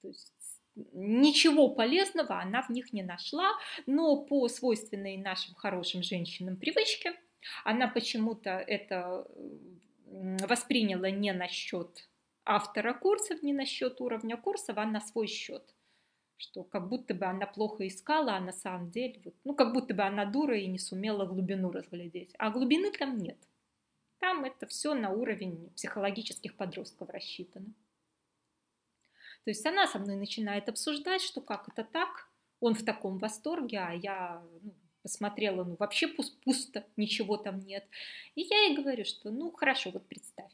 То 0.00 0.08
есть 0.08 0.32
ничего 0.74 1.68
полезного 1.68 2.40
она 2.40 2.62
в 2.62 2.70
них 2.70 2.94
не 2.94 3.02
нашла, 3.02 3.50
но 3.84 4.16
по 4.16 4.48
свойственной 4.48 5.18
нашим 5.18 5.54
хорошим 5.54 6.02
женщинам 6.02 6.56
привычке 6.56 7.14
она 7.64 7.88
почему-то 7.88 8.50
это 8.50 9.26
восприняла 10.46 11.10
не 11.10 11.32
на 11.32 11.48
счет 11.48 12.08
автора 12.44 12.94
курсов, 12.94 13.42
не 13.42 13.52
на 13.52 13.64
счет 13.64 14.00
уровня 14.00 14.36
курсов, 14.36 14.76
а 14.78 14.86
на 14.86 15.00
свой 15.00 15.26
счет. 15.26 15.74
Что 16.36 16.64
как 16.64 16.88
будто 16.88 17.14
бы 17.14 17.24
она 17.26 17.46
плохо 17.46 17.86
искала, 17.86 18.36
а 18.36 18.40
на 18.40 18.52
самом 18.52 18.90
деле, 18.90 19.20
вот, 19.24 19.34
ну 19.44 19.54
как 19.54 19.72
будто 19.72 19.94
бы 19.94 20.02
она 20.02 20.24
дура 20.24 20.58
и 20.58 20.66
не 20.66 20.78
сумела 20.78 21.24
глубину 21.24 21.70
разглядеть. 21.70 22.34
А 22.38 22.50
глубины 22.50 22.90
там 22.90 23.16
нет. 23.16 23.38
Там 24.18 24.44
это 24.44 24.66
все 24.66 24.94
на 24.94 25.10
уровень 25.10 25.70
психологических 25.74 26.56
подростков 26.56 27.08
рассчитано. 27.10 27.72
То 29.44 29.50
есть 29.50 29.66
она 29.66 29.86
со 29.86 29.98
мной 29.98 30.16
начинает 30.16 30.68
обсуждать, 30.68 31.22
что 31.22 31.40
как 31.40 31.68
это 31.68 31.84
так, 31.84 32.28
он 32.60 32.74
в 32.74 32.84
таком 32.84 33.18
восторге, 33.18 33.80
а 33.80 33.92
я 33.92 34.44
ну, 34.62 34.74
посмотрела, 35.02 35.64
ну 35.64 35.76
вообще 35.78 36.08
пусто, 36.08 36.86
ничего 36.96 37.36
там 37.36 37.58
нет. 37.60 37.84
И 38.34 38.42
я 38.42 38.66
ей 38.66 38.76
говорю, 38.76 39.04
что 39.04 39.30
ну 39.30 39.50
хорошо, 39.50 39.90
вот 39.90 40.06
представь, 40.06 40.52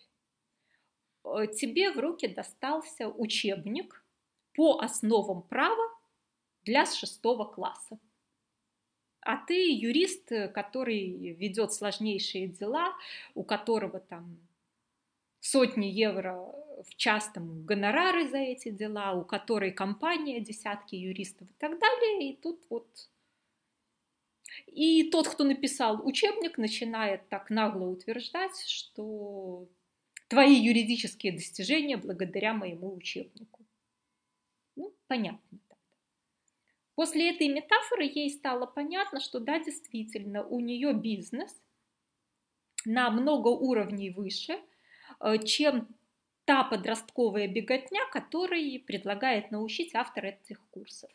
э, 1.24 1.46
тебе 1.54 1.92
в 1.92 1.98
руки 1.98 2.26
достался 2.26 3.08
учебник 3.08 4.04
по 4.54 4.80
основам 4.80 5.42
права 5.42 5.90
для 6.64 6.84
шестого 6.86 7.44
класса. 7.44 7.98
А 9.20 9.36
ты 9.36 9.72
юрист, 9.72 10.28
который 10.54 11.34
ведет 11.34 11.72
сложнейшие 11.72 12.48
дела, 12.48 12.94
у 13.34 13.42
которого 13.42 14.00
там 14.00 14.38
сотни 15.40 15.86
евро 15.86 16.34
в 16.82 16.94
частом 16.96 17.64
гонорары 17.64 18.28
за 18.28 18.38
эти 18.38 18.70
дела, 18.70 19.12
у 19.12 19.24
которой 19.24 19.72
компания, 19.72 20.40
десятки 20.40 20.94
юристов 20.94 21.48
и 21.48 21.54
так 21.58 21.78
далее. 21.78 22.30
И 22.30 22.36
тут 22.36 22.60
вот... 22.70 22.86
И 24.66 25.10
тот, 25.10 25.28
кто 25.28 25.44
написал 25.44 26.06
учебник, 26.06 26.58
начинает 26.58 27.28
так 27.28 27.50
нагло 27.50 27.86
утверждать, 27.86 28.58
что 28.66 29.68
твои 30.28 30.54
юридические 30.54 31.32
достижения 31.32 31.96
благодаря 31.96 32.54
моему 32.54 32.94
учебнику. 32.94 33.64
Ну, 34.76 34.94
понятно. 35.06 35.58
После 36.94 37.30
этой 37.30 37.48
метафоры 37.48 38.04
ей 38.04 38.30
стало 38.30 38.66
понятно, 38.66 39.20
что 39.20 39.38
да, 39.38 39.60
действительно, 39.60 40.44
у 40.44 40.58
нее 40.60 40.92
бизнес 40.92 41.54
на 42.84 43.10
много 43.10 43.48
уровней 43.48 44.10
выше, 44.10 44.58
э, 45.20 45.38
чем 45.44 45.88
та 46.44 46.64
подростковая 46.64 47.46
беготня, 47.46 48.00
которой 48.10 48.78
предлагает 48.80 49.50
научить 49.50 49.94
автор 49.94 50.24
этих 50.24 50.60
курсов. 50.70 51.10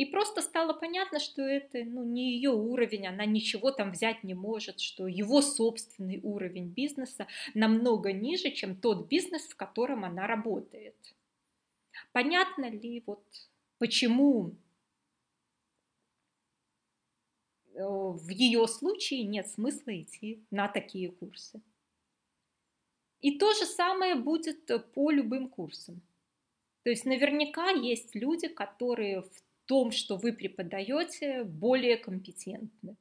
И 0.00 0.06
просто 0.06 0.40
стало 0.40 0.72
понятно, 0.72 1.20
что 1.20 1.42
это 1.42 1.84
ну, 1.84 2.04
не 2.04 2.32
ее 2.32 2.52
уровень, 2.52 3.06
она 3.06 3.26
ничего 3.26 3.70
там 3.70 3.92
взять 3.92 4.24
не 4.24 4.32
может, 4.32 4.80
что 4.80 5.06
его 5.06 5.42
собственный 5.42 6.20
уровень 6.22 6.68
бизнеса 6.68 7.26
намного 7.52 8.10
ниже, 8.10 8.50
чем 8.50 8.76
тот 8.76 9.08
бизнес, 9.08 9.42
в 9.42 9.56
котором 9.56 10.06
она 10.06 10.26
работает. 10.26 10.96
Понятно 12.12 12.70
ли 12.70 13.02
вот 13.04 13.22
почему 13.76 14.56
э, 17.74 17.82
в 17.82 18.26
ее 18.30 18.66
случае 18.68 19.24
нет 19.24 19.48
смысла 19.48 20.00
идти 20.00 20.42
на 20.50 20.68
такие 20.68 21.10
курсы. 21.10 21.60
И 23.20 23.38
то 23.38 23.52
же 23.52 23.66
самое 23.66 24.14
будет 24.14 24.70
э, 24.70 24.78
по 24.78 25.10
любым 25.10 25.50
курсам. 25.50 26.00
То 26.84 26.88
есть 26.88 27.04
наверняка 27.04 27.68
есть 27.68 28.14
люди, 28.14 28.48
которые 28.48 29.20
в 29.20 29.49
том, 29.70 29.92
что 29.92 30.16
вы 30.16 30.32
преподаете, 30.32 31.44
более 31.44 31.96
компетентны. 31.96 32.96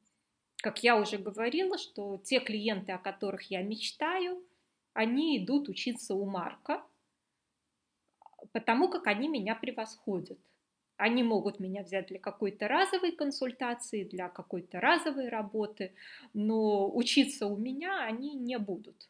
Как 0.57 0.83
я 0.83 0.97
уже 0.97 1.17
говорила, 1.17 1.79
что 1.79 2.17
те 2.17 2.39
клиенты, 2.39 2.91
о 2.91 2.99
которых 2.99 3.49
я 3.49 3.63
мечтаю, 3.63 4.45
они 4.93 5.43
идут 5.43 5.67
учиться 5.67 6.13
у 6.13 6.29
Марка, 6.29 6.83
потому 8.51 8.87
как 8.87 9.07
они 9.07 9.27
меня 9.27 9.55
превосходят. 9.55 10.37
Они 10.95 11.23
могут 11.23 11.59
меня 11.59 11.81
взять 11.81 12.09
для 12.09 12.19
какой-то 12.19 12.67
разовой 12.67 13.13
консультации, 13.13 14.03
для 14.03 14.29
какой-то 14.29 14.79
разовой 14.79 15.29
работы, 15.29 15.95
но 16.35 16.87
учиться 16.95 17.47
у 17.47 17.57
меня 17.57 18.03
они 18.03 18.35
не 18.35 18.59
будут. 18.59 19.09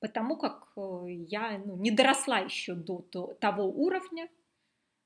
Потому 0.00 0.36
как 0.36 0.70
э, 0.76 1.04
я 1.30 1.56
ну, 1.64 1.78
не 1.78 1.90
доросла 1.90 2.40
еще 2.40 2.74
до 2.74 3.00
того 3.40 3.64
уровня, 3.64 4.28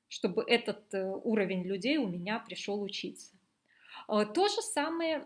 чтобы 0.09 0.43
этот 0.45 0.93
э, 0.93 1.05
уровень 1.23 1.63
людей 1.63 1.97
у 1.97 2.07
меня 2.07 2.39
пришел 2.39 2.81
учиться. 2.81 3.31
Э, 4.09 4.25
то 4.25 4.47
же 4.49 4.61
самое 4.61 5.25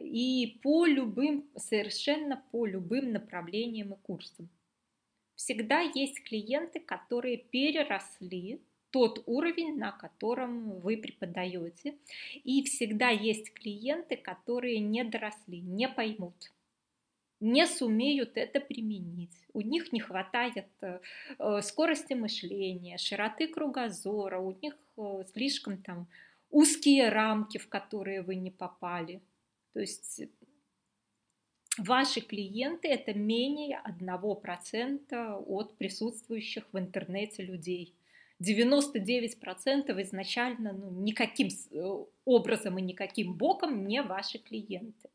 и 0.00 0.58
по 0.62 0.86
любым, 0.86 1.48
совершенно 1.56 2.42
по 2.50 2.66
любым 2.66 3.12
направлениям 3.12 3.92
и 3.92 3.96
курсам 3.96 4.48
всегда 5.42 5.80
есть 5.80 6.22
клиенты, 6.22 6.78
которые 6.80 7.36
переросли 7.36 8.60
тот 8.90 9.22
уровень, 9.26 9.76
на 9.76 9.90
котором 9.90 10.78
вы 10.80 10.96
преподаете. 10.96 11.96
И 12.44 12.62
всегда 12.62 13.08
есть 13.08 13.52
клиенты, 13.54 14.16
которые 14.16 14.78
не 14.78 15.02
доросли, 15.02 15.60
не 15.60 15.88
поймут, 15.88 16.51
не 17.42 17.66
сумеют 17.66 18.36
это 18.36 18.60
применить. 18.60 19.36
У 19.52 19.60
них 19.60 19.92
не 19.92 20.00
хватает 20.00 20.68
э, 20.80 21.00
скорости 21.62 22.14
мышления, 22.14 22.98
широты 22.98 23.48
кругозора, 23.48 24.38
у 24.38 24.56
них 24.62 24.74
э, 24.96 25.24
слишком 25.32 25.82
там 25.82 26.06
узкие 26.50 27.08
рамки, 27.08 27.58
в 27.58 27.68
которые 27.68 28.22
вы 28.22 28.36
не 28.36 28.50
попали. 28.50 29.20
То 29.72 29.80
есть 29.80 30.22
ваши 31.78 32.20
клиенты 32.20 32.88
это 32.88 33.12
менее 33.12 33.82
1% 33.84 35.44
от 35.46 35.76
присутствующих 35.76 36.64
в 36.72 36.78
интернете 36.78 37.42
людей. 37.42 37.94
99% 38.40 40.02
изначально 40.02 40.72
ну, 40.72 40.90
никаким 40.90 41.48
э, 41.48 42.04
образом 42.24 42.78
и 42.78 42.82
никаким 42.82 43.34
боком 43.34 43.86
не 43.86 44.00
ваши 44.02 44.38
клиенты. 44.38 45.10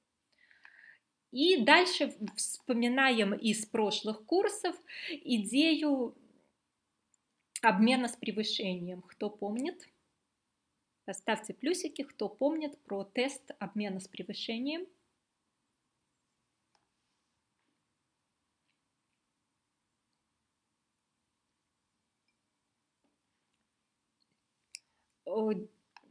И 1.32 1.62
дальше 1.62 2.16
вспоминаем 2.36 3.34
из 3.34 3.66
прошлых 3.66 4.26
курсов 4.26 4.76
идею 5.10 6.16
обмена 7.62 8.08
с 8.08 8.16
превышением. 8.16 9.02
Кто 9.02 9.30
помнит? 9.30 9.88
Поставьте 11.06 11.54
плюсики, 11.54 12.04
кто 12.04 12.30
помнит 12.30 12.78
про 12.84 13.04
тест 13.04 13.52
обмена 13.60 14.00
с 14.00 14.08
превышением. 14.08 14.88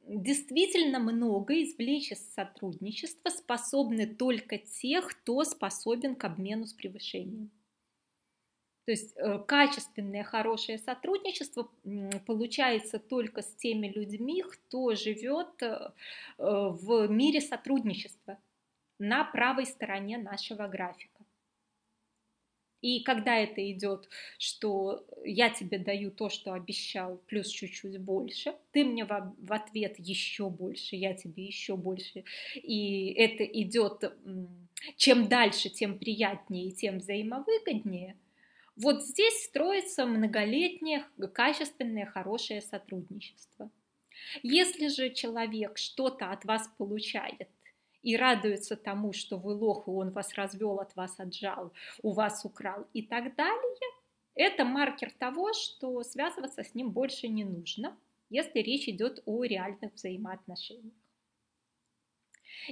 Действительно 0.07 0.99
много 0.99 1.63
извлечь 1.63 2.13
из 2.13 2.33
сотрудничества 2.35 3.31
способны 3.31 4.07
только 4.07 4.59
те, 4.59 5.03
кто 5.03 5.45
способен 5.45 6.15
к 6.15 6.25
обмену 6.25 6.67
с 6.67 6.73
превышением. 6.73 7.51
То 8.85 8.93
есть 8.93 9.17
э, 9.17 9.41
качественное, 9.41 10.23
хорошее 10.23 10.79
сотрудничество 10.79 11.69
получается 12.25 13.01
только 13.01 13.43
с 13.43 13.53
теми 13.57 13.89
людьми, 13.89 14.43
кто 14.43 14.95
живет 14.95 15.61
э, 15.61 15.91
в 16.39 17.09
мире 17.09 17.41
сотрудничества 17.41 18.39
на 19.01 19.25
правой 19.25 19.67
стороне 19.67 20.19
нашего 20.19 20.69
графика. 20.69 21.16
И 22.87 23.01
когда 23.01 23.37
это 23.37 23.69
идет, 23.73 24.09
что 24.39 25.05
я 25.25 25.51
тебе 25.51 25.77
даю 25.77 26.13
то, 26.13 26.29
что 26.29 26.53
обещал, 26.53 27.21
плюс 27.27 27.49
чуть-чуть 27.49 27.99
больше, 27.99 28.55
ты 28.71 28.85
мне 28.85 29.05
в, 29.05 29.35
в 29.39 29.53
ответ 29.53 29.99
еще 29.99 30.49
больше, 30.49 30.95
я 30.95 31.13
тебе 31.13 31.45
еще 31.45 31.77
больше. 31.77 32.23
И 32.55 33.13
это 33.15 33.43
идет, 33.43 34.05
чем 34.97 35.29
дальше, 35.29 35.69
тем 35.69 35.99
приятнее 35.99 36.69
и 36.69 36.73
тем 36.73 36.99
взаимовыгоднее. 36.99 38.17
Вот 38.77 39.03
здесь 39.03 39.47
строится 39.47 40.07
многолетнее, 40.07 41.07
качественное, 41.35 42.07
хорошее 42.07 42.63
сотрудничество. 42.63 43.69
Если 44.45 44.87
же 44.87 45.11
человек 45.11 45.77
что-то 45.77 46.31
от 46.31 46.45
вас 46.45 46.71
получает, 46.79 47.49
и 48.07 48.17
радуется 48.17 48.77
тому, 48.77 49.13
что 49.13 49.37
вы 49.37 49.53
лох, 49.53 49.89
и 49.89 49.91
он 49.91 50.11
вас 50.11 50.35
развел, 50.35 50.79
от 50.79 50.95
вас 50.95 51.19
отжал, 51.19 51.73
у 52.03 52.13
вас 52.13 52.45
украл 52.45 52.87
и 52.93 53.03
так 53.03 53.35
далее, 53.35 53.91
это 54.37 54.65
маркер 54.65 55.11
того, 55.11 55.53
что 55.55 56.05
связываться 56.05 56.63
с 56.63 56.73
ним 56.77 56.93
больше 56.93 57.27
не 57.27 57.43
нужно, 57.45 57.97
если 58.31 58.61
речь 58.61 58.89
идет 58.89 59.23
о 59.27 59.43
реальных 59.43 59.93
взаимоотношениях. 59.95 60.95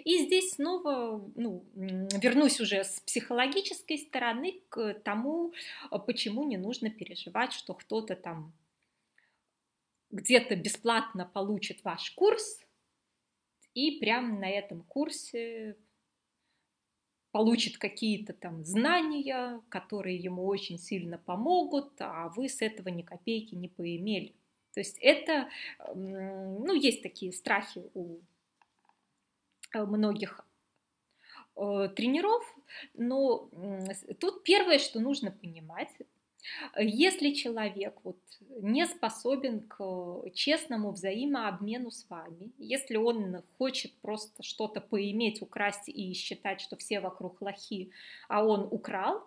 И 0.04 0.18
здесь 0.18 0.52
снова 0.52 1.28
ну, 1.34 1.64
вернусь 1.74 2.60
уже 2.60 2.84
с 2.84 3.00
психологической 3.00 3.98
стороны 3.98 4.60
к 4.68 4.94
тому, 5.02 5.52
почему 6.06 6.44
не 6.44 6.58
нужно 6.58 6.90
переживать, 6.90 7.52
что 7.52 7.74
кто-то 7.74 8.14
там 8.14 8.52
где-то 10.10 10.54
бесплатно 10.54 11.24
получит 11.26 11.82
ваш 11.82 12.12
курс, 12.12 12.60
и 13.74 13.98
прямо 13.98 14.38
на 14.38 14.48
этом 14.48 14.82
курсе 14.82 15.76
получит 17.32 17.78
какие-то 17.78 18.32
там 18.32 18.64
знания, 18.64 19.60
которые 19.68 20.16
ему 20.16 20.46
очень 20.46 20.78
сильно 20.78 21.18
помогут, 21.18 21.92
а 21.98 22.28
вы 22.28 22.48
с 22.48 22.62
этого 22.62 22.88
ни 22.88 23.02
копейки 23.02 23.56
не 23.56 23.68
поимели. 23.68 24.34
То 24.72 24.80
есть 24.80 24.98
это, 25.00 25.48
ну, 25.94 26.74
есть 26.74 27.02
такие 27.02 27.32
страхи 27.32 27.82
у 27.94 28.18
э, 29.72 29.84
многих 29.84 30.46
э, 31.56 31.88
тренеров, 31.94 32.44
но 32.94 33.50
тут 34.20 34.44
первое, 34.44 34.78
что 34.78 35.00
нужно 35.00 35.30
понимать, 35.30 35.90
если 36.76 37.32
человек 37.32 37.94
вот 38.04 38.18
не 38.60 38.86
способен 38.86 39.60
к 39.60 40.22
честному 40.34 40.92
взаимообмену 40.92 41.90
с 41.90 42.08
вами, 42.08 42.52
если 42.58 42.96
он 42.96 43.42
хочет 43.58 43.92
просто 44.00 44.42
что-то 44.42 44.80
поиметь, 44.80 45.42
украсть 45.42 45.88
и 45.88 46.12
считать, 46.12 46.60
что 46.60 46.76
все 46.76 47.00
вокруг 47.00 47.40
лохи, 47.40 47.90
а 48.28 48.44
он 48.44 48.68
украл, 48.70 49.24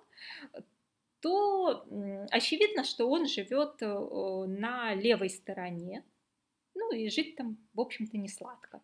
то 1.19 1.85
очевидно, 2.31 2.83
что 2.83 3.09
он 3.09 3.27
живет 3.27 3.81
э, 3.81 3.87
на 3.87 4.93
левой 4.93 5.29
стороне, 5.29 6.03
ну 6.75 6.93
и 6.93 7.09
жить 7.09 7.35
там, 7.35 7.57
в 7.73 7.81
общем-то, 7.81 8.17
не 8.17 8.29
сладко. 8.29 8.81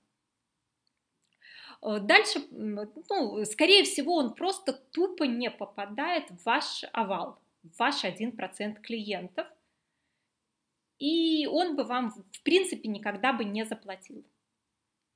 Дальше, 1.82 2.42
ну, 2.52 3.44
скорее 3.44 3.84
всего, 3.84 4.16
он 4.16 4.34
просто 4.36 4.72
тупо 4.72 5.24
не 5.24 5.52
попадает 5.52 6.32
в 6.32 6.46
ваш 6.46 6.86
овал, 6.94 7.38
ваш 7.78 8.04
1% 8.04 8.82
клиентов, 8.82 9.48
и 11.00 11.48
он 11.48 11.76
бы 11.76 11.84
вам, 11.84 12.12
в 12.12 12.44
принципе, 12.44 12.88
никогда 12.88 13.34
бы 13.34 13.44
не 13.44 13.66
заплатил. 13.66 14.26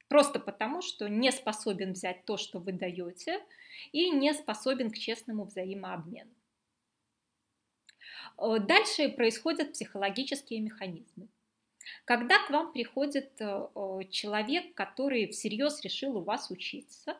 Просто 0.08 0.40
потому, 0.40 0.82
что 0.82 1.08
не 1.10 1.32
способен 1.32 1.94
взять 1.94 2.26
то, 2.26 2.38
что 2.38 2.60
вы 2.60 2.72
даете, 2.72 3.40
и 3.92 4.10
не 4.10 4.34
способен 4.34 4.90
к 4.92 4.98
честному 4.98 5.46
взаимообмену. 5.46 6.34
Э, 8.38 8.60
дальше 8.60 9.10
происходят 9.10 9.74
психологические 9.74 10.62
механизмы. 10.62 11.28
Когда 12.06 12.46
к 12.46 12.50
вам 12.50 12.74
приходит 12.74 13.40
э, 13.40 13.68
человек, 14.10 14.74
который 14.76 15.28
всерьез 15.28 15.82
решил 15.84 16.18
у 16.18 16.24
вас 16.24 16.52
учиться, 16.52 17.18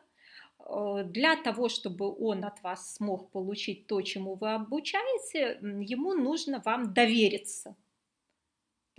для 0.58 1.36
того, 1.36 1.68
чтобы 1.68 2.14
он 2.14 2.44
от 2.44 2.62
вас 2.62 2.94
смог 2.94 3.30
получить 3.30 3.86
то, 3.86 4.02
чему 4.02 4.34
вы 4.34 4.52
обучаете, 4.52 5.58
ему 5.62 6.14
нужно 6.14 6.60
вам 6.64 6.92
довериться– 6.92 7.76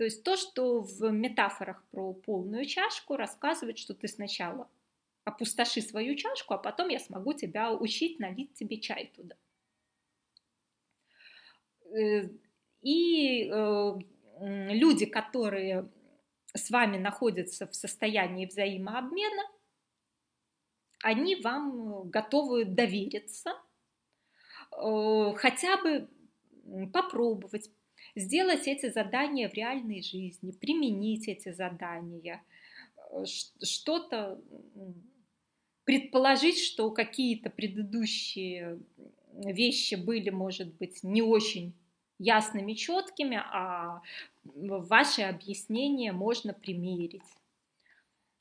то 0.00 0.04
есть 0.04 0.24
то, 0.24 0.38
что 0.38 0.80
в 0.80 1.10
метафорах 1.10 1.84
про 1.90 2.14
полную 2.14 2.64
чашку 2.64 3.16
рассказывает, 3.16 3.76
что 3.76 3.92
ты 3.92 4.08
сначала 4.08 4.66
опустоши 5.24 5.82
свою 5.82 6.14
чашку, 6.14 6.54
а 6.54 6.56
потом 6.56 6.88
я 6.88 6.98
смогу 6.98 7.34
тебя 7.34 7.70
учить 7.70 8.18
налить 8.18 8.54
тебе 8.54 8.80
чай 8.80 9.12
туда. 9.14 9.36
Э, 11.94 12.30
и 12.80 13.44
э, 13.44 13.98
люди, 14.40 15.04
которые 15.04 15.86
с 16.54 16.70
вами 16.70 16.96
находятся 16.96 17.66
в 17.66 17.74
состоянии 17.74 18.46
взаимообмена, 18.46 19.42
они 21.02 21.36
вам 21.36 22.08
готовы 22.10 22.64
довериться, 22.64 23.52
э, 24.72 25.32
хотя 25.36 25.76
бы 25.82 26.08
попробовать, 26.92 27.70
сделать 28.14 28.66
эти 28.68 28.90
задания 28.90 29.48
в 29.48 29.54
реальной 29.54 30.02
жизни, 30.02 30.52
применить 30.52 31.28
эти 31.28 31.52
задания, 31.52 32.42
э, 33.12 33.24
что-то 33.24 34.40
предположить, 35.84 36.58
что 36.58 36.90
какие-то 36.90 37.50
предыдущие 37.50 38.78
вещи 39.32 39.94
были, 39.94 40.30
может 40.30 40.74
быть, 40.74 41.02
не 41.02 41.22
очень 41.22 41.74
ясными, 42.18 42.74
четкими, 42.74 43.42
а 43.52 44.02
ваши 44.44 45.22
объяснения 45.22 46.12
можно 46.12 46.52
примерить. 46.52 47.22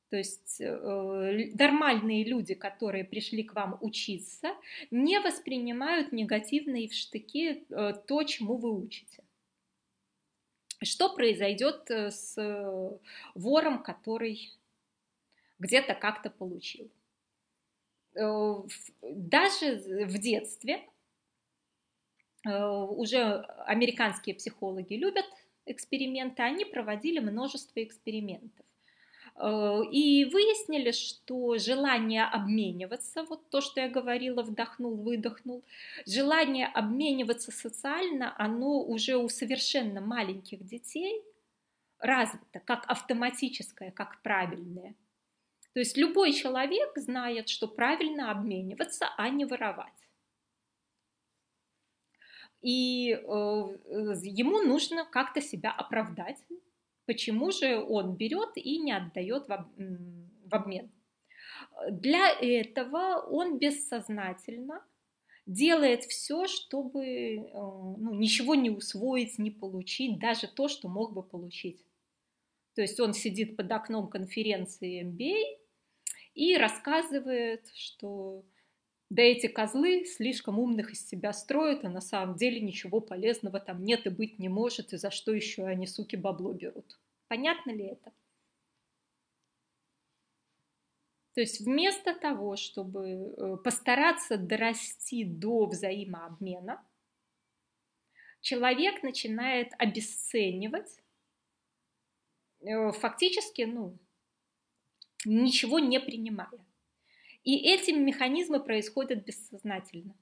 То 0.10 0.18
есть 0.18 0.60
э, 0.60 1.51
нормальные 1.53 2.24
люди, 2.24 2.55
которые 2.55 3.03
пришли 3.03 3.43
к 3.43 3.53
вам 3.53 3.78
учиться, 3.82 4.55
не 4.91 5.20
воспринимают 5.20 6.12
негативно 6.12 6.78
и 6.78 6.88
в 6.88 6.93
штыки 6.93 7.66
э, 7.70 7.93
то, 8.07 8.24
чему 8.24 8.57
вы 8.57 8.76
учите 8.76 9.24
что 10.82 11.14
произойдет 11.14 11.89
э, 11.91 12.12
с 12.12 12.38
э, 12.38 12.97
вором, 13.36 13.84
который 13.84 14.51
где-то 15.60 15.93
как-то 15.93 16.30
получил. 16.30 16.89
Э, 18.16 18.55
даже 19.01 19.76
в 20.05 20.18
детстве 20.18 20.88
уже 22.45 23.41
американские 23.66 24.34
психологи 24.34 24.93
любят 24.93 25.26
эксперименты, 25.66 26.41
они 26.41 26.64
проводили 26.64 27.20
множество 27.20 27.84
экспериментов. 27.84 28.66
Э, 29.40 29.82
и 29.90 30.26
выяснили, 30.26 30.92
что 30.92 31.58
желание 31.58 32.26
обмениваться, 32.26 33.24
вот 33.24 33.50
то, 33.50 33.62
что 33.62 33.80
я 33.80 33.90
говорила, 33.90 34.44
вдохнул, 34.44 34.96
выдохнул, 34.98 35.64
желание 36.06 36.68
обмениваться 36.68 37.52
социально, 37.52 38.36
оно 38.38 38.82
уже 38.84 39.16
у 39.16 39.30
совершенно 39.30 40.02
маленьких 40.02 40.66
детей 40.66 41.24
развито, 42.00 42.60
как 42.60 42.84
автоматическое, 42.88 43.92
как 43.92 44.22
правильное. 44.22 44.96
То 45.74 45.80
есть 45.80 45.96
любой 45.96 46.34
человек 46.34 46.92
знает, 46.98 47.48
что 47.48 47.68
правильно 47.68 48.32
обмениваться, 48.32 49.08
а 49.16 49.30
не 49.30 49.46
воровать. 49.46 49.94
И 52.62 53.12
э, 53.12 53.18
ему 53.22 54.64
нужно 54.64 55.06
как-то 55.06 55.40
себя 55.40 55.72
оправдать, 55.72 56.44
почему 57.10 57.49
же 57.49 57.84
он 57.84 58.16
берет 58.18 58.51
и 58.55 58.78
не 58.78 58.91
отдает 58.91 59.47
в 59.47 60.53
обмен. 60.53 60.91
Для 61.89 62.30
этого 62.39 63.26
он 63.28 63.57
бессознательно 63.57 64.86
делает 65.47 66.03
все, 66.03 66.45
чтобы 66.45 67.03
э, 67.03 67.51
ну, 67.51 68.14
ничего 68.14 68.53
не 68.53 68.70
усвоить, 68.70 69.39
не 69.39 69.49
получить, 69.49 70.20
даже 70.20 70.47
то, 70.47 70.68
что 70.68 70.88
мог 70.88 71.14
бы 71.14 71.24
получить. 71.24 71.84
То 72.76 72.84
есть 72.84 72.99
он 72.99 73.14
сидит 73.16 73.57
под 73.57 73.72
окном 73.72 74.07
конференции 74.07 75.03
MBA 75.03 75.57
и 76.36 76.57
рассказывает, 76.57 77.68
что 77.74 78.45
да 79.10 79.24
эти 79.24 79.47
козлы 79.47 80.05
слишком 80.05 80.60
умных 80.60 80.91
из 80.91 81.07
себя 81.07 81.34
строят, 81.34 81.84
а 81.84 81.89
на 81.89 82.01
самом 82.01 82.36
деле 82.36 82.62
ничего 82.62 83.01
полезного 83.01 83.60
там 83.60 83.84
нет 83.84 84.05
и 84.05 84.10
быть 84.10 84.38
не 84.38 84.49
может, 84.49 84.93
и 84.93 84.97
за 84.97 85.10
что 85.10 85.34
еще 85.34 85.66
они, 85.66 85.88
суки, 85.88 86.16
бабло 86.16 86.53
берут. 86.53 86.99
Понятно 87.28 87.72
ли 87.72 87.86
это? 87.86 88.12
То 91.34 91.41
есть 91.41 91.62
вместо 91.62 92.14
того, 92.14 92.55
чтобы 92.55 93.07
э, 93.07 93.57
постараться 93.64 94.38
дорасти 94.38 95.24
до 95.24 95.66
взаимообмена, 95.66 96.84
человек 98.41 99.03
начинает 99.03 99.72
обесценивать, 99.78 101.01
э, 102.62 102.91
фактически, 102.91 103.62
ну, 103.62 103.97
ничего 105.26 105.80
не 105.80 105.99
принимая. 105.99 106.69
И 107.50 107.56
эти 107.68 107.89
механизмы 107.89 108.60
происходят 108.60 109.26
бессознательно. 109.26 110.14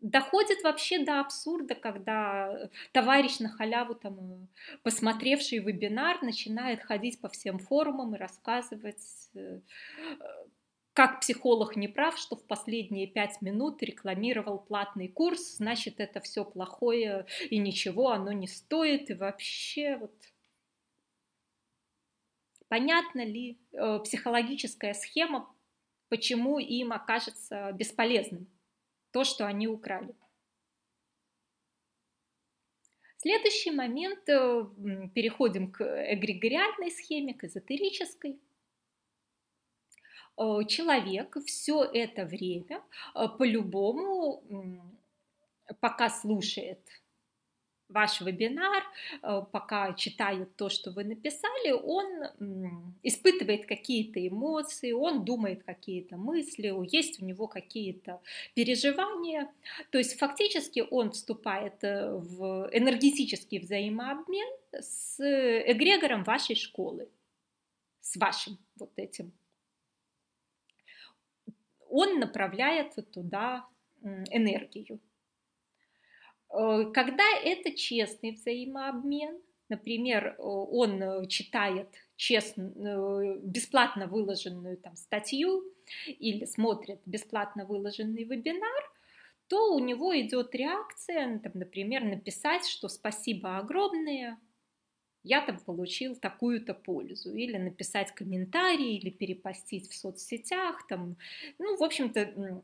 Доходит 0.00 0.62
вообще 0.62 1.04
до 1.04 1.20
абсурда, 1.20 1.74
когда 1.74 2.70
товарищ 2.92 3.38
на 3.38 3.50
халяву, 3.50 3.94
там, 3.94 4.48
посмотревший 4.82 5.58
вебинар, 5.58 6.22
начинает 6.22 6.82
ходить 6.82 7.20
по 7.20 7.28
всем 7.28 7.58
форумам 7.58 8.14
и 8.14 8.18
рассказывать, 8.18 9.30
э, 9.34 9.60
как 10.94 11.20
психолог 11.20 11.76
не 11.76 11.88
прав, 11.88 12.16
что 12.16 12.36
в 12.36 12.46
последние 12.46 13.06
пять 13.06 13.42
минут 13.42 13.82
рекламировал 13.82 14.60
платный 14.60 15.08
курс, 15.08 15.56
значит, 15.58 16.00
это 16.00 16.20
все 16.20 16.46
плохое 16.46 17.26
и 17.50 17.58
ничего 17.58 18.12
оно 18.12 18.32
не 18.32 18.46
стоит, 18.46 19.10
и 19.10 19.14
вообще 19.14 19.98
вот 19.98 20.14
понятна 22.68 23.22
ли 23.22 23.58
э, 23.72 23.98
психологическая 24.02 24.94
схема, 24.94 25.53
почему 26.14 26.60
им 26.60 26.92
окажется 26.92 27.72
бесполезным 27.72 28.46
то, 29.10 29.24
что 29.24 29.46
они 29.46 29.66
украли. 29.66 30.14
Следующий 33.16 33.72
момент, 33.72 34.28
э, 34.28 34.64
переходим 35.12 35.72
к 35.72 35.82
эгрегориальной 35.82 36.92
схеме, 36.92 37.34
к 37.34 37.42
эзотерической. 37.42 38.38
Э, 40.36 40.60
человек 40.68 41.36
все 41.46 41.82
это 41.82 42.26
время 42.26 42.80
э, 43.16 43.26
по-любому, 43.36 44.40
пока 45.80 46.10
слушает 46.10 46.78
ваш 47.94 48.20
вебинар, 48.20 48.82
э, 49.22 49.42
пока 49.52 49.94
читает 49.94 50.56
то, 50.56 50.68
что 50.68 50.90
вы 50.90 51.04
написали, 51.04 51.70
он 51.70 52.06
испытывает 53.02 53.66
какие-то 53.66 54.26
эмоции, 54.26 54.92
он 54.92 55.24
думает 55.24 55.62
какие-то 55.62 56.16
мысли, 56.16 56.72
есть 56.90 57.22
у 57.22 57.24
него 57.24 57.46
какие-то 57.46 58.20
переживания. 58.54 59.50
То 59.90 59.98
есть 59.98 60.18
фактически 60.18 60.84
он 60.90 61.12
вступает 61.12 61.82
э, 61.84 62.12
в 62.12 62.68
энергетический 62.72 63.60
взаимообмен 63.60 64.48
с 64.72 65.20
эгрегором 65.20 66.24
вашей 66.24 66.56
школы, 66.56 67.08
с 68.00 68.16
вашим 68.16 68.58
вот 68.76 68.90
этим. 68.96 69.32
Он 71.88 72.18
направляет 72.18 72.96
туда 73.12 73.64
энергию. 74.02 74.98
Э, 76.54 76.90
когда 76.92 77.24
это 77.42 77.72
честный 77.72 78.32
взаимообмен, 78.32 79.40
например, 79.68 80.36
он 80.38 81.02
э, 81.02 81.26
читает 81.26 81.88
честно, 82.16 82.72
э, 82.76 83.38
бесплатно 83.42 84.06
выложенную 84.06 84.76
там, 84.76 84.96
статью 84.96 85.64
или 86.06 86.44
смотрит 86.44 87.00
бесплатно 87.06 87.66
выложенный 87.66 88.24
вебинар, 88.24 88.90
то 89.48 89.74
у 89.74 89.78
него 89.78 90.18
идет 90.18 90.54
реакция, 90.54 91.38
там, 91.40 91.52
например, 91.54 92.04
написать, 92.04 92.66
что 92.66 92.88
спасибо 92.88 93.58
огромное, 93.58 94.38
я 95.22 95.40
там 95.40 95.58
получил 95.58 96.16
такую-то 96.16 96.74
пользу, 96.74 97.34
или 97.34 97.56
написать 97.56 98.14
комментарий, 98.14 98.96
или 98.96 99.10
перепостить 99.10 99.90
в 99.90 99.96
соцсетях, 99.96 100.86
там, 100.86 101.16
ну, 101.58 101.76
в 101.76 101.82
общем-то, 101.82 102.62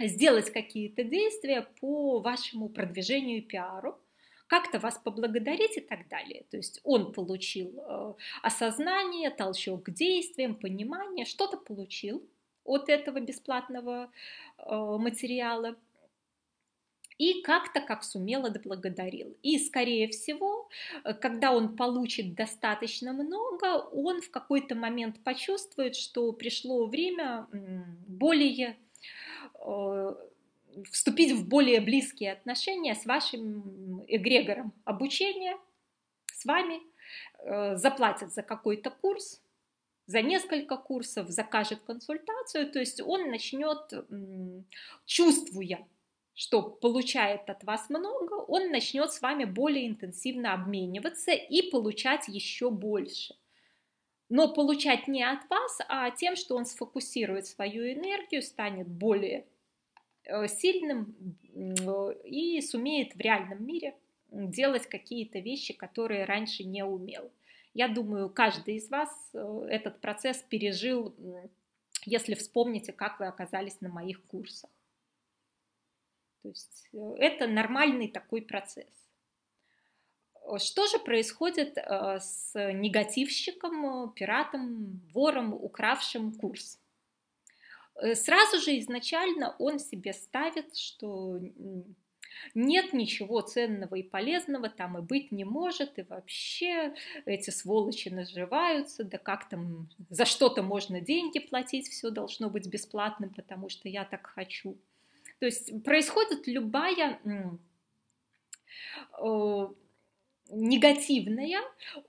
сделать 0.00 0.52
какие-то 0.52 1.04
действия 1.04 1.66
по 1.80 2.20
вашему 2.20 2.68
продвижению 2.68 3.38
и 3.38 3.42
пиару, 3.42 3.98
как-то 4.46 4.78
вас 4.78 4.98
поблагодарить 4.98 5.76
и 5.76 5.80
так 5.80 6.08
далее. 6.08 6.44
То 6.50 6.56
есть 6.56 6.80
он 6.84 7.12
получил 7.12 7.74
э, 7.78 8.14
осознание, 8.42 9.30
толчок 9.30 9.84
к 9.84 9.90
действиям, 9.90 10.54
понимание, 10.54 11.26
что-то 11.26 11.56
получил 11.56 12.22
от 12.64 12.88
этого 12.88 13.20
бесплатного 13.20 14.10
э, 14.58 14.74
материала– 14.98 15.76
и 17.18 17.42
как-то 17.42 17.80
как 17.80 18.04
сумел 18.04 18.46
отблагодарил. 18.46 19.36
И, 19.42 19.58
скорее 19.58 20.08
всего, 20.08 20.68
когда 21.20 21.52
он 21.52 21.76
получит 21.76 22.34
достаточно 22.34 23.12
много, 23.12 23.78
он 23.92 24.22
в 24.22 24.30
какой-то 24.30 24.76
момент 24.76 25.22
почувствует, 25.24 25.96
что 25.96 26.32
пришло 26.32 26.86
время 26.86 27.48
более 28.06 28.76
вступить 30.90 31.32
в 31.32 31.48
более 31.48 31.80
близкие 31.80 32.32
отношения 32.32 32.94
с 32.94 33.06
вашим 33.06 34.04
эгрегором 34.06 34.72
обучения, 34.84 35.56
с 36.32 36.44
вами, 36.44 36.80
э, 37.40 37.76
заплатит 37.76 38.32
за 38.32 38.42
какой-то 38.42 38.90
курс, 38.90 39.42
за 40.06 40.22
несколько 40.22 40.76
курсов, 40.76 41.28
закажет 41.28 41.80
консультацию, 41.80 42.70
то 42.70 42.78
есть 42.78 43.00
он 43.00 43.30
начнет, 43.30 43.92
чувствуя 45.04 45.86
что 46.38 46.62
получает 46.62 47.50
от 47.50 47.64
вас 47.64 47.90
много, 47.90 48.34
он 48.34 48.70
начнет 48.70 49.12
с 49.12 49.20
вами 49.20 49.44
более 49.44 49.88
интенсивно 49.88 50.54
обмениваться 50.54 51.32
и 51.32 51.68
получать 51.68 52.28
еще 52.28 52.70
больше. 52.70 53.34
Но 54.28 54.52
получать 54.52 55.08
не 55.08 55.22
от 55.22 55.48
вас, 55.48 55.78
а 55.88 56.10
тем, 56.10 56.36
что 56.36 56.56
он 56.56 56.66
сфокусирует 56.66 57.46
свою 57.46 57.90
энергию, 57.92 58.42
станет 58.42 58.86
более 58.86 59.46
э, 60.24 60.48
сильным 60.48 61.16
и 62.24 62.60
сумеет 62.60 63.14
в 63.14 63.20
реальном 63.20 63.64
мире 63.64 63.94
делать 64.30 64.86
какие-то 64.86 65.38
вещи, 65.38 65.72
которые 65.72 66.24
раньше 66.24 66.64
не 66.64 66.84
умел. 66.84 67.30
Я 67.74 67.88
думаю, 67.88 68.28
каждый 68.28 68.76
из 68.76 68.90
вас 68.90 69.10
э, 69.32 69.66
этот 69.70 70.00
процесс 70.00 70.38
пережил, 70.38 71.14
если 72.04 72.34
вспомните, 72.34 72.92
как 72.92 73.20
вы 73.20 73.26
оказались 73.26 73.80
на 73.80 73.88
моих 73.88 74.22
курсах. 74.24 74.70
То 76.42 76.48
есть 76.48 76.88
э, 76.92 77.14
это 77.18 77.46
нормальный 77.46 78.08
такой 78.08 78.42
процесс. 78.42 79.07
Что 80.56 80.86
же 80.86 80.98
происходит 80.98 81.76
э, 81.76 82.18
с 82.20 82.52
негативщиком, 82.54 84.12
пиратом, 84.12 85.02
вором, 85.12 85.52
укравшим 85.52 86.32
курс? 86.32 86.78
Э, 87.96 88.14
сразу 88.14 88.60
же 88.60 88.78
изначально 88.78 89.54
он 89.58 89.78
себе 89.78 90.12
ставит, 90.12 90.76
что 90.76 91.38
нет 92.54 92.92
ничего 92.92 93.40
ценного 93.40 93.96
и 93.96 94.02
полезного 94.02 94.68
там 94.68 94.98
и 94.98 95.02
быть 95.02 95.32
не 95.32 95.44
может, 95.44 95.98
и 95.98 96.02
вообще 96.02 96.94
эти 97.24 97.50
сволочи 97.50 98.08
наживаются, 98.08 99.04
да 99.04 99.18
как 99.18 99.48
там 99.48 99.88
за 100.08 100.24
что-то 100.24 100.62
можно 100.62 101.00
деньги 101.00 101.38
платить, 101.38 101.88
все 101.88 102.10
должно 102.10 102.50
быть 102.50 102.68
бесплатным, 102.68 103.34
потому 103.34 103.68
что 103.68 103.88
я 103.88 104.04
так 104.04 104.26
хочу. 104.26 104.78
То 105.40 105.46
есть 105.46 105.82
происходит 105.84 106.46
любая 106.46 107.20
негативная 110.48 111.60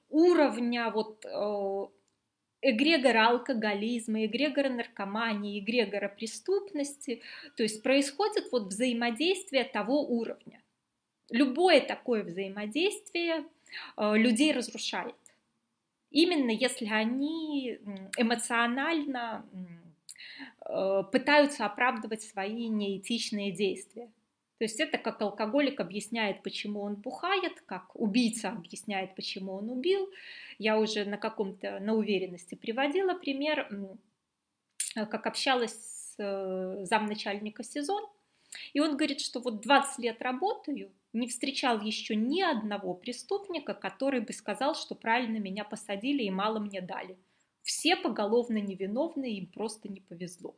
уровня 0.10 0.90
вот 0.90 1.26
эгрегора 2.62 3.28
алкоголизма, 3.28 4.26
эгрегора 4.26 4.70
наркомании, 4.70 5.60
эгрегора 5.60 6.10
преступности. 6.10 7.22
То 7.56 7.64
есть 7.64 7.84
происходит 7.84 8.52
вот 8.52 8.68
взаимодействие 8.68 9.64
того 9.64 10.02
уровня. 10.02 10.62
Любое 11.30 11.80
такое 11.80 12.24
взаимодействие 12.24 13.46
людей 13.98 14.52
разрушает. 14.52 15.16
Именно 16.12 16.50
если 16.52 16.88
они 16.88 17.80
эмоционально 18.18 19.46
Э, 20.66 21.04
пытаются 21.12 21.66
оправдывать 21.66 22.22
свои 22.22 22.68
неэтичные 22.68 23.52
действия. 23.52 24.12
То 24.60 24.66
есть 24.66 24.80
это 24.80 24.98
как 24.98 25.22
алкоголик 25.22 25.80
объясняет, 25.80 26.44
почему 26.44 26.82
он 26.82 26.96
бухает, 26.96 27.62
как 27.66 27.96
убийца 27.96 28.50
объясняет, 28.50 29.16
почему 29.16 29.54
он 29.54 29.70
убил. 29.70 30.10
Я 30.60 30.78
уже 30.78 31.06
на 31.06 31.18
каком-то, 31.18 31.80
на 31.80 31.96
уверенности 31.96 32.56
приводила 32.56 33.14
пример, 33.14 33.68
как 34.94 35.26
общалась 35.26 35.74
с 35.74 36.16
э, 36.20 36.86
замначальника 36.86 37.64
сезон, 37.64 38.06
и 38.74 38.80
он 38.80 38.98
говорит, 38.98 39.22
что 39.22 39.40
вот 39.40 39.62
20 39.62 40.00
лет 40.00 40.22
работаю, 40.22 40.92
не 41.14 41.28
встречал 41.28 41.82
еще 41.82 42.16
ни 42.16 42.42
одного 42.42 42.94
преступника, 42.94 43.74
который 43.74 44.20
бы 44.20 44.34
сказал, 44.34 44.76
что 44.76 44.94
правильно 44.94 45.38
меня 45.38 45.64
посадили 45.64 46.24
и 46.24 46.30
мало 46.30 46.60
мне 46.60 46.82
дали 46.82 47.18
все 47.70 47.96
поголовно 47.96 48.58
невиновны, 48.58 49.32
им 49.34 49.46
просто 49.46 49.90
не 49.90 50.02
повезло. 50.02 50.56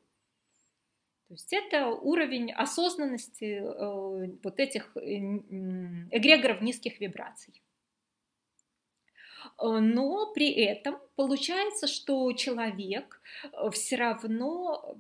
То 1.32 1.36
есть 1.36 1.54
это 1.54 1.88
уровень 1.88 2.52
осознанности 2.52 3.62
э, 3.64 4.36
вот 4.44 4.60
этих 4.60 4.92
э, 4.98 5.00
эгрегоров 6.12 6.60
низких 6.60 7.00
вибраций. 7.00 7.54
Э, 9.58 9.80
но 9.80 10.34
при 10.34 10.52
этом 10.52 10.98
получается, 11.16 11.88
что 11.88 12.34
человек 12.34 13.22
все 13.72 13.96
равно 13.96 14.94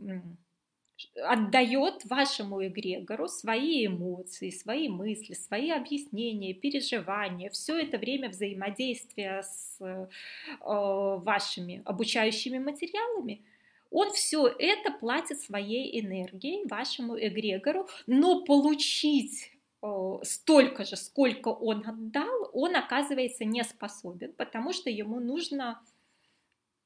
отдает 1.21 2.05
вашему 2.05 2.65
эгрегору 2.65 3.27
свои 3.27 3.87
эмоции, 3.87 4.51
свои 4.51 4.87
мысли, 4.87 5.33
свои 5.33 5.69
объяснения, 5.71 6.53
переживания, 6.53 7.49
все 7.49 7.77
это 7.77 7.97
время 7.97 8.29
взаимодействия 8.29 9.43
с 9.43 9.77
вашими 10.61 11.81
обучающими 11.83 12.57
материалами, 12.57 13.41
он 13.91 14.11
все 14.13 14.47
это 14.47 14.91
платит 14.91 15.41
своей 15.41 15.99
энергией 15.99 16.65
вашему 16.67 17.19
эгрегору, 17.19 17.89
но 18.07 18.43
получить 18.45 19.51
э, 19.83 19.87
столько 20.23 20.85
же, 20.85 20.95
сколько 20.95 21.49
он 21.49 21.85
отдал, 21.85 22.49
он 22.53 22.75
оказывается 22.77 23.43
не 23.43 23.63
способен, 23.65 24.33
потому 24.33 24.71
что 24.71 24.89
ему 24.89 25.19
нужно, 25.19 25.83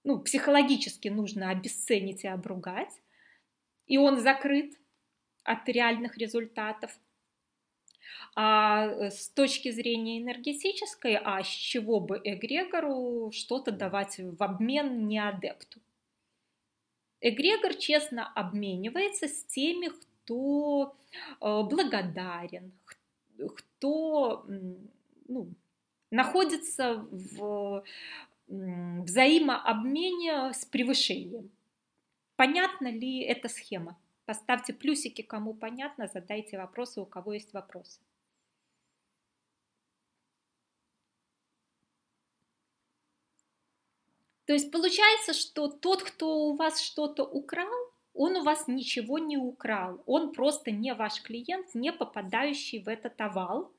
ну, 0.04 0.20
психологически 0.20 1.10
нужно 1.10 1.52
обесценить 1.52 2.24
и 2.24 2.28
обругать, 2.28 3.02
и 3.86 3.98
он 3.98 4.20
закрыт 4.20 4.74
от 5.44 5.70
реальных 5.70 6.18
результатов. 6.18 6.92
А 8.36 8.88
э, 8.88 9.12
с 9.12 9.30
точки 9.30 9.70
зрения 9.70 10.20
энергетической, 10.20 11.20
а 11.24 11.44
с 11.44 11.48
чего 11.48 12.00
бы 12.00 12.20
эгрегору 12.24 13.32
что-то 13.32 13.72
давать 13.72 14.18
в 14.18 14.42
обмен 14.42 15.08
не 15.08 15.20
адепту? 15.20 15.80
Эгрегор 17.28 17.74
честно 17.74 18.32
обменивается 18.36 19.28
с 19.28 19.44
теми, 19.46 19.88
кто 19.88 20.96
э, 21.42 21.64
благодарен, 21.64 22.72
кто 23.56 24.46
ну, 25.28 25.48
находится 26.12 27.04
в 27.10 27.84
взаимообмене 28.48 30.54
с 30.54 30.66
превышением. 30.66 31.50
Понятна 32.36 32.92
ли 32.92 33.22
эта 33.22 33.50
схема? 33.50 33.98
Поставьте 34.26 34.74
плюсики, 34.74 35.24
кому 35.24 35.56
понятно, 35.56 36.06
задайте 36.06 36.60
вопросы, 36.60 37.02
у 37.02 37.08
кого 37.08 37.34
есть 37.34 37.54
вопросы. 37.54 38.02
То 44.46 44.54
есть 44.54 44.72
получается, 44.72 45.34
что 45.34 45.68
тот, 45.68 46.04
кто 46.04 46.50
у 46.50 46.56
вас 46.56 46.80
что-то 46.80 47.24
украл, 47.24 47.74
он 48.14 48.38
у 48.38 48.44
вас 48.44 48.68
ничего 48.68 49.20
не 49.20 49.38
украл. 49.38 50.02
Он 50.06 50.32
просто 50.32 50.72
не 50.72 50.94
ваш 50.94 51.22
клиент, 51.22 51.74
не 51.74 51.92
попадающий 51.92 52.80
в 52.80 52.88
этот 52.88 53.20
овал. 53.20 53.72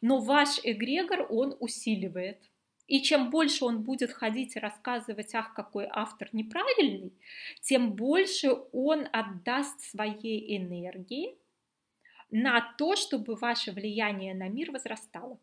Но 0.00 0.20
ваш 0.20 0.58
эгрегор 0.64 1.26
он 1.30 1.56
усиливает. 1.60 2.38
И 2.86 3.00
чем 3.00 3.30
больше 3.30 3.64
он 3.64 3.84
будет 3.84 4.10
ходить 4.10 4.56
и 4.56 4.58
рассказывать, 4.58 5.32
ах, 5.34 5.54
какой 5.54 5.86
автор 5.88 6.28
неправильный, 6.32 7.12
тем 7.60 7.92
больше 7.92 8.50
он 8.72 9.06
отдаст 9.12 9.80
своей 9.80 10.56
энергии 10.56 11.38
на 12.32 12.74
то, 12.76 12.96
чтобы 12.96 13.36
ваше 13.36 13.70
влияние 13.70 14.34
на 14.34 14.48
мир 14.48 14.72
возрастало. 14.72 15.38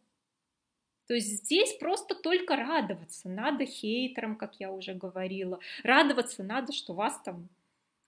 То 1.07 1.13
есть 1.13 1.43
здесь 1.43 1.73
просто 1.73 2.15
только 2.15 2.55
радоваться 2.55 3.29
надо 3.29 3.65
хейтерам, 3.65 4.35
как 4.35 4.55
я 4.59 4.71
уже 4.71 4.93
говорила. 4.93 5.59
Радоваться 5.83 6.43
надо, 6.43 6.73
что 6.73 6.93
вас 6.93 7.19
там 7.23 7.47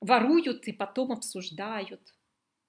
воруют 0.02 0.68
и 0.68 0.74
потом 0.74 1.14
обсуждают. 1.14 2.02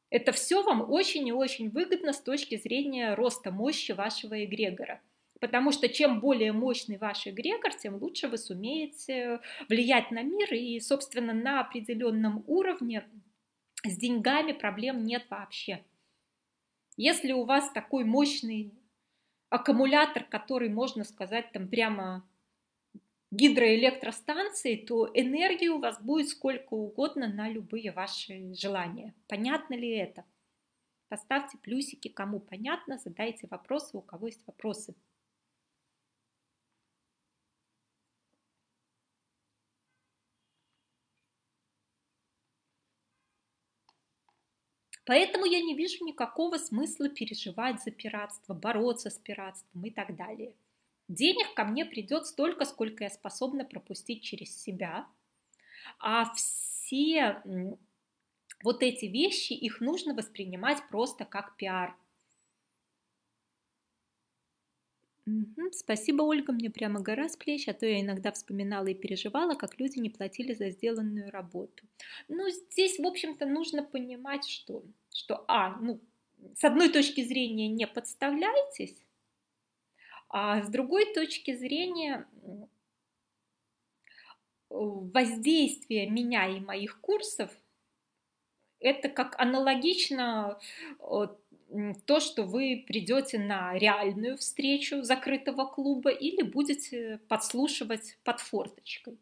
Это 0.09 0.33
все 0.33 0.63
вам 0.63 0.89
очень 0.91 1.27
и 1.27 1.33
очень 1.33 1.69
выгодно 1.71 2.13
с 2.13 2.21
точки 2.21 2.57
зрения 2.57 3.15
роста 3.15 3.51
мощи 3.51 3.93
вашего 3.93 4.45
эгрегора. 4.45 5.01
Потому 5.41 5.73
что 5.73 5.89
чем 5.89 6.21
более 6.21 6.53
мощный 6.53 6.99
ваш 6.99 7.27
эгрегор, 7.27 7.73
тем 7.75 7.97
лучше 7.97 8.29
вы 8.29 8.37
сумеете 8.37 9.41
влиять 9.69 10.11
на 10.11 10.23
мир. 10.23 10.53
И, 10.53 10.79
собственно, 10.81 11.33
на 11.33 11.61
определенном 11.61 12.45
уровне 12.47 13.05
с 13.85 13.97
деньгами 13.97 14.53
проблем 14.53 15.05
нет 15.05 15.25
вообще. 15.31 15.83
Если 16.97 17.33
у 17.33 17.45
вас 17.45 17.71
такой 17.71 18.05
мощный 18.05 18.73
аккумулятор, 19.51 20.25
который, 20.25 20.69
можно 20.69 21.05
сказать, 21.05 21.53
там 21.53 21.69
прямо 21.69 22.25
гидроэлектростанции, 23.31 24.77
то 24.77 25.09
энергии 25.13 25.69
у 25.69 25.79
вас 25.79 26.01
будет 26.01 26.29
сколько 26.29 26.75
угодно 26.75 27.29
на 27.29 27.49
любые 27.49 27.93
ваши 27.93 28.55
желания. 28.55 29.15
Понятно 29.29 29.75
ли 29.75 29.91
это? 29.91 30.25
Поставьте 31.09 31.59
плюсики, 31.59 32.09
кому 32.09 32.41
понятно, 32.41 32.99
задайте 32.99 33.47
вопросы, 33.49 33.97
у 33.97 34.01
кого 34.01 34.29
есть 34.29 34.47
вопросы. 34.47 34.95
Поэтому 45.11 45.45
я 45.45 45.61
не 45.61 45.75
вижу 45.75 46.05
никакого 46.05 46.57
смысла 46.57 47.09
переживать 47.09 47.83
за 47.83 47.91
пиратство, 47.91 48.55
бороться 48.55 49.11
с 49.11 49.19
пиратством 49.19 49.85
и 49.85 49.91
так 49.91 50.15
далее. 50.15 50.55
Денег 51.09 51.53
ко 51.55 51.65
мне 51.65 51.85
придет 51.85 52.27
столько, 52.29 52.65
сколько 52.65 53.03
я 53.03 53.11
способна 53.11 53.65
пропустить 53.65 54.23
через 54.23 54.57
себя, 54.57 55.09
а 55.99 56.33
все 56.35 57.43
вот 58.63 58.85
эти 58.85 59.07
вещи, 59.07 59.53
их 59.53 59.81
нужно 59.81 60.15
воспринимать 60.15 60.79
просто 60.91 61.25
как 61.25 61.57
пиар. 61.57 61.97
Угу. 65.31 65.71
Спасибо, 65.73 66.23
Ольга, 66.23 66.53
мне 66.53 66.71
прямо 66.71 67.01
гора 67.01 67.29
с 67.29 67.37
плеч, 67.37 67.69
а 67.69 67.75
то 67.75 67.87
я 67.87 68.01
иногда 68.01 68.33
вспоминала 68.33 68.89
и 68.89 68.95
переживала, 68.95 69.55
как 69.55 69.79
люди 69.79 69.99
не 69.99 70.11
платили 70.11 70.55
за 70.55 70.71
сделанную 70.71 71.31
работу. 71.31 71.87
Ну, 72.29 72.49
здесь, 72.51 72.99
в 72.99 73.07
общем-то, 73.07 73.47
нужно 73.47 73.83
понимать, 73.85 74.49
что, 74.49 74.83
что 75.15 75.45
а, 75.47 75.77
ну, 75.81 76.01
с 76.57 76.65
одной 76.65 76.89
точки 76.89 77.23
зрения 77.23 77.69
не 77.69 77.87
подставляйтесь, 77.87 78.97
а 80.29 80.63
с 80.63 80.69
другой 80.69 81.13
точки 81.15 81.55
зрения 81.55 82.27
воздействие 84.69 86.09
меня 86.09 86.49
и 86.49 86.61
моих 86.61 87.01
курсов 87.01 87.51
это 88.81 89.09
как 89.09 89.39
аналогично 89.39 90.59
то, 92.07 92.21
что 92.21 92.43
вы 92.45 92.85
придете 92.87 93.39
на 93.39 93.77
реальную 93.79 94.37
встречу 94.37 95.03
закрытого 95.03 95.67
клуба 95.67 96.11
или 96.11 96.43
будете 96.43 97.21
подслушивать 97.29 98.19
под 98.25 98.41
форточкой. 98.41 99.19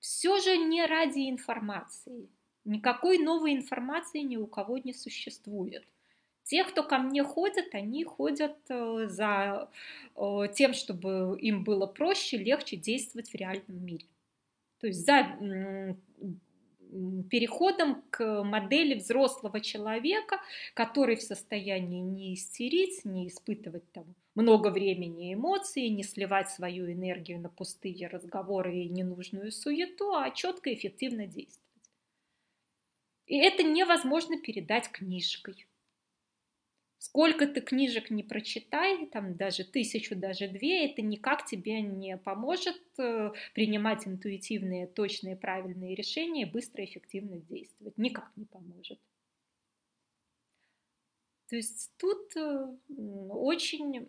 Все 0.00 0.38
же 0.40 0.56
не 0.56 0.84
ради 0.84 1.30
информации. 1.30 2.28
Никакой 2.64 3.18
новой 3.18 3.54
информации 3.54 4.20
ни 4.20 4.36
у 4.36 4.46
кого 4.46 4.78
не 4.78 4.92
существует. 4.92 5.84
Те, 6.44 6.64
кто 6.64 6.82
ко 6.82 6.98
мне 6.98 7.24
ходят, 7.24 7.74
они 7.74 8.04
ходят 8.04 8.56
э, 8.68 9.06
за 9.08 9.70
э, 10.14 10.40
тем, 10.54 10.74
чтобы 10.74 11.38
им 11.40 11.64
было 11.64 11.86
проще, 11.86 12.36
легче 12.36 12.76
действовать 12.76 13.30
в 13.30 13.34
реальном 13.34 13.84
мире. 13.84 14.06
То 14.80 14.88
есть 14.88 15.06
за 15.06 15.38
переходом 17.30 18.02
к 18.10 18.42
модели 18.42 18.94
взрослого 18.94 19.60
человека, 19.60 20.40
который 20.74 21.16
в 21.16 21.22
состоянии 21.22 22.00
не 22.00 22.34
истерить, 22.34 23.04
не 23.04 23.28
испытывать 23.28 23.90
там 23.92 24.14
много 24.34 24.68
времени 24.68 25.30
и 25.30 25.34
эмоций, 25.34 25.88
не 25.88 26.02
сливать 26.02 26.50
свою 26.50 26.90
энергию 26.90 27.40
на 27.40 27.48
пустые 27.48 28.06
разговоры 28.08 28.76
и 28.76 28.88
ненужную 28.88 29.52
суету, 29.52 30.14
а 30.14 30.30
четко 30.30 30.70
и 30.70 30.74
эффективно 30.74 31.26
действовать. 31.26 31.60
И 33.26 33.36
это 33.38 33.62
невозможно 33.62 34.38
передать 34.38 34.90
книжкой. 34.90 35.66
Сколько 37.04 37.46
ты 37.46 37.60
книжек 37.60 38.08
не 38.08 38.22
прочитай, 38.22 39.04
там 39.04 39.36
даже 39.36 39.62
тысячу, 39.62 40.16
даже 40.16 40.48
две, 40.48 40.86
это 40.86 41.02
никак 41.02 41.44
тебе 41.44 41.82
не 41.82 42.16
поможет 42.16 42.80
э, 42.96 43.30
принимать 43.52 44.06
интуитивные, 44.06 44.86
точные, 44.86 45.36
правильные 45.36 45.94
решения, 45.94 46.46
быстро 46.46 46.82
и 46.82 46.86
эффективно 46.86 47.36
действовать. 47.36 47.98
Никак 47.98 48.32
не 48.36 48.46
поможет. 48.46 48.98
То 51.50 51.56
есть 51.56 51.92
тут 51.98 52.34
э, 52.36 52.74
очень 52.88 54.08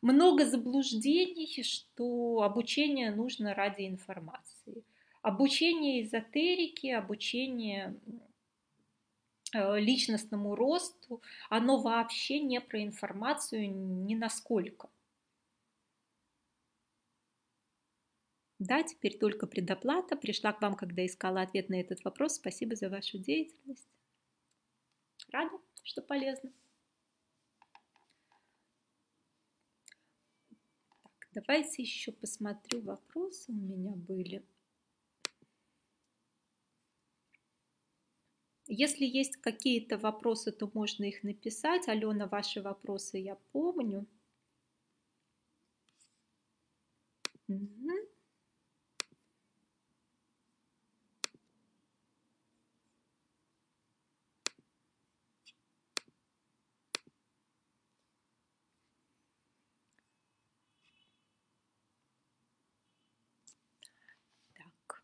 много 0.00 0.44
заблуждений, 0.44 1.62
что 1.62 2.42
обучение 2.42 3.12
нужно 3.12 3.54
ради 3.54 3.86
информации. 3.86 4.82
Обучение 5.22 6.02
эзотерики, 6.02 6.88
обучение 6.88 7.94
личностному 9.54 10.54
росту, 10.54 11.22
оно 11.50 11.80
вообще 11.80 12.40
не 12.40 12.60
про 12.60 12.82
информацию 12.82 13.70
ни 13.70 14.14
насколько. 14.14 14.88
Да, 18.58 18.82
теперь 18.84 19.18
только 19.18 19.48
предоплата. 19.48 20.16
Пришла 20.16 20.52
к 20.52 20.62
вам, 20.62 20.74
когда 20.74 21.04
искала 21.04 21.42
ответ 21.42 21.68
на 21.68 21.80
этот 21.80 22.04
вопрос. 22.04 22.36
Спасибо 22.36 22.76
за 22.76 22.88
вашу 22.88 23.18
деятельность. 23.18 23.88
Рада, 25.32 25.58
что 25.82 26.00
полезно. 26.00 26.52
Так, 31.02 31.28
давайте 31.32 31.82
еще 31.82 32.12
посмотрю 32.12 32.82
вопросы 32.82 33.50
у 33.50 33.54
меня 33.54 33.96
были. 33.96 34.44
Если 38.66 39.04
есть 39.04 39.36
какие-то 39.36 39.98
вопросы, 39.98 40.50
то 40.50 40.68
можно 40.74 41.04
их 41.04 41.22
написать. 41.22 41.86
Алена, 41.88 42.26
ваши 42.26 42.60
вопросы 42.60 43.18
я 43.18 43.36
помню. 43.52 44.04
Так. 64.56 65.02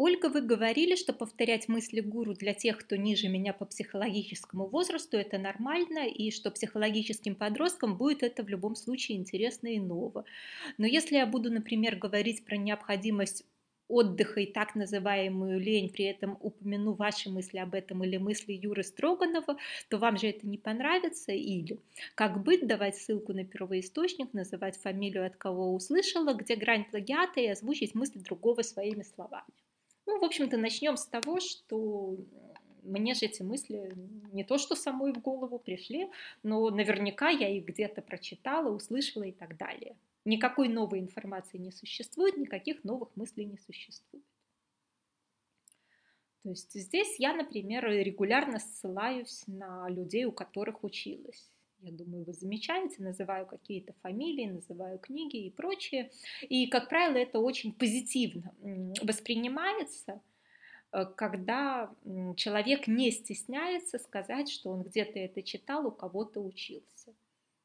Ольга, 0.00 0.28
вы 0.28 0.42
говорили, 0.42 0.94
что 0.94 1.12
повторять 1.12 1.66
мысли 1.66 1.98
гуру 1.98 2.32
для 2.32 2.54
тех, 2.54 2.78
кто 2.78 2.94
ниже 2.94 3.26
меня 3.26 3.52
по 3.52 3.64
психологическому 3.64 4.68
возрасту, 4.68 5.16
это 5.16 5.38
нормально, 5.38 6.06
и 6.06 6.30
что 6.30 6.52
психологическим 6.52 7.34
подросткам 7.34 7.96
будет 7.98 8.22
это 8.22 8.44
в 8.44 8.48
любом 8.48 8.76
случае 8.76 9.18
интересно 9.18 9.66
и 9.66 9.80
ново. 9.80 10.24
Но 10.76 10.86
если 10.86 11.16
я 11.16 11.26
буду, 11.26 11.50
например, 11.50 11.96
говорить 11.96 12.44
про 12.44 12.56
необходимость 12.56 13.44
отдыха 13.88 14.38
и 14.38 14.46
так 14.46 14.76
называемую 14.76 15.58
лень, 15.58 15.90
при 15.90 16.04
этом 16.04 16.38
упомяну 16.40 16.92
ваши 16.92 17.28
мысли 17.28 17.58
об 17.58 17.74
этом 17.74 18.04
или 18.04 18.18
мысли 18.18 18.52
Юры 18.52 18.84
Строганова, 18.84 19.56
то 19.88 19.98
вам 19.98 20.16
же 20.16 20.28
это 20.28 20.46
не 20.46 20.58
понравится. 20.58 21.32
Или 21.32 21.80
как 22.14 22.44
быть, 22.44 22.68
давать 22.68 22.96
ссылку 22.96 23.32
на 23.32 23.44
первоисточник, 23.44 24.32
называть 24.32 24.76
фамилию, 24.76 25.26
от 25.26 25.34
кого 25.34 25.74
услышала, 25.74 26.34
где 26.34 26.54
грань 26.54 26.84
плагиата 26.88 27.40
и 27.40 27.48
озвучить 27.48 27.96
мысли 27.96 28.20
другого 28.20 28.62
своими 28.62 29.02
словами. 29.02 29.52
Ну, 30.08 30.18
в 30.18 30.24
общем-то, 30.24 30.56
начнем 30.56 30.96
с 30.96 31.06
того, 31.06 31.38
что 31.38 32.16
мне 32.82 33.12
же 33.12 33.26
эти 33.26 33.42
мысли 33.42 33.92
не 34.32 34.42
то 34.42 34.56
что 34.56 34.74
самой 34.74 35.12
в 35.12 35.20
голову 35.20 35.58
пришли, 35.58 36.08
но 36.42 36.70
наверняка 36.70 37.28
я 37.28 37.50
их 37.50 37.66
где-то 37.66 38.00
прочитала, 38.00 38.74
услышала 38.74 39.24
и 39.24 39.32
так 39.32 39.58
далее. 39.58 39.98
Никакой 40.24 40.68
новой 40.68 41.00
информации 41.00 41.58
не 41.58 41.70
существует, 41.70 42.38
никаких 42.38 42.84
новых 42.84 43.14
мыслей 43.16 43.44
не 43.44 43.58
существует. 43.58 44.24
То 46.42 46.48
есть 46.48 46.72
здесь 46.72 47.18
я, 47.18 47.34
например, 47.34 47.84
регулярно 47.90 48.60
ссылаюсь 48.60 49.44
на 49.46 49.90
людей, 49.90 50.24
у 50.24 50.32
которых 50.32 50.84
училась 50.84 51.50
я 51.80 51.92
думаю, 51.92 52.24
вы 52.24 52.32
замечаете, 52.32 53.02
называю 53.02 53.46
какие-то 53.46 53.92
фамилии, 54.02 54.46
называю 54.46 54.98
книги 54.98 55.46
и 55.46 55.50
прочее. 55.50 56.10
И, 56.42 56.66
как 56.66 56.88
правило, 56.88 57.16
это 57.16 57.38
очень 57.38 57.72
позитивно 57.72 58.54
воспринимается, 59.02 60.20
э, 60.92 61.06
когда 61.16 61.94
человек 62.36 62.88
не 62.88 63.10
стесняется 63.10 63.98
сказать, 63.98 64.50
что 64.50 64.70
он 64.70 64.82
где-то 64.82 65.18
это 65.18 65.42
читал, 65.42 65.86
у 65.86 65.90
кого-то 65.90 66.40
учился. 66.40 67.14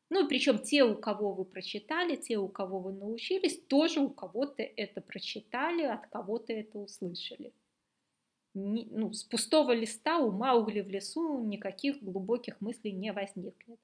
Ну, 0.10 0.27
причем 0.27 0.60
те, 0.60 0.84
у 0.84 0.95
кого 0.95 1.34
вы 1.34 1.44
прочитали, 1.44 2.15
те, 2.15 2.38
у 2.38 2.48
кого 2.48 2.80
вы 2.80 2.94
научились, 2.94 3.60
тоже 3.64 3.99
у 3.99 4.10
кого-то 4.10 4.61
это 4.61 5.02
прочитали, 5.02 5.84
от 5.84 6.06
кого-то 6.07 6.53
это 6.53 6.77
услышали. 6.77 7.52
ну, 8.53 9.11
с 9.11 9.23
пустого 9.23 9.72
листа 9.72 10.19
у 10.19 10.31
Маугли 10.31 10.81
в 10.81 10.88
лесу 10.88 11.44
никаких 11.44 12.03
глубоких 12.03 12.61
мыслей 12.61 12.91
не 12.91 13.11
возникнет. 13.11 13.80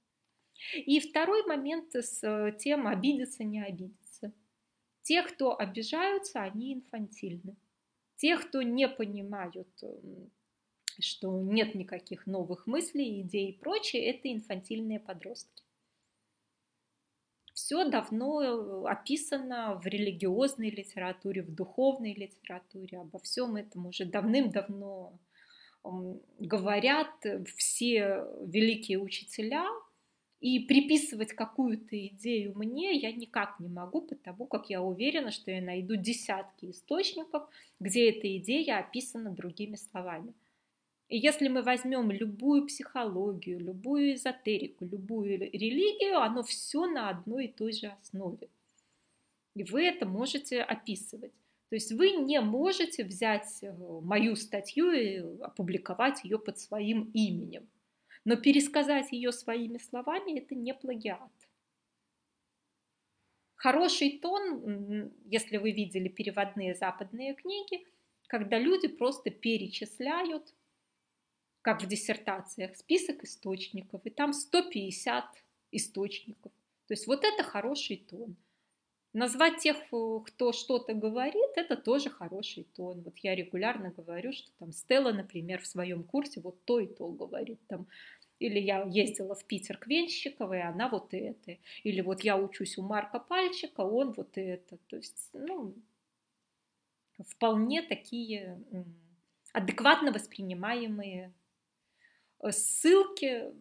И 0.74 1.00
второй 1.00 1.46
момент 1.46 1.96
с 1.96 2.24
э, 2.24 2.56
тем 2.60 2.88
обидеться, 2.88 3.44
не 3.44 3.64
обидеться. 3.64 4.34
Те, 5.02 5.24
кто 5.24 5.58
обижаются, 5.58 6.42
они 6.42 6.74
инфантильны. 6.74 7.56
Те, 8.18 8.38
кто 8.38 8.62
не 8.62 8.88
понимают, 8.88 9.70
что 11.00 11.42
нет 11.42 11.76
никаких 11.76 12.28
новых 12.28 12.68
мыслей, 12.68 13.22
идей 13.22 13.52
и 13.52 13.58
прочее, 13.58 14.06
это 14.08 14.32
инфантильные 14.32 15.00
подростки. 15.00 15.64
Все 17.54 17.90
давно 17.90 18.42
э, 18.42 18.90
описано 18.90 19.80
в 19.82 19.86
религиозной 19.86 20.70
литературе, 20.70 21.42
в 21.44 21.54
духовной 21.54 22.14
литературе. 22.14 23.00
Обо 23.00 23.20
всем 23.20 23.56
этом 23.56 23.88
уже 23.88 24.06
давным-давно 24.06 25.20
говорят 26.40 27.26
все 27.56 28.26
великие 28.42 29.00
учителя, 29.00 29.66
и 30.40 30.60
приписывать 30.60 31.34
какую-то 31.34 32.08
идею 32.08 32.58
мне 32.58 32.98
я 32.98 33.12
никак 33.12 33.60
не 33.60 33.68
могу, 33.68 34.02
потому 34.02 34.46
как 34.46 34.70
я 34.70 34.82
уверена, 34.82 35.32
что 35.32 35.52
я 35.52 35.62
найду 35.62 35.96
десятки 35.96 36.72
источников, 36.72 37.50
где 37.80 38.10
эта 38.10 38.38
идея 38.38 38.80
описана 38.80 39.32
другими 39.32 39.76
словами. 39.76 40.34
И 41.10 41.18
если 41.18 41.48
мы 41.48 41.62
возьмем 41.62 42.12
любую 42.12 42.68
психологию, 42.68 43.60
любую 43.60 44.14
эзотерику, 44.14 44.86
любую 44.86 45.40
религию, 45.40 46.20
оно 46.20 46.44
все 46.44 46.86
на 46.86 47.10
одной 47.10 47.46
и 47.46 47.52
той 47.52 47.74
же 47.74 47.88
основе. 47.88 48.48
И 49.56 49.64
вы 49.64 49.84
это 49.84 50.06
можете 50.06 50.62
описывать. 50.62 51.34
То 51.70 51.76
есть 51.76 51.92
вы 51.92 52.12
не 52.12 52.40
можете 52.42 53.04
взять 53.04 53.60
э, 53.62 53.72
мою 53.72 54.36
статью 54.36 54.92
и 54.92 55.18
опубликовать 55.42 56.24
ее 56.24 56.40
под 56.40 56.58
своим 56.60 57.12
именем. 57.14 57.68
Но 58.30 58.38
пересказать 58.38 59.12
ее 59.12 59.32
своими 59.32 59.80
словами– 59.80 60.38
это 60.40 60.54
не 60.54 60.72
плагиат. 60.76 61.32
Хороший 63.56 64.20
тон, 64.20 65.12
если 65.26 65.58
вы 65.58 65.72
видели 65.72 66.10
переводные 66.10 66.76
западные 66.76 67.34
книги, 67.34 67.88
когда 68.28 68.60
люди 68.60 68.88
просто 68.88 69.32
перечисляют, 69.32 70.54
как 71.62 71.82
в 71.82 71.88
диссертациях, 71.88 72.76
список 72.76 73.24
источников, 73.24 74.06
и 74.06 74.12
там 74.12 74.34
150 74.34 75.26
источников. 75.72 76.52
То 76.86 76.94
есть 76.94 77.08
вот 77.08 77.24
это 77.24 77.42
хороший 77.42 77.98
тон. 77.98 78.36
Назвать 79.14 79.58
тех, 79.58 79.76
кто 79.88 80.52
что-то 80.52 80.94
говорит, 80.94 81.50
это 81.56 81.76
тоже 81.76 82.12
хороший 82.12 82.66
тон. 82.76 83.02
Вот 83.02 83.18
я 83.18 83.34
регулярно 83.34 83.90
говорю, 83.90 84.32
что 84.34 84.52
там 84.60 84.72
Стелла, 84.72 85.12
например, 85.12 85.62
в 85.62 85.68
своем 85.68 86.04
курсе 86.04 86.42
вот 86.42 86.64
то 86.66 86.80
и 86.80 86.86
то 86.86 87.08
говорит. 87.10 87.60
Там, 87.68 87.88
или 88.40 88.60
я 88.60 88.84
ездила 88.84 89.36
в 89.36 89.44
Питер 89.46 89.78
к 89.78 89.88
Венщиковой, 89.88 90.64
она 90.64 90.90
вот 90.90 91.14
это. 91.14 91.58
Или 91.84 92.02
вот 92.02 92.22
я 92.22 92.38
учусь 92.38 92.78
у 92.78 92.82
Марка 92.82 93.20
Пальчика, 93.20 93.82
он 93.82 94.14
вот 94.14 94.38
это. 94.38 94.78
То 94.88 94.96
есть, 94.96 95.30
ну, 95.34 95.76
вполне 97.28 97.82
такие 97.82 98.58
адекватно 99.54 100.12
воспринимаемые 100.12 101.34
ссылки 102.52 103.52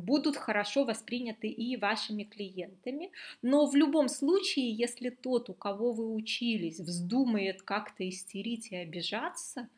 будут 0.00 0.36
хорошо 0.36 0.84
восприняты 0.84 1.48
и 1.48 1.76
вашими 1.76 2.24
клиентами. 2.24 3.12
Но 3.42 3.66
в 3.66 3.76
любом 3.76 4.08
случае, 4.08 4.72
если 4.72 5.10
тот, 5.10 5.48
у 5.50 5.54
кого 5.54 5.92
вы 5.92 6.12
учились, 6.12 6.80
вздумает 6.80 7.62
как-то 7.62 8.08
истерить 8.08 8.72
и 8.72 8.76
обижаться, 8.76 9.68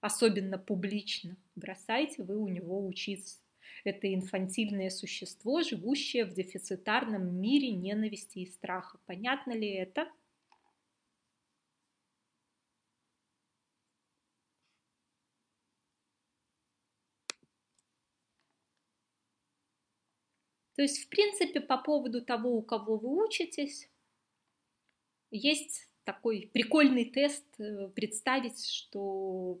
особенно 0.00 0.56
публично, 0.56 1.36
бросайте 1.56 2.22
вы 2.22 2.38
у 2.38 2.48
него 2.48 2.86
учиться. 2.86 3.38
Это 3.86 4.12
инфантильное 4.12 4.90
существо, 4.90 5.62
живущее 5.62 6.24
в 6.24 6.32
дефицитарном 6.32 7.40
мире 7.40 7.70
ненависти 7.70 8.40
и 8.40 8.46
страха. 8.46 8.98
Понятно 9.06 9.52
ли 9.52 9.68
это? 9.68 10.10
То 20.74 20.82
есть, 20.82 21.04
в 21.04 21.08
принципе, 21.08 21.60
по 21.60 21.78
поводу 21.78 22.22
того, 22.22 22.56
у 22.56 22.62
кого 22.62 22.98
вы 22.98 23.24
учитесь, 23.24 23.88
есть 25.30 25.88
такой 26.02 26.50
прикольный 26.52 27.04
тест 27.04 27.46
э, 27.60 27.88
представить, 27.94 28.66
что 28.66 29.60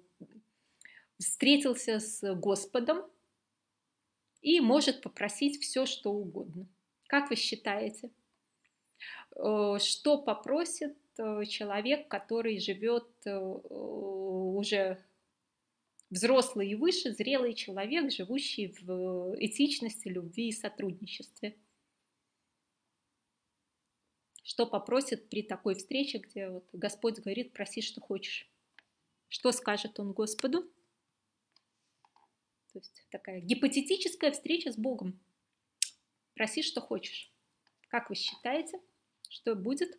встретился 1.16 2.00
с 2.00 2.34
Господом 2.34 3.08
и 4.42 4.60
может 4.60 5.02
попросить 5.02 5.60
все, 5.62 5.86
что 5.86 6.12
угодно. 6.12 6.66
Как 7.06 7.30
вы 7.30 7.36
считаете, 7.36 8.10
э, 9.34 9.78
что 9.80 10.18
попросит 10.18 10.96
э, 11.18 11.44
человек, 11.44 12.08
который 12.08 12.58
живет 12.58 13.06
уже 13.26 15.04
взрослый 16.10 16.70
и 16.70 16.74
выше, 16.74 17.12
зрелый 17.12 17.54
человек, 17.54 18.12
живущий 18.12 18.74
в 18.80 19.34
этичности, 19.38 20.08
любви 20.08 20.48
и 20.48 20.52
сотрудничестве. 20.52 21.56
Что 24.42 24.66
попросит 24.66 25.28
при 25.28 25.42
такой 25.42 25.74
встрече, 25.74 26.18
где 26.18 26.48
вот 26.48 26.68
Господь 26.72 27.18
говорит, 27.18 27.52
проси, 27.52 27.82
что 27.82 28.00
хочешь. 28.00 28.48
Что 29.28 29.50
скажет 29.50 29.98
он 29.98 30.12
Господу? 30.12 30.70
То 32.76 32.80
есть 32.80 33.06
такая 33.10 33.40
гипотетическая 33.40 34.32
встреча 34.32 34.70
с 34.70 34.76
Богом. 34.76 35.18
Проси, 36.34 36.62
что 36.62 36.82
хочешь. 36.82 37.32
Как 37.88 38.10
вы 38.10 38.16
считаете, 38.16 38.78
что 39.30 39.54
будет? 39.54 39.98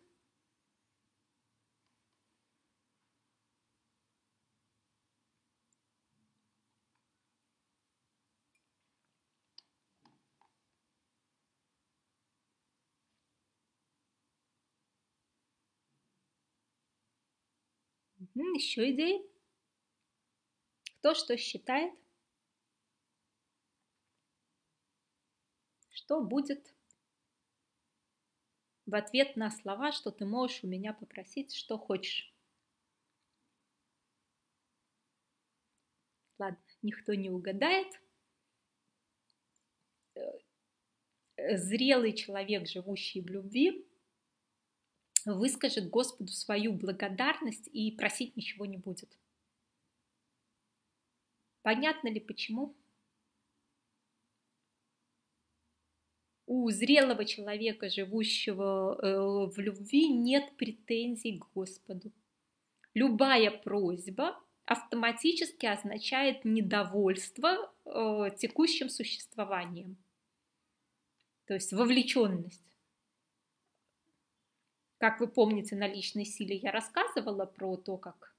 Еще 18.34 18.92
идеи? 18.92 19.28
Кто 21.00 21.14
что 21.14 21.36
считает? 21.36 21.92
Что 26.08 26.22
будет 26.22 26.74
в 28.86 28.94
ответ 28.94 29.36
на 29.36 29.50
слова, 29.50 29.92
что 29.92 30.10
ты 30.10 30.24
можешь 30.24 30.64
у 30.64 30.66
меня 30.66 30.94
попросить, 30.94 31.54
что 31.54 31.76
хочешь? 31.76 32.34
Ладно, 36.38 36.58
никто 36.80 37.12
не 37.12 37.28
угадает. 37.28 37.88
Э, 40.14 41.58
зрелый 41.58 42.14
человек, 42.14 42.66
живущий 42.66 43.20
в 43.20 43.26
любви, 43.26 43.86
выскажет 45.26 45.90
Господу 45.90 46.32
свою 46.32 46.72
благодарность 46.72 47.68
и 47.70 47.92
просить 47.92 48.34
ничего 48.34 48.64
не 48.64 48.78
будет. 48.78 49.14
Понятно 51.60 52.08
ли 52.08 52.18
почему? 52.18 52.74
У 56.50 56.70
зрелого 56.70 57.26
человека, 57.26 57.90
живущего 57.90 58.98
э, 59.02 59.50
в 59.50 59.58
любви, 59.58 60.08
нет 60.08 60.56
претензий 60.56 61.38
к 61.38 61.44
Господу. 61.54 62.10
Любая 62.94 63.50
просьба 63.50 64.34
автоматически 64.64 65.66
означает 65.66 66.46
недовольство 66.46 67.70
э, 67.84 68.30
текущим 68.38 68.88
существованием, 68.88 69.98
то 71.44 71.52
есть 71.52 71.74
вовлеченность. 71.74 72.64
Как 74.96 75.20
вы 75.20 75.28
помните, 75.28 75.76
на 75.76 75.86
личной 75.86 76.24
силе 76.24 76.56
я 76.56 76.72
рассказывала 76.72 77.44
про 77.44 77.76
то, 77.76 77.98
как 77.98 78.34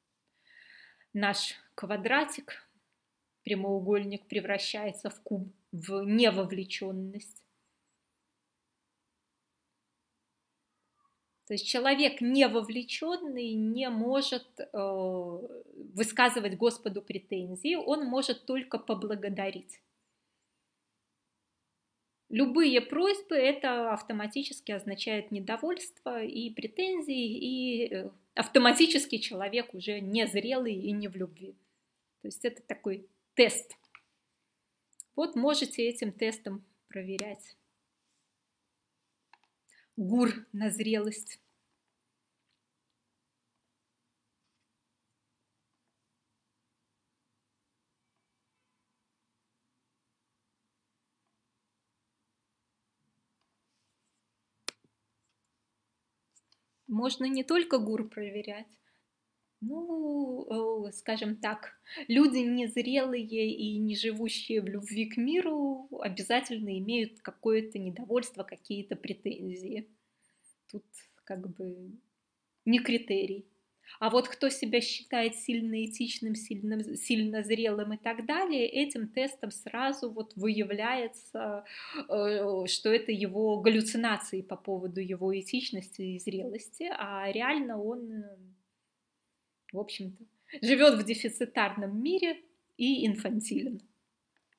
наш 1.14 1.54
квадратик, 1.76 2.68
прямоугольник 3.44 4.26
превращается 4.26 5.12
в 5.12 5.22
куб, 5.22 5.54
в 5.72 6.04
невовлеченность. 6.06 7.44
То 11.50 11.54
есть 11.54 11.66
человек 11.66 12.22
невовлеченный 12.22 13.54
не 13.54 13.90
может 13.90 14.46
э, 14.60 14.68
высказывать 15.96 16.58
Господу 16.58 17.02
претензии, 17.02 17.74
он 17.74 18.06
может 18.06 18.46
только 18.46 18.78
поблагодарить. 18.78 19.82
Любые 22.30 22.82
просьбы 22.82 23.36
это 23.36 23.92
автоматически 23.92 24.74
означает 24.74 25.32
недовольство 25.32 26.24
и 26.24 26.52
претензии, 26.52 27.40
и 27.40 27.94
э, 27.96 28.12
автоматически 28.36 29.18
человек 29.18 29.74
уже 29.74 30.02
незрелый 30.02 30.76
и 30.76 30.92
не 30.92 31.08
в 31.08 31.16
любви. 31.16 31.56
То 32.22 32.28
есть 32.28 32.46
это 32.46 32.62
такой 32.62 33.08
тест. 33.34 33.76
Вот 35.16 35.36
можете 35.36 35.82
этим 35.82 36.12
тестом 36.12 36.64
проверять. 36.90 37.56
ГУР 40.00 40.48
на 40.54 40.72
зрелость. 40.72 41.42
Можно 56.88 57.26
не 57.26 57.44
только 57.44 57.78
ГУР 57.78 58.08
проверять, 58.08 58.79
ну, 59.62 60.90
скажем 60.94 61.36
так, 61.38 61.74
люди 62.08 62.38
незрелые 62.38 63.24
и 63.24 63.78
не 63.78 63.96
живущие 63.96 64.62
в 64.62 64.68
любви 64.68 65.06
к 65.06 65.18
миру 65.18 65.88
обязательно 66.02 66.78
имеют 66.80 67.22
какое-то 67.22 67.80
недовольство, 67.80 68.44
какие-то 68.44 68.96
претензии. 68.96 69.88
Тут 70.72 70.86
как 71.24 71.50
бы 71.56 71.92
не 72.66 72.80
критерий. 72.80 73.46
А 74.00 74.10
вот 74.10 74.28
кто 74.28 74.50
себя 74.50 74.82
считает 74.82 75.36
сильно 75.36 75.86
этичным, 75.86 76.36
сильно, 76.36 76.96
сильно 76.96 77.44
зрелым 77.44 77.94
и 77.94 77.98
так 77.98 78.26
далее, 78.26 78.68
этим 78.68 79.08
тестом 79.08 79.52
сразу 79.52 80.12
вот 80.12 80.34
выявляется, 80.36 81.66
э, 82.08 82.66
что 82.68 82.90
это 82.90 83.12
его 83.12 83.60
галлюцинации 83.60 84.42
по 84.42 84.56
поводу 84.56 85.02
его 85.02 85.38
этичности 85.38 86.02
и 86.02 86.20
зрелости, 86.20 86.90
а 86.92 87.32
реально 87.32 87.82
он, 87.82 88.24
в 89.72 89.80
общем-то, 89.80 90.24
живет 90.62 91.02
в 91.02 91.06
дефицитарном 91.06 92.02
мире 92.02 92.42
и 92.78 93.06
инфантилен. 93.06 93.82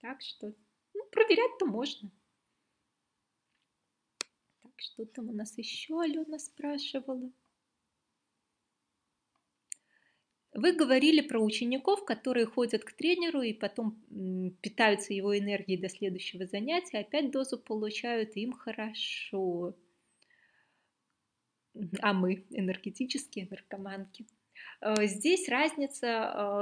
Так 0.00 0.20
что 0.22 0.54
ну, 0.94 1.04
проверять-то 1.10 1.66
можно. 1.66 2.10
Так, 4.62 4.72
что 4.78 5.04
там 5.06 5.28
у 5.28 5.32
нас 5.32 5.56
еще 5.58 6.00
Алена 6.00 6.38
спрашивала? 6.38 7.30
Вы 10.52 10.72
говорили 10.72 11.20
про 11.20 11.38
учеников, 11.38 12.04
которые 12.04 12.44
ходят 12.44 12.84
к 12.84 12.92
тренеру 12.92 13.40
и 13.40 13.52
потом 13.52 14.02
питаются 14.60 15.14
его 15.14 15.38
энергией 15.38 15.80
до 15.80 15.88
следующего 15.88 16.44
занятия, 16.46 16.98
опять 16.98 17.30
дозу 17.30 17.56
получают, 17.56 18.36
им 18.36 18.52
хорошо. 18.52 19.76
А 22.00 22.12
мы, 22.12 22.44
энергетические 22.50 23.46
наркоманки. 23.48 24.26
Э, 24.80 25.06
здесь 25.06 25.48
разница 25.48 26.06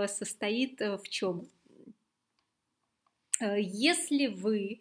э, 0.05 0.09
состоит 0.09 0.81
э, 0.81 0.97
в 0.97 1.09
чем? 1.09 1.49
Если 3.41 4.27
вы 4.27 4.81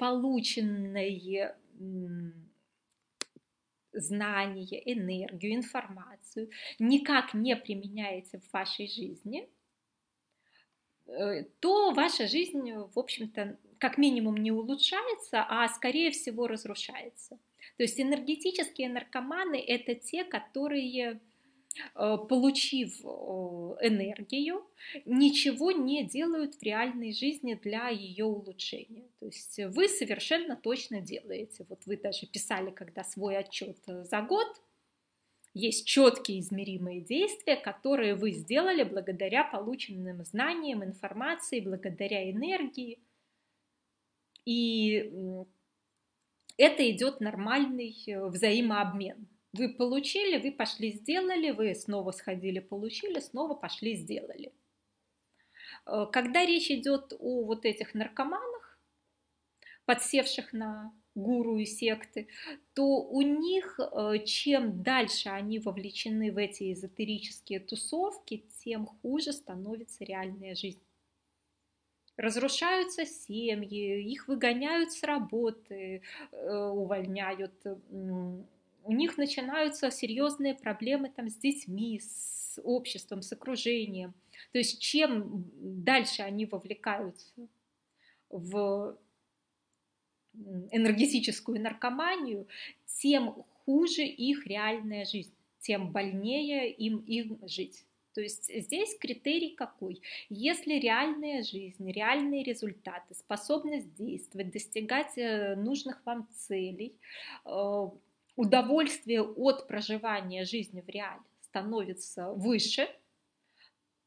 полученные 0.00 1.54
знания, 3.92 4.92
энергию, 4.92 5.54
информацию 5.54 6.50
никак 6.80 7.34
не 7.34 7.54
применяете 7.54 8.40
в 8.40 8.52
вашей 8.52 8.88
жизни, 8.88 9.48
то 11.60 11.92
ваша 11.92 12.26
жизнь, 12.26 12.72
в 12.72 12.98
общем-то, 12.98 13.56
как 13.78 13.96
минимум 13.96 14.38
не 14.38 14.50
улучшается, 14.50 15.46
а 15.48 15.68
скорее 15.68 16.10
всего 16.10 16.48
разрушается. 16.48 17.38
То 17.76 17.84
есть 17.84 18.00
энергетические 18.00 18.88
наркоманы– 18.88 19.64
это 19.68 19.94
те, 19.94 20.24
которые 20.24 21.20
получив 21.94 23.00
э, 23.04 23.06
энергию, 23.82 24.64
ничего 25.04 25.72
не 25.72 26.04
делают 26.04 26.54
в 26.54 26.62
реальной 26.62 27.12
жизни 27.12 27.54
для 27.54 27.88
ее 27.88 28.24
улучшения. 28.24 29.08
То 29.20 29.26
есть 29.26 29.58
вы 29.74 29.88
совершенно 29.88 30.56
точно 30.56 31.00
делаете. 31.00 31.66
Вот 31.68 31.84
вы 31.86 31.96
даже 31.96 32.26
писали, 32.26 32.70
когда 32.70 33.04
свой 33.04 33.36
отчет 33.36 33.78
э, 33.86 34.04
за 34.04 34.22
год, 34.22 34.48
есть 35.56 35.86
четкие 35.86 36.40
измеримые 36.40 37.00
действия, 37.00 37.54
которые 37.56 38.16
вы 38.16 38.32
сделали 38.32 38.82
благодаря 38.82 39.44
полученным 39.44 40.24
знаниям, 40.24 40.82
информации, 40.82 41.60
благодаря 41.60 42.28
энергии. 42.28 42.98
И 44.44 45.12
это 46.56 46.90
идет 46.90 47.20
нормальный 47.20 47.94
взаимообмен. 48.06 49.28
Вы 49.56 49.68
получили, 49.68 50.38
вы 50.38 50.50
пошли 50.50 50.90
сделали, 50.90 51.52
вы 51.52 51.76
снова 51.76 52.10
сходили, 52.10 52.58
получили, 52.58 53.20
снова 53.20 53.54
пошли 53.54 53.94
сделали. 53.94 54.52
Э, 55.86 56.06
когда 56.12 56.44
речь 56.44 56.72
идет 56.72 57.12
о 57.20 57.44
вот 57.44 57.64
этих 57.64 57.94
наркоманах, 57.94 58.80
подсевших 59.84 60.52
на 60.52 60.92
гуру 61.14 61.58
и 61.58 61.66
секты, 61.66 62.26
то 62.72 62.84
у 62.84 63.22
них, 63.22 63.78
э, 63.78 64.24
чем 64.24 64.82
дальше 64.82 65.28
они 65.28 65.60
вовлечены 65.60 66.32
в 66.32 66.38
эти 66.38 66.72
эзотерические 66.72 67.60
тусовки, 67.60 68.44
тем 68.64 68.86
хуже 68.86 69.32
становится 69.32 70.02
реальная 70.02 70.56
жизнь. 70.56 70.82
Разрушаются 72.16 73.06
семьи, 73.06 74.02
их 74.10 74.26
выгоняют 74.26 74.90
с 74.90 75.04
работы, 75.04 76.02
э, 76.32 76.56
увольняют, 76.68 77.54
у 78.84 78.92
них 78.92 79.16
начинаются 79.16 79.90
серьезные 79.90 80.54
проблемы 80.54 81.10
там 81.10 81.28
с 81.28 81.36
детьми, 81.36 82.00
с 82.00 82.60
обществом, 82.62 83.22
с 83.22 83.32
окружением. 83.32 84.14
То 84.52 84.58
есть 84.58 84.80
чем 84.80 85.50
дальше 85.56 86.22
они 86.22 86.46
вовлекаются 86.46 87.48
в 88.28 88.98
энергетическую 90.70 91.60
наркоманию, 91.60 92.46
тем 92.86 93.44
хуже 93.64 94.02
их 94.02 94.46
реальная 94.46 95.04
жизнь, 95.04 95.34
тем 95.60 95.90
больнее 95.92 96.70
им, 96.70 96.98
им 96.98 97.38
жить. 97.46 97.84
То 98.14 98.20
есть 98.20 98.44
здесь 98.46 98.96
критерий 98.98 99.56
какой? 99.56 100.00
Если 100.28 100.74
реальная 100.74 101.42
жизнь, 101.42 101.90
реальные 101.90 102.44
результаты, 102.44 103.14
способность 103.14 103.92
действовать, 103.94 104.52
достигать 104.52 105.18
э, 105.18 105.56
нужных 105.56 106.04
вам 106.06 106.28
целей, 106.32 106.94
э, 107.44 107.88
удовольствие 108.36 109.22
от 109.22 109.66
проживания 109.68 110.44
жизни 110.44 110.80
в 110.80 110.88
реале 110.88 111.22
становится 111.40 112.32
выше, 112.32 112.88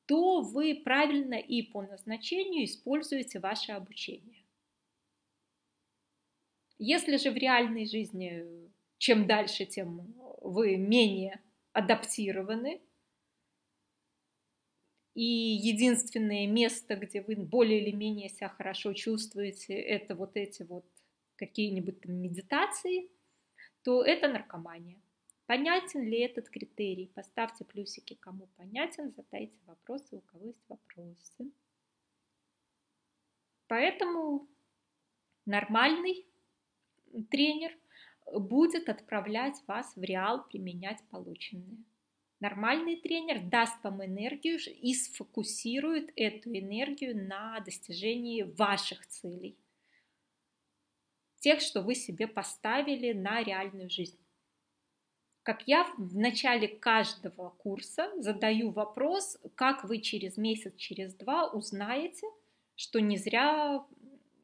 то 0.05 0.41
вы 0.41 0.81
правильно 0.83 1.35
и 1.35 1.61
по 1.61 1.81
назначению 1.81 2.65
используете 2.65 3.39
ваше 3.39 3.73
обучение. 3.73 4.43
Если 6.79 7.17
же 7.17 7.31
в 7.31 7.35
реальной 7.35 7.85
жизни 7.85 8.69
чем 8.97 9.27
дальше, 9.27 9.65
тем 9.65 10.13
вы 10.41 10.75
менее 10.75 11.41
адаптированы, 11.71 12.81
и 15.13 15.23
единственное 15.23 16.45
место, 16.45 16.95
где 16.95 17.21
вы 17.21 17.35
более 17.35 17.81
или 17.81 17.95
менее 17.95 18.29
себя 18.29 18.49
хорошо 18.49 18.93
чувствуете, 18.93 19.73
это 19.73 20.15
вот 20.15 20.37
эти 20.37 20.63
вот 20.63 20.85
какие-нибудь 21.37 22.05
медитации– 22.05 23.09
то 23.87 24.03
это 24.03 24.27
наркомания. 24.27 24.99
Понятен 25.45 26.01
ли 26.03 26.19
этот 26.19 26.49
критерий? 26.49 27.09
Поставьте 27.15 27.63
плюсики, 27.63 28.15
кому 28.15 28.47
понятен, 28.57 29.13
задайте 29.15 29.55
вопросы, 29.65 30.17
у 30.17 30.19
кого 30.19 30.47
есть 30.47 30.65
вопросы. 30.67 31.49
Поэтому 33.67 34.45
нормальный 35.45 36.25
тренер 37.31 37.71
будет 38.33 38.89
отправлять 38.89 39.55
вас 39.67 39.95
в 39.95 40.03
реал 40.03 40.45
применять 40.49 41.01
полученное. 41.09 41.77
Нормальный 42.41 42.97
тренер 42.97 43.39
даст 43.47 43.81
вам 43.85 44.03
энергию 44.03 44.59
и 44.81 44.93
сфокусирует 44.93 46.11
эту 46.17 46.49
энергию 46.49 47.25
на 47.25 47.61
достижении 47.61 48.41
ваших 48.41 49.07
целей 49.07 49.57
тех, 51.47 51.61
что 51.61 51.81
вы 51.81 51.95
себе 51.95 52.27
поставили 52.27 53.13
на 53.13 53.41
реальную 53.41 53.89
жизнь. 53.89 54.19
Как 55.43 55.65
я 55.65 55.85
в 55.97 56.17
начале 56.17 56.67
каждого 56.67 57.51
курса 57.51 58.11
задаю 58.17 58.71
вопрос, 58.71 59.37
как 59.55 59.85
вы 59.85 59.99
через 59.99 60.35
месяц, 60.35 60.75
через 60.75 61.13
два 61.13 61.49
узнаете, 61.49 62.27
что 62.75 62.99
не 62.99 63.15
зря 63.15 63.81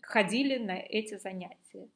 ходили 0.01 0.57
на 0.57 0.80
эти 0.80 1.17
занятия. 1.17 1.89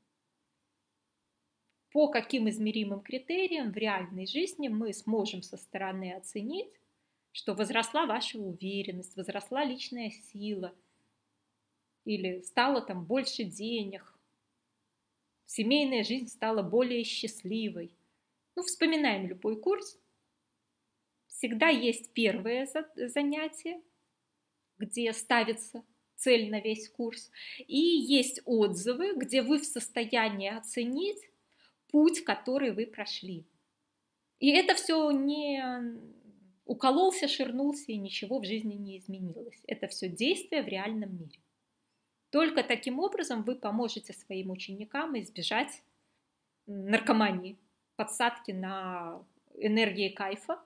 По 1.93 2.09
каким 2.09 2.49
измеримым 2.49 2.99
критериям 2.99 3.71
в 3.71 3.77
реальной 3.77 4.27
жизни 4.27 4.67
мы 4.67 4.91
сможем 4.91 5.41
со 5.41 5.55
стороны 5.55 6.15
оценить, 6.15 6.73
что 7.31 7.53
возросла 7.53 8.07
ваша 8.07 8.37
уверенность, 8.37 9.15
возросла 9.15 9.63
личная 9.63 10.09
сила, 10.09 10.75
или 12.03 12.41
стало 12.41 12.81
там 12.81 13.05
больше 13.05 13.45
денег, 13.45 14.16
семейная 15.47 16.03
жизнь 16.03 16.27
стала 16.27 16.61
более 16.61 17.03
счастливой. 17.03 17.97
Ну, 18.55 18.63
вспоминаем 18.63 19.27
любой 19.27 19.59
курс. 19.59 19.99
Всегда 21.27 21.69
есть 21.69 22.13
первое 22.13 22.67
занятие, 22.95 23.81
где 24.77 25.11
ставится 25.13 25.83
цель 26.15 26.49
на 26.49 26.59
весь 26.59 26.89
курс, 26.89 27.31
и 27.67 27.77
есть 27.77 28.41
отзывы, 28.45 29.13
где 29.15 29.41
вы 29.41 29.59
в 29.59 29.65
состоянии 29.65 30.49
оценить 30.49 31.29
путь, 31.89 32.23
который 32.23 32.71
вы 32.71 32.87
прошли. 32.87 33.45
И 34.39 34.49
это 34.49 34.75
все 34.75 35.11
не 35.11 35.63
укололся, 36.65 37.27
ширнулся, 37.27 37.91
и 37.91 37.97
ничего 37.97 38.39
в 38.39 38.45
жизни 38.45 38.73
не 38.73 38.97
изменилось. 38.97 39.61
Это 39.67 39.87
все 39.87 40.09
действие 40.09 40.63
в 40.63 40.67
реальном 40.67 41.15
мире. 41.17 41.39
Только 42.29 42.63
таким 42.63 42.99
образом 42.99 43.43
вы 43.43 43.55
поможете 43.55 44.13
своим 44.13 44.51
ученикам 44.51 45.17
избежать 45.19 45.81
наркомании, 46.65 47.57
подсадки 47.95 48.51
на 48.51 49.23
энергии 49.55 50.09
кайфа 50.09 50.61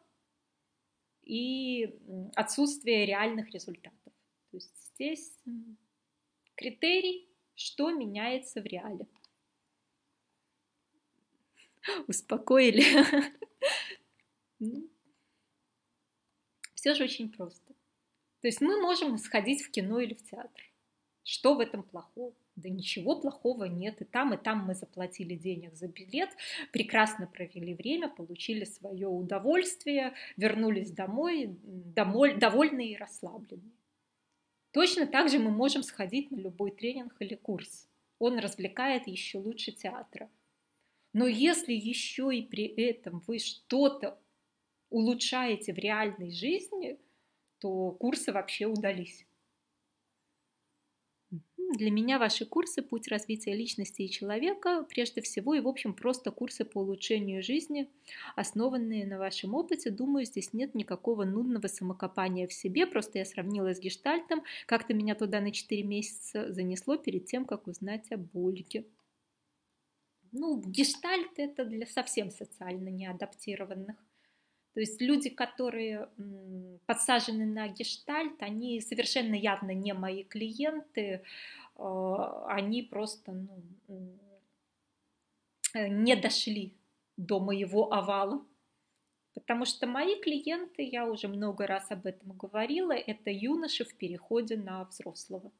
и 1.24 2.00
отсутствие 2.36 3.06
реальных 3.06 3.52
результатов. 3.52 4.14
То 4.50 4.58
есть 4.58 4.94
здесь 4.94 5.38
критерий, 6.56 7.30
что 7.56 7.92
меняется 7.92 8.62
в 8.62 8.66
реале. 8.66 9.08
Успокоили. 12.08 12.84
Все 16.74 16.96
же 16.96 17.04
очень 17.04 17.32
просто. 17.32 17.74
То 18.42 18.48
есть 18.48 18.60
мы 18.62 18.82
можем 18.82 19.20
сходить 19.20 19.62
в 19.62 19.70
кино 19.70 20.00
или 20.00 20.16
в 20.16 20.24
театр. 20.24 20.71
Что 21.24 21.54
в 21.54 21.60
этом 21.60 21.84
плохого? 21.84 22.34
Да 22.56 22.70
ничего 22.70 23.20
плохого 23.20 23.66
нет. 23.66 24.02
И 24.02 24.06
там, 24.06 24.34
и 24.34 24.38
там 24.38 24.66
мы 24.66 24.76
заплатили 24.76 25.36
денег 25.36 25.76
за 25.76 25.88
билет, 25.88 26.30
прекрасно 26.72 27.28
провели 27.28 27.74
время, 27.74 28.10
получили 28.10 28.66
свое 28.66 29.08
удовольствие, 29.08 30.14
вернулись 30.38 30.92
домой, 30.92 31.56
домой 31.64 32.36
довольные 32.36 32.92
и 32.92 32.98
расслабленные. 32.98 33.72
Точно 34.72 35.06
так 35.06 35.30
же 35.30 35.38
мы 35.38 35.52
можем 35.52 35.84
сходить 35.84 36.32
на 36.32 36.38
любой 36.38 36.72
тренинг 36.72 37.16
или 37.20 37.36
курс. 37.36 37.88
Он 38.20 38.40
развлекает 38.40 39.08
еще 39.08 39.38
лучше 39.38 39.72
театра. 39.72 40.30
Но 41.14 41.28
если 41.28 41.74
еще 41.74 42.34
и 42.34 42.42
при 42.42 42.66
этом 42.66 43.22
вы 43.28 43.40
что-то 43.40 44.18
улучшаете 44.90 45.74
в 45.74 45.78
реальной 45.78 46.32
жизни, 46.32 46.98
то 47.60 47.92
курсы 47.92 48.32
вообще 48.32 48.66
удались. 48.66 49.26
Для 51.74 51.90
меня 51.90 52.20
ваши 52.20 52.46
курсы 52.46 52.82
«Путь 52.82 53.08
развития 53.08 53.56
личности 53.56 54.02
и 54.02 54.10
человека» 54.10 54.86
прежде 54.90 55.22
всего 55.22 55.54
и, 55.54 55.62
в 55.62 55.70
общем, 55.70 55.94
просто 55.94 56.30
курсы 56.30 56.66
по 56.66 56.80
улучшению 56.80 57.42
жизни, 57.42 57.90
основанные 58.36 59.08
на 59.08 59.18
вашем 59.18 59.54
опыте. 59.54 59.90
Думаю, 59.90 60.26
здесь 60.26 60.52
нет 60.52 60.76
никакого 60.76 61.24
нудного 61.24 61.68
самокопания 61.68 62.46
в 62.46 62.54
себе, 62.54 62.86
просто 62.86 63.20
я 63.20 63.26
сравнила 63.26 63.74
с 63.74 63.80
гештальтом, 63.80 64.44
как-то 64.66 64.94
меня 64.94 65.16
туда 65.16 65.40
на 65.40 65.52
4 65.52 65.82
месяца 65.84 66.52
занесло 66.52 66.98
перед 66.98 67.26
тем, 67.26 67.46
как 67.46 67.68
узнать 67.68 68.12
об 68.12 68.36
Ольге. 68.36 68.86
Ну, 70.34 70.62
гештальт– 70.62 71.32
это 71.38 71.64
для 71.64 71.86
совсем 71.86 72.32
социально 72.32 72.90
неадаптированных. 72.90 73.96
То 74.74 74.80
есть 74.80 75.02
люди, 75.02 75.30
которые 75.30 76.08
подсажены 76.86 77.46
на 77.46 77.68
гештальт, 77.68 78.42
они 78.42 78.80
совершенно 78.80 79.36
явно 79.36 79.72
не 79.72 79.94
мои 79.94 80.24
клиенты, 80.24 81.24
а, 81.76 82.46
они 82.48 82.82
просто 82.82 83.34
ну, 83.34 84.18
э, 85.74 85.88
не 85.90 86.16
дошли 86.16 86.74
до 87.18 87.40
моего 87.40 87.92
овала. 87.92 88.46
Потому 89.34 89.66
что 89.66 89.88
мои 89.88 90.20
клиенты, 90.22 90.84
я 90.84 91.06
уже 91.06 91.28
много 91.28 91.66
раз 91.66 91.90
об 91.92 92.06
этом 92.06 92.34
говорила, 92.34 92.92
это 92.92 93.30
юноши 93.30 93.86
в 93.86 93.96
переходе 93.96 94.58
на 94.58 94.84
взрослого. 94.86 95.52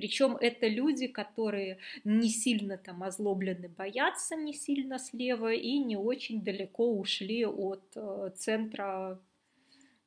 Причем 0.00 0.38
это 0.40 0.66
люди, 0.66 1.08
которые 1.08 1.76
не 2.04 2.30
сильно 2.30 2.78
там 2.78 3.02
озлоблены, 3.02 3.68
боятся 3.68 4.34
не 4.34 4.54
сильно 4.54 4.98
слева 4.98 5.52
и 5.52 5.76
не 5.76 5.98
очень 5.98 6.42
далеко 6.42 6.90
ушли 6.90 7.44
от 7.44 7.84
э, 7.96 8.30
центра 8.34 9.20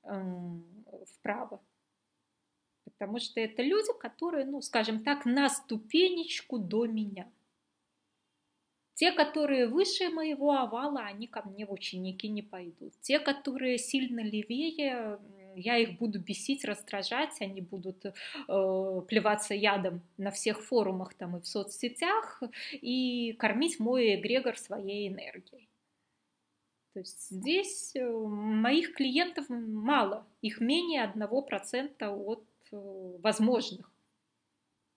эм, 0.01 0.65
вправо. 1.05 1.61
Потому 2.85 3.19
что 3.19 3.39
это 3.39 3.61
люди, 3.61 3.91
которые, 3.99 4.47
ну, 4.47 4.61
скажем 4.61 5.03
так, 5.03 5.25
на 5.25 5.47
ступенечку 5.47 6.57
до 6.57 6.87
меня. 6.87 7.31
Те, 8.95 9.11
которые 9.11 9.67
выше 9.67 10.09
моего 10.09 10.53
овала, 10.53 11.01
они 11.01 11.27
ко 11.27 11.47
мне 11.47 11.67
в 11.67 11.71
ученики 11.71 12.29
не 12.29 12.41
пойдут. 12.41 12.93
Те, 13.01 13.19
которые 13.19 13.77
сильно 13.77 14.21
левее, 14.21 15.19
я 15.55 15.77
их 15.77 15.97
буду 15.97 16.19
бесить, 16.19 16.65
раздражать, 16.65 17.41
они 17.41 17.61
будут 17.61 18.05
э, 18.05 18.11
плеваться 18.47 19.53
ядом 19.53 20.01
на 20.17 20.31
всех 20.31 20.63
форумах 20.63 21.13
там 21.13 21.37
и 21.37 21.41
в 21.41 21.47
соцсетях 21.47 22.41
и 22.71 23.33
кормить 23.33 23.79
мой 23.79 24.15
эгрегор 24.15 24.57
своей 24.57 25.07
энергией. 25.07 25.69
То 26.93 26.99
есть 26.99 27.29
здесь 27.29 27.95
э, 27.95 28.07
моих 28.07 28.93
клиентов 28.93 29.45
мало, 29.49 30.27
их 30.41 30.59
менее 30.59 31.11
1% 31.13 32.07
от 32.07 32.45
э, 32.71 33.17
возможных. 33.21 33.92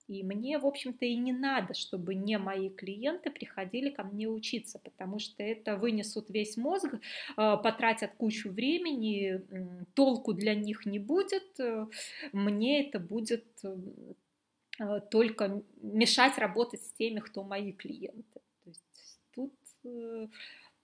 И 0.09 0.23
мне, 0.23 0.59
в 0.59 0.67
общем-то, 0.67 1.05
и 1.05 1.17
не 1.17 1.33
надо, 1.33 1.75
чтобы 1.75 2.15
не 2.15 2.39
мои 2.39 2.71
клиенты 2.71 3.31
приходили 3.31 3.91
ко 3.91 4.05
мне 4.05 4.29
учиться, 4.29 4.79
потому 4.79 5.19
что 5.19 5.43
это 5.43 5.77
вынесут 5.77 6.31
весь 6.31 6.57
мозг, 6.57 6.95
э, 6.95 6.99
потратят 7.37 8.15
кучу 8.17 8.51
времени, 8.51 9.43
толку 9.95 10.33
для 10.33 10.55
них 10.55 10.87
не 10.87 11.01
будет, 11.01 11.59
э, 11.59 11.87
мне 12.33 12.87
это 12.87 13.01
будет 13.01 13.47
э, 13.65 15.01
только 15.11 15.63
мешать 15.83 16.39
работать 16.39 16.83
с 16.83 16.93
теми, 16.93 17.19
кто 17.19 17.43
мои 17.43 17.73
клиенты. 17.73 18.41
То 18.63 18.71
есть 18.71 19.19
тут 19.35 19.53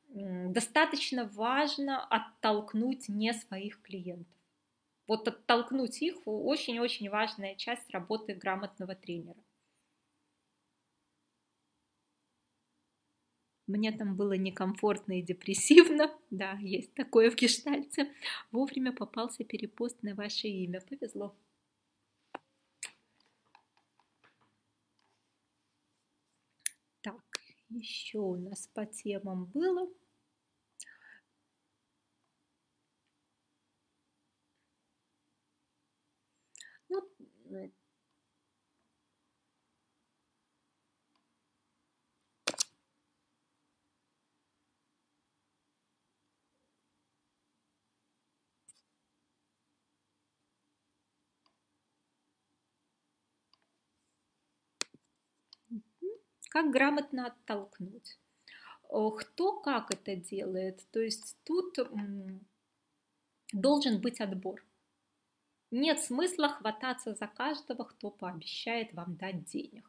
достаточно 0.09 1.25
важно 1.25 2.05
оттолкнуть 2.05 3.09
не 3.09 3.33
своих 3.33 3.81
клиентов. 3.83 4.42
Вот 5.07 5.29
оттолкнуть 5.29 6.03
их 6.03 6.17
очень-очень 6.27 7.09
важная 7.11 7.55
часть 7.55 7.91
работы 7.91 8.35
грамотного 8.35 8.95
тренера. 8.95 9.43
Мне 13.67 13.91
там 13.91 14.17
было 14.17 14.35
некомфортно 14.35 15.19
и 15.19 15.23
депрессивно. 15.23 16.11
Да, 16.31 16.59
есть 16.61 16.95
такое 16.95 17.31
в 17.31 17.37
гештальте. 17.37 18.13
Вовремя 18.51 18.93
попался 18.93 19.45
перепост 19.45 20.03
на 20.03 20.15
ваше 20.15 20.49
имя. 20.49 20.81
Повезло. 20.81 21.35
Так, 27.03 27.23
еще 27.69 28.19
у 28.19 28.37
нас 28.37 28.69
по 28.75 28.87
темам 28.87 29.47
было. 29.47 29.89
Как 56.51 56.71
грамотно 56.71 57.29
оттолкнуть? 57.29 58.19
Кто 58.89 59.61
как 59.61 59.91
это 59.91 60.17
делает? 60.17 60.87
То 60.91 61.01
есть 61.01 61.39
тут 61.45 61.79
должен 63.53 64.01
быть 64.01 64.21
отбор. 64.21 64.63
Нет 65.73 66.01
смысла 66.01 66.51
хвататься 66.51 67.15
за 67.15 67.27
каждого, 67.27 67.85
кто 67.85 68.11
пообещает 68.11 68.93
вам 68.93 69.17
дать 69.17 69.45
денег. 69.45 69.89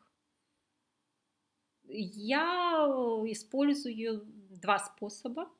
Я 1.83 2.87
использую 3.27 4.23
два 4.61 4.79
способа. 4.79 5.51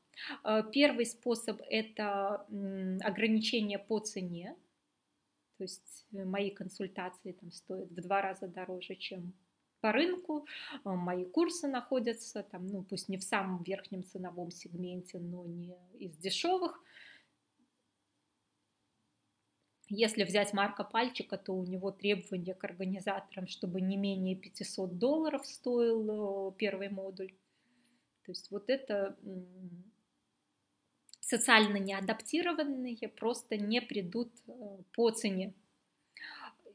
Э, 0.45 0.63
первый 0.71 1.05
способ– 1.05 1.61
это 1.69 2.47
ограничение 3.01 3.77
по 3.77 3.99
цене. 3.99 4.55
То 5.57 5.65
есть 5.65 6.05
мои 6.11 6.51
консультации 6.51 7.33
там 7.33 7.51
стоят 7.51 7.91
в 7.91 7.95
два 7.95 8.21
раза 8.21 8.47
дороже, 8.47 8.95
чем 8.95 9.33
по 9.81 9.91
рынку. 9.91 10.47
Э, 10.85 10.89
мои 10.89 11.25
курсы 11.25 11.67
находятся 11.67 12.43
там, 12.43 12.65
ну 12.67 12.83
пусть 12.83 13.09
не 13.09 13.17
в 13.17 13.23
самом 13.23 13.61
верхнем 13.63 14.05
ценовом 14.05 14.51
сегменте, 14.51 15.19
но 15.19 15.45
не 15.45 15.75
из 15.99 16.15
дешевых. 16.15 16.81
Если 19.95 20.23
взять 20.23 20.53
Марка 20.53 20.83
Пальчика, 20.83 21.37
то 21.37 21.53
у 21.53 21.63
него 21.63 21.91
требования 21.91 22.55
к 22.55 22.63
организаторам, 22.63 23.47
чтобы 23.47 23.79
не 23.79 23.95
менее 23.95 24.35
500 24.35 24.97
долларов 24.97 25.45
стоил 25.45 26.49
э, 26.49 26.53
первый 26.57 26.89
модуль. 26.89 27.31
То 28.25 28.31
есть 28.31 28.49
вот 28.49 28.71
это 28.71 29.15
социально 31.19 31.77
неадаптированные 31.77 33.07
просто 33.07 33.55
не 33.55 33.81
придут 33.81 34.31
э, 34.47 34.51
по 34.93 35.11
цене. 35.11 35.53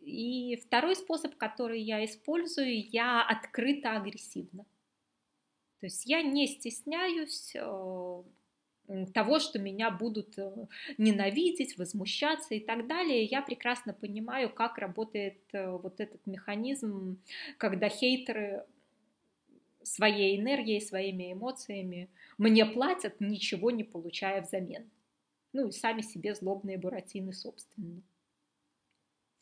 И 0.01 0.55
второй 0.65 0.95
способ, 0.95 1.35
который 1.35 1.81
я 1.81 2.05
использую, 2.05 2.89
я 2.89 3.27
открыто 3.27 3.97
агрессивно. 3.97 4.65
То 5.81 5.87
есть 5.87 6.07
я 6.07 6.23
не 6.23 6.47
стесняюсь 6.47 7.57
э, 7.57 8.23
того, 9.13 9.39
что 9.39 9.59
меня 9.59 9.91
будут 9.91 10.39
э, 10.39 10.67
ненавидеть, 10.97 11.77
возмущаться 11.79 12.55
и 12.55 12.61
так 12.61 12.87
далее. 12.87 13.25
Я 13.25 13.43
прекрасно 13.43 13.93
понимаю, 13.93 14.51
как 14.51 14.79
работает 14.79 15.39
вот 15.53 16.01
этот 16.01 16.27
механизм, 16.27 17.19
когда 17.59 17.89
хейтеры 17.89 18.65
своей 19.83 20.39
энергией, 20.39 20.81
своими 20.81 21.33
эмоциями 21.33 22.09
мне 22.37 22.67
платят, 22.67 23.21
ничего 23.21 23.71
не 23.71 23.85
получая 23.85 24.43
взамен. 24.43 24.91
Ну 25.53 25.69
и 25.69 25.73
сами 25.73 26.03
себе 26.03 26.35
злобные 26.35 26.79
буратины, 26.79 27.33
собственно. 27.33 28.03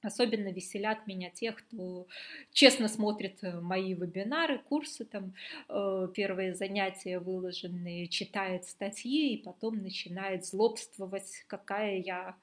Особенно 0.06 0.52
веселят 0.52 1.04
меня 1.08 1.30
те, 1.30 1.50
кто 1.50 2.06
честно 2.52 2.86
смотрит 2.86 3.42
э, 3.42 3.60
мои 3.60 3.92
вебинары, 3.92 4.60
курсы, 4.60 5.04
там 5.04 5.34
э, 5.68 6.08
первые 6.14 6.54
занятия 6.54 7.18
выложенные, 7.18 8.06
читает 8.06 8.66
статьи 8.66 9.34
и 9.34 9.42
потом 9.42 9.82
начинает 9.82 10.46
злобствовать, 10.46 11.44
какая 11.48 11.98
я 11.98 12.36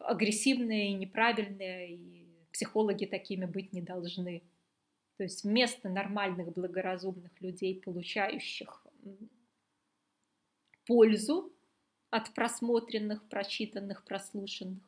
агрессивная 0.00 0.88
и 0.88 0.94
неправильная, 0.94 1.86
и 1.86 2.26
психологи 2.50 3.06
такими 3.06 3.44
быть 3.44 3.72
не 3.72 3.80
должны. 3.80 4.42
То 5.16 5.22
есть 5.22 5.44
вместо 5.44 5.88
нормальных, 5.88 6.52
благоразумных 6.52 7.30
людей, 7.40 7.80
получающих 7.80 8.84
пользу 10.84 11.52
от 12.10 12.34
просмотренных, 12.34 13.22
прочитанных, 13.28 14.04
прослушанных, 14.04 14.82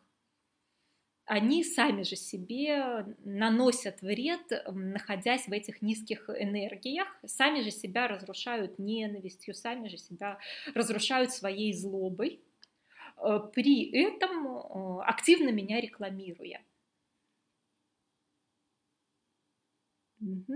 они 1.26 1.64
сами 1.64 2.04
же 2.04 2.14
себе 2.14 3.04
наносят 3.24 4.00
вред, 4.00 4.62
находясь 4.72 5.48
в 5.48 5.52
этих 5.52 5.82
низких 5.82 6.30
энергиях, 6.30 7.08
сами 7.26 7.62
же 7.62 7.72
себя 7.72 8.06
разрушают 8.06 8.78
ненавистью, 8.78 9.54
сами 9.54 9.88
же 9.88 9.98
себя 9.98 10.38
разрушают 10.74 11.32
своей 11.32 11.72
злобой, 11.72 12.40
э, 13.18 13.40
при 13.52 13.90
этом 13.90 14.46
э, 14.46 15.02
активно 15.04 15.50
меня 15.50 15.80
рекламируя. 15.80 16.62
Угу. 20.20 20.54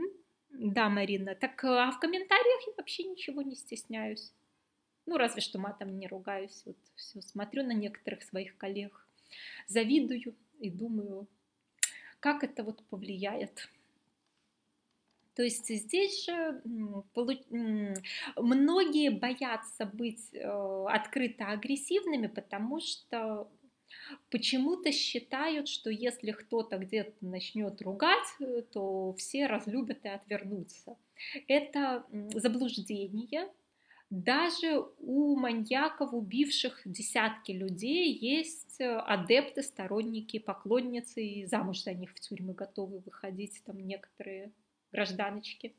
Да, 0.50 0.88
Марина. 0.88 1.34
Так 1.34 1.64
а 1.64 1.90
в 1.90 1.98
комментариях 1.98 2.66
я 2.68 2.72
вообще 2.76 3.04
ничего 3.04 3.42
не 3.42 3.56
стесняюсь. 3.56 4.32
Ну, 5.06 5.16
разве 5.16 5.40
что 5.40 5.58
матом 5.58 5.98
не 5.98 6.06
ругаюсь. 6.06 6.62
Вот 6.64 6.76
все, 6.94 7.20
смотрю 7.22 7.64
на 7.64 7.72
некоторых 7.72 8.22
своих 8.22 8.56
коллег, 8.56 9.04
завидую 9.66 10.36
и 10.60 10.70
думаю, 10.70 11.26
как 12.20 12.44
это 12.44 12.62
вот 12.62 12.82
повлияет. 12.84 13.68
То 15.34 15.42
есть 15.44 15.68
здесь 15.68 16.26
же 16.26 16.60
многие 18.36 19.10
боятся 19.10 19.86
быть 19.86 20.28
э, 20.34 20.84
открыто 20.88 21.46
агрессивными, 21.46 22.26
потому 22.26 22.80
что 22.80 23.48
почему-то 24.30 24.92
считают, 24.92 25.68
что 25.68 25.88
если 25.88 26.32
кто-то 26.32 26.78
где-то 26.78 27.14
начнет 27.24 27.80
ругать, 27.80 28.26
э, 28.40 28.62
то 28.70 29.14
все 29.14 29.46
разлюбят 29.46 30.04
и 30.04 30.08
отвернутся. 30.08 30.96
Это 31.48 32.04
заблуждение. 32.34 33.48
Даже 34.10 34.84
у 34.98 35.36
маньяков, 35.36 36.12
убивших 36.12 36.82
десятки 36.84 37.52
людей, 37.52 38.12
есть 38.12 38.80
э, 38.80 38.96
адепты, 38.96 39.62
сторонники, 39.62 40.40
поклонницы, 40.40 41.24
и 41.24 41.46
замуж 41.46 41.84
за 41.84 41.94
них 41.94 42.10
в 42.10 42.18
тюрьмы 42.18 42.54
готовы 42.54 42.98
выходить 42.98 43.62
там 43.64 43.78
некоторые 43.78 44.50
гражданочки. 44.90 45.76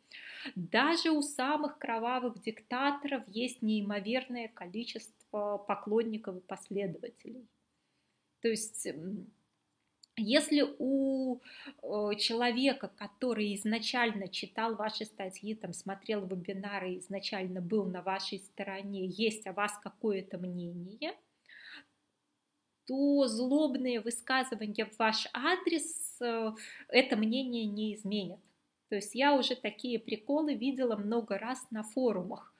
Даже 0.56 1.12
у 1.12 1.22
самых 1.22 1.78
кровавых 1.78 2.42
диктаторов 2.42 3.24
есть 3.28 3.62
неимоверное 3.62 4.48
количество 4.48 5.58
поклонников 5.58 6.38
и 6.38 6.40
последователей. 6.40 7.46
То 8.42 8.48
есть 8.48 8.88
если 10.18 10.64
у 10.78 11.38
э, 11.38 12.16
человека, 12.18 12.92
который 12.98 13.56
изначально 13.56 14.28
читал 14.28 14.76
ваши 14.76 15.06
статьи, 15.06 15.56
там, 15.56 15.74
смотрел 15.74 16.26
вебинары, 16.26 16.98
изначально 16.98 17.62
был 17.62 17.86
на 17.86 18.02
вашей 18.02 18.40
стороне, 18.40 19.06
есть 19.06 19.48
о 19.48 19.54
вас 19.54 19.78
какое-то 19.82 20.38
мнение, 20.38 21.14
то 22.88 23.28
злобные 23.28 24.02
высказывания 24.02 24.86
в 24.86 25.00
ваш 25.00 25.28
адрес 25.34 26.22
э, 26.22 26.52
это 26.90 27.16
мнение 27.16 27.66
не 27.66 27.96
изменят. 27.96 28.40
То 28.90 28.96
есть 28.96 29.16
я 29.16 29.34
уже 29.34 29.56
такие 29.56 29.98
приколы 29.98 30.54
видела 30.54 30.98
много 30.98 31.38
раз 31.38 31.66
на 31.72 31.84
форумах, 31.84 32.54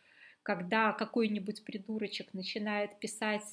когда 0.44 0.94
какой-нибудь 0.94 1.66
придурочек 1.66 2.34
начинает 2.34 2.98
писать 3.00 3.44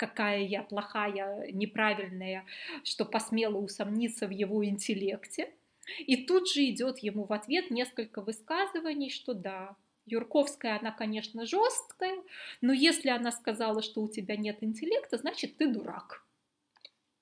какая 0.00 0.40
я 0.40 0.62
плохая, 0.62 1.52
неправильная, 1.52 2.46
что 2.84 3.04
посмела 3.04 3.58
усомниться 3.58 4.26
в 4.26 4.30
его 4.30 4.64
интеллекте. 4.64 5.52
И 5.98 6.24
тут 6.24 6.48
же 6.48 6.64
идет 6.70 7.00
ему 7.00 7.24
в 7.24 7.32
ответ 7.34 7.70
несколько 7.70 8.22
высказываний, 8.22 9.10
что 9.10 9.34
да, 9.34 9.76
Юрковская, 10.06 10.78
она, 10.78 10.90
конечно, 10.90 11.44
жесткая, 11.44 12.22
но 12.62 12.72
если 12.72 13.10
она 13.10 13.30
сказала, 13.30 13.82
что 13.82 14.00
у 14.00 14.08
тебя 14.08 14.36
нет 14.36 14.62
интеллекта, 14.62 15.18
значит, 15.18 15.58
ты 15.58 15.68
дурак. 15.68 16.24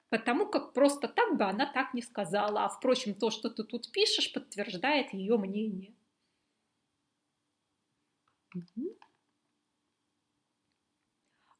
Потому 0.08 0.46
как 0.46 0.72
просто 0.72 1.08
так 1.08 1.36
бы 1.36 1.44
она 1.44 1.66
так 1.66 1.94
не 1.94 2.02
сказала. 2.02 2.64
А, 2.64 2.68
впрочем, 2.68 3.14
то, 3.14 3.30
что 3.30 3.50
ты 3.50 3.64
тут 3.64 3.90
пишешь, 3.90 4.32
подтверждает 4.32 5.12
ее 5.12 5.36
мнение. 5.36 5.92
Угу. 8.54 8.96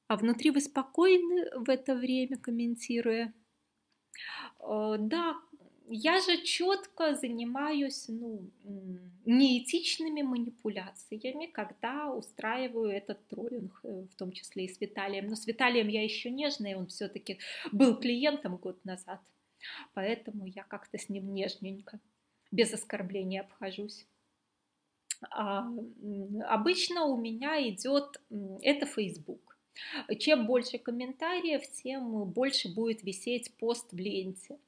А 0.09 0.17
внутри 0.17 0.51
вы 0.51 0.61
спокойны 0.61 1.51
в 1.55 1.69
это 1.69 1.95
время, 1.95 2.39
комментируя? 2.39 3.35
Э, 4.59 4.97
да, 4.99 5.37
я 5.91 6.21
же 6.21 6.43
четко 6.43 7.15
занимаюсь 7.15 8.07
ну, 8.09 8.51
неэтичными 9.27 10.23
манипуляциями, 10.23 11.47
когда 11.47 12.11
устраиваю 12.11 12.91
этот 12.91 13.27
троллинг, 13.29 13.81
э, 13.85 14.07
в 14.11 14.17
том 14.17 14.33
числе 14.33 14.65
и 14.65 14.69
с 14.69 14.81
Виталием. 14.81 15.27
Но 15.27 15.37
с 15.37 15.47
Виталием 15.47 15.89
я 15.89 16.03
еще 16.03 16.31
нежная, 16.31 16.79
он 16.79 16.87
все-таки 16.87 17.39
был 17.71 17.95
клиентом 17.99 18.57
год 18.57 18.83
назад, 18.87 19.21
поэтому 19.93 20.47
я 20.47 20.65
как-то 20.65 20.97
с 20.97 21.11
ним 21.11 21.35
нежненько, 21.35 22.01
без 22.51 22.73
оскорбления 22.73 23.43
обхожусь. 23.43 24.07
А, 25.31 25.67
обычно 26.47 27.05
у 27.05 27.17
меня 27.17 27.61
идет 27.69 28.23
это 28.63 28.87
Facebook. 28.87 29.48
Чем 30.19 30.47
больше 30.47 30.79
комментариев, 30.79 31.63
тем 31.83 32.25
больше 32.25 32.73
будет 32.73 33.03
висеть 33.03 33.53
пост 33.59 33.93
в 33.93 33.99
ленте. 33.99 34.59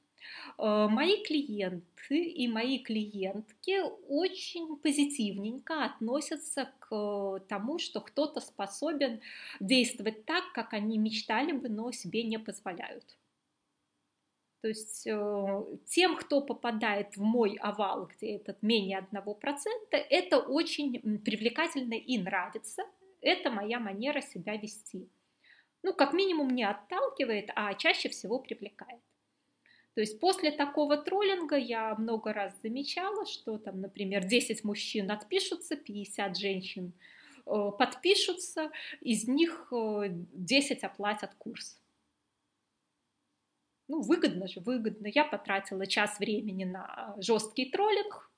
Э, 0.57 0.87
мои 0.89 1.23
клиенты 1.23 2.23
и 2.23 2.47
мои 2.47 2.79
клиентки 2.79 3.81
очень 4.07 4.77
позитивненько 4.77 5.85
относятся 5.85 6.71
к 6.79 7.39
тому, 7.47 7.79
что 7.79 8.01
кто-то 8.01 8.39
способен 8.39 9.21
действовать 9.59 10.25
так, 10.25 10.51
как 10.53 10.73
они 10.73 10.97
мечтали 10.97 11.51
бы, 11.51 11.69
но 11.69 11.91
себе 11.91 12.23
не 12.23 12.39
позволяют. 12.39 13.17
То 14.61 14.67
есть 14.67 15.07
э, 15.07 15.63
тем, 15.87 16.15
кто 16.15 16.41
попадает 16.41 17.17
в 17.17 17.21
мой 17.21 17.55
овал, 17.55 18.05
где 18.05 18.35
этот 18.35 18.61
менее 18.61 19.07
1%, 19.11 19.55
это 19.91 20.37
очень 20.37 21.19
привлекательно 21.19 21.95
и 21.95 22.17
нравится– 22.19 22.83
это 23.21 23.49
моя 23.49 23.79
манера 23.79 24.21
себя 24.21 24.57
вести. 24.57 25.09
Ну, 25.83 25.93
как 25.93 26.13
минимум 26.13 26.49
не 26.49 26.63
отталкивает, 26.63 27.49
а 27.55 27.73
чаще 27.73 28.09
всего 28.09 28.39
привлекает. 28.39 29.01
То 29.93 30.01
есть 30.01 30.19
после 30.19 30.51
такого 30.51 30.97
троллинга 30.97 31.57
я 31.57 31.95
много 31.95 32.33
раз 32.33 32.53
замечала, 32.61 33.25
что 33.25 33.57
там, 33.57 33.81
например, 33.81 34.23
10 34.23 34.63
мужчин 34.63 35.11
отпишутся, 35.11 35.75
50 35.75 36.37
женщин 36.37 36.93
э, 37.45 37.71
подпишутся, 37.77 38.71
из 39.01 39.27
них 39.27 39.71
10 39.71 40.83
э, 40.83 40.85
оплатят 40.85 41.35
курс. 41.35 41.77
Ну, 43.89 44.01
выгодно 44.01 44.47
же, 44.47 44.61
выгодно. 44.61 45.07
Я 45.07 45.25
потратила 45.25 45.85
час 45.85 46.17
времени 46.19 46.63
на 46.63 47.13
жесткий 47.19 47.65
троллинг, 47.65 48.30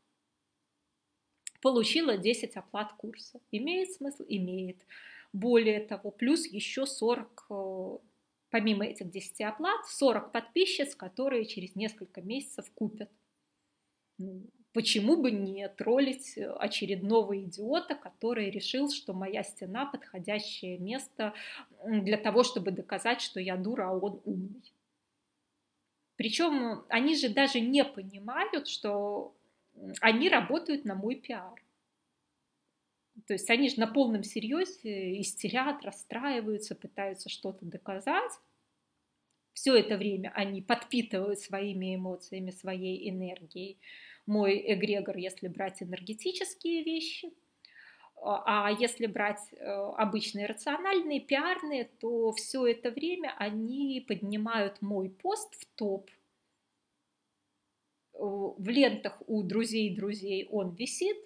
получила 1.63 2.17
10 2.17 2.57
оплат 2.57 2.91
курса. 2.93 3.39
Имеет 3.51 3.93
смысл? 3.93 4.25
Имеет. 4.27 4.85
Более 5.31 5.79
того, 5.79 6.11
плюс 6.11 6.45
еще 6.45 6.85
40, 6.85 7.45
э, 7.49 7.97
помимо 8.49 8.85
этих 8.85 9.09
10 9.09 9.41
оплат, 9.41 9.87
40 9.87 10.33
подписчиц, 10.33 10.93
которые 10.93 11.45
через 11.45 11.75
несколько 11.75 12.21
месяцев 12.21 12.69
купят. 12.75 13.09
Ну, 14.17 14.41
почему 14.73 15.15
бы 15.15 15.31
не 15.31 15.69
троллить 15.69 16.37
очередного 16.37 17.41
идиота, 17.41 17.95
который 17.95 18.51
решил, 18.51 18.91
что 18.91 19.13
моя 19.13 19.41
стена 19.43 19.85
подходящее 19.85 20.77
место 20.77 21.33
для 21.85 22.17
того, 22.17 22.43
чтобы 22.43 22.71
доказать, 22.71 23.21
что 23.21 23.39
я 23.39 23.55
дура, 23.55 23.87
а 23.87 23.97
он 23.97 24.21
умный. 24.25 24.73
Причем 26.17 26.83
они 26.89 27.15
же 27.15 27.29
даже 27.29 27.61
не 27.61 27.85
понимают, 27.85 28.67
что 28.67 29.33
они 30.01 30.29
работают 30.29 30.85
на 30.85 30.95
мой 30.95 31.15
пиар. 31.15 31.61
То 33.27 33.33
есть 33.33 33.49
они 33.49 33.69
же 33.69 33.79
на 33.79 33.87
полном 33.87 34.23
серьезе 34.23 35.21
истерят, 35.21 35.83
расстраиваются, 35.83 36.75
пытаются 36.75 37.29
что-то 37.29 37.65
доказать. 37.65 38.31
Все 39.53 39.75
это 39.77 39.97
время 39.97 40.31
они 40.33 40.61
подпитывают 40.61 41.39
своими 41.39 41.95
эмоциями, 41.95 42.51
своей 42.51 43.09
энергией 43.09 43.77
мой 44.25 44.63
эгрегор, 44.73 45.17
если 45.17 45.47
брать 45.47 45.83
энергетические 45.83 46.83
вещи. 46.83 47.33
А 48.25 48.71
если 48.71 49.05
брать 49.05 49.41
э, 49.51 49.65
обычные 49.65 50.45
рациональные, 50.45 51.19
пиарные, 51.19 51.83
то 51.99 52.31
все 52.31 52.65
это 52.67 52.89
время 52.89 53.35
они 53.37 54.03
поднимают 54.07 54.81
мой 54.81 55.09
пост 55.09 55.53
в 55.55 55.65
топ. 55.75 56.09
В 58.23 58.69
лентах 58.69 59.21
у 59.27 59.43
друзей 59.43 59.93
друзей 59.93 60.47
он 60.49 60.75
висит. 60.75 61.17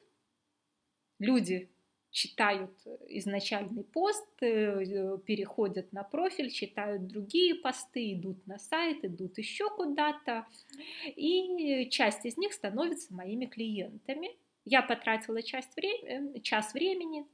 Люди 1.20 1.70
читают 2.10 2.72
изначальный 3.08 3.84
пост, 3.84 4.28
э, 4.42 5.18
переходят 5.26 5.92
на 5.94 6.04
профиль, 6.04 6.50
читают 6.50 7.06
другие 7.08 7.54
посты, 7.54 8.14
идут 8.14 8.48
на 8.48 8.58
сайт, 8.58 9.06
идут 9.06 9.38
еще 9.38 9.70
куда-то, 9.70 10.48
и 11.06 11.88
часть 11.92 12.26
из 12.26 12.38
них 12.38 12.54
становится 12.54 13.14
моими 13.14 13.46
клиентами. 13.46 14.30
Я 14.66 14.82
потратила 14.82 15.44
часть 15.44 15.76
времени, 15.76 16.40
час 16.40 16.74
времени, 16.74 17.22
э, 17.22 17.26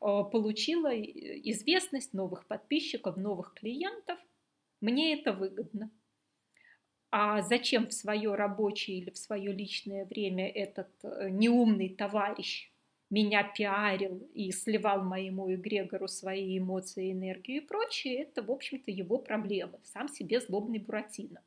получила 0.00 0.92
известность 0.92 2.12
новых 2.14 2.46
подписчиков, 2.46 3.16
новых 3.16 3.54
клиентов. 3.54 4.18
Мне 4.80 5.14
это 5.20 5.32
выгодно. 5.32 5.92
А 7.14 7.42
зачем 7.42 7.88
в 7.88 7.92
свое 7.92 8.34
рабочее 8.34 8.96
или 8.96 9.10
в 9.10 9.18
свое 9.18 9.52
личное 9.52 10.06
время 10.06 10.48
этот 10.48 10.88
э, 11.02 11.28
неумный 11.28 11.90
товарищ 11.90 12.72
меня 13.10 13.42
пиарил 13.44 14.26
и 14.32 14.50
сливал 14.50 15.02
моему 15.02 15.52
эгрегору 15.52 16.08
свои 16.08 16.56
эмоции, 16.56 17.12
энергию 17.12 17.58
и 17.58 17.66
прочее, 17.66 18.22
это, 18.22 18.42
в 18.42 18.50
общем-то, 18.50 18.90
его 18.90 19.18
проблемы. 19.18 19.78
Сам 19.84 20.08
себе 20.08 20.40
злобный 20.40 20.78
Буратино. 20.78 21.42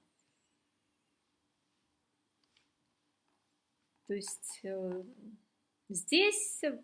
То 4.05 4.13
есть 4.13 4.59
э, 4.61 5.03
здесь, 5.89 6.63
э, 6.63 6.79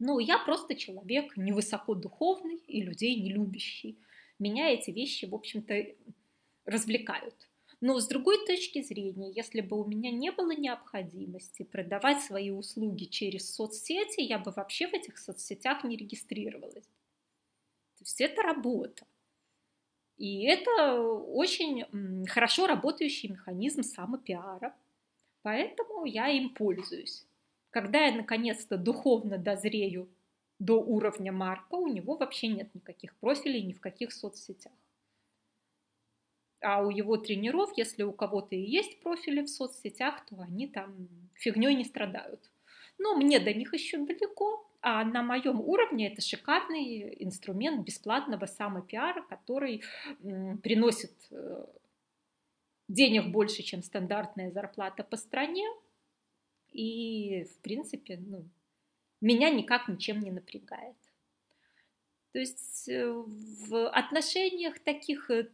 ну, 0.00 0.18
я 0.18 0.38
просто 0.38 0.74
человек 0.74 1.36
невысокодуховный 1.36 2.56
и 2.66 2.82
людей 2.82 3.14
не 3.20 3.30
любящий. 3.30 3.96
Меня 4.40 4.70
эти 4.70 4.90
вещи, 4.90 5.26
в 5.26 5.36
общем-то, 5.36 5.86
развлекают. 6.68 7.34
Но 7.80 8.00
с 8.00 8.08
другой 8.08 8.44
точки 8.44 8.82
зрения, 8.82 9.30
если 9.30 9.60
бы 9.60 9.80
у 9.80 9.84
меня 9.84 10.10
не 10.10 10.32
было 10.32 10.50
необходимости 10.50 11.62
продавать 11.62 12.22
свои 12.22 12.50
услуги 12.50 13.04
через 13.04 13.54
соцсети, 13.54 14.20
я 14.20 14.38
бы 14.38 14.50
вообще 14.50 14.88
в 14.88 14.94
этих 14.94 15.16
соцсетях 15.16 15.84
не 15.84 15.96
регистрировалась. 15.96 16.86
То 17.98 18.02
есть 18.02 18.20
это 18.20 18.42
работа. 18.42 19.06
И 20.16 20.44
это 20.44 21.00
очень 21.00 22.26
хорошо 22.26 22.66
работающий 22.66 23.28
механизм 23.28 23.84
самопиара. 23.84 24.74
Поэтому 25.42 26.04
я 26.04 26.28
им 26.28 26.50
пользуюсь. 26.50 27.24
Когда 27.70 28.06
я 28.06 28.14
наконец-то 28.14 28.76
духовно 28.76 29.38
дозрею 29.38 30.08
до 30.58 30.80
уровня 30.80 31.30
Марка, 31.30 31.76
у 31.76 31.86
него 31.86 32.16
вообще 32.16 32.48
нет 32.48 32.74
никаких 32.74 33.14
профилей 33.16 33.62
ни 33.62 33.72
в 33.72 33.80
каких 33.80 34.12
соцсетях. 34.12 34.72
А 36.60 36.82
у 36.82 36.90
его 36.90 37.16
тренеров, 37.16 37.70
если 37.76 38.02
у 38.02 38.12
кого-то 38.12 38.56
и 38.56 38.60
есть 38.60 39.00
профили 39.00 39.42
в 39.42 39.48
соцсетях, 39.48 40.26
то 40.26 40.40
они 40.40 40.66
там 40.66 41.08
фигней 41.34 41.74
не 41.74 41.84
страдают. 41.84 42.50
Но 42.98 43.14
мне 43.14 43.38
до 43.38 43.54
них 43.54 43.72
еще 43.74 43.98
далеко, 43.98 44.68
а 44.80 45.04
на 45.04 45.22
моем 45.22 45.60
уровне 45.60 46.10
это 46.10 46.20
шикарный 46.20 47.14
инструмент 47.22 47.84
бесплатного 47.84 48.46
самопиара, 48.46 49.22
который 49.22 49.82
приносит 50.62 51.12
э, 51.30 51.64
денег 52.88 53.30
больше, 53.30 53.62
чем 53.62 53.82
стандартная 53.82 54.50
зарплата 54.50 55.04
по 55.04 55.16
стране. 55.16 55.66
И, 56.72 57.44
в 57.44 57.58
принципе, 57.58 58.18
ну, 58.18 58.44
меня 59.20 59.50
никак 59.50 59.88
ничем 59.88 60.20
не 60.20 60.30
напрягает. 60.30 60.96
То 62.32 62.40
есть 62.40 62.88
э, 62.88 63.10
в 63.10 63.88
отношениях 63.88 64.78
таких 64.80 65.30
э, 65.30 65.48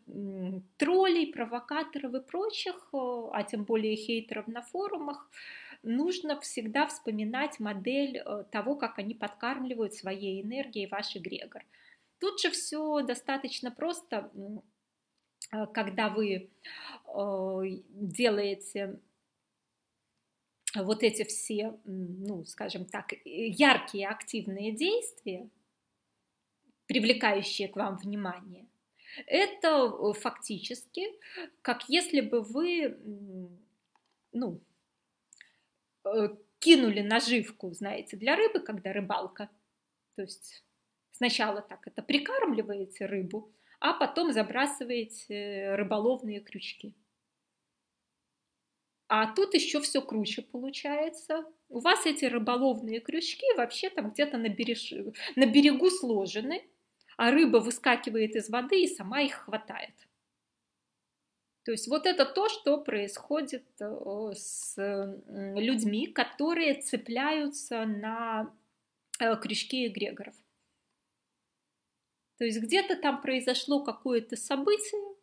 троллей, 0.76 1.32
провокаторов 1.32 2.14
и 2.14 2.20
прочих, 2.20 2.74
э, 2.92 3.28
а 3.32 3.42
тем 3.44 3.64
более 3.64 3.94
хейтеров 3.94 4.48
на 4.48 4.62
форумах, 4.62 5.30
нужно 5.82 6.40
всегда 6.40 6.86
вспоминать 6.86 7.60
модель 7.60 8.22
того, 8.50 8.74
как 8.74 8.98
они 8.98 9.14
подкармливают 9.14 9.94
своей 9.94 10.42
энергией 10.42 10.86
ваш 10.86 11.16
эгрегор. 11.16 11.64
Тут 12.18 12.40
же 12.40 12.50
все 12.50 13.02
достаточно 13.02 13.70
просто, 13.70 14.30
когда 15.74 16.08
вы 16.08 16.48
делаете 17.90 18.98
вот 20.74 21.02
эти 21.02 21.24
все, 21.24 21.78
ну, 21.84 22.46
скажем 22.46 22.86
так, 22.86 23.12
яркие 23.24 24.08
активные 24.08 24.72
действия, 24.72 25.50
привлекающее 26.86 27.68
к 27.68 27.76
вам 27.76 27.96
внимание. 27.96 28.66
Это 29.26 29.86
э, 29.86 30.12
фактически 30.14 31.06
как 31.62 31.88
если 31.88 32.20
бы 32.20 32.42
вы 32.42 32.98
ну, 34.32 34.60
э, 36.04 36.28
кинули 36.58 37.00
наживку, 37.00 37.72
знаете, 37.72 38.16
для 38.16 38.36
рыбы, 38.36 38.60
когда 38.60 38.92
рыбалка. 38.92 39.48
То 40.16 40.22
есть 40.22 40.64
сначала 41.12 41.62
так 41.62 41.86
это 41.86 42.02
прикармливаете 42.02 43.06
рыбу, 43.06 43.52
а 43.80 43.92
потом 43.92 44.32
забрасываете 44.32 45.74
рыболовные 45.74 46.40
крючки. 46.40 46.94
А 49.08 49.32
тут 49.34 49.54
еще 49.54 49.80
все 49.80 50.00
круче 50.00 50.42
получается. 50.42 51.44
У 51.68 51.80
вас 51.80 52.06
эти 52.06 52.24
рыболовные 52.24 53.00
крючки 53.00 53.46
вообще 53.56 53.90
там 53.90 54.10
где-то 54.10 54.38
на, 54.38 54.48
береж... 54.48 54.92
на 55.36 55.46
берегу 55.46 55.90
сложены, 55.90 56.64
а 57.16 57.30
рыба 57.30 57.58
выскакивает 57.58 58.36
из 58.36 58.48
воды 58.50 58.82
и 58.82 58.94
сама 58.94 59.20
их 59.20 59.34
хватает. 59.34 59.94
То 61.64 61.72
есть 61.72 61.88
вот 61.88 62.06
это 62.06 62.26
то, 62.26 62.48
что 62.48 62.78
происходит 62.78 63.64
э, 63.80 64.32
с 64.34 64.74
людьми, 64.76 66.06
которые 66.06 66.74
цепляются 66.82 67.86
на 67.86 68.54
э, 69.18 69.34
крючки 69.36 69.86
эгрегоров. 69.86 70.34
То 72.36 72.44
есть 72.44 72.60
где-то 72.60 72.96
там 72.96 73.22
произошло 73.22 73.82
какое-то 73.82 74.36
событие, 74.36 75.14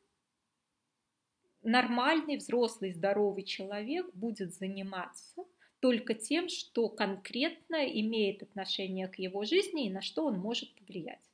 нормальный, 1.62 2.38
взрослый, 2.38 2.94
здоровый 2.94 3.44
человек 3.44 4.12
будет 4.16 4.54
заниматься 4.54 5.44
только 5.80 6.14
тем, 6.14 6.48
что 6.48 6.90
конкретно 6.90 7.86
имеет 7.86 8.44
отношение 8.44 9.08
к 9.08 9.16
его 9.20 9.44
жизни 9.44 9.88
и 9.88 9.92
на 9.92 10.02
что 10.02 10.26
он 10.26 10.40
может 10.40 10.74
повлиять. 10.76 11.31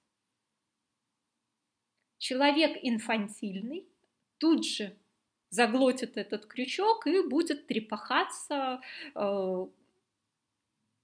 Человек 2.17 2.77
инфантильный 2.81 3.85
тут 4.37 4.65
же 4.65 4.95
заглотит 5.49 6.17
этот 6.17 6.45
крючок 6.45 7.07
и 7.07 7.21
будет 7.27 7.67
трепахаться, 7.67 8.81
э, 9.15 9.67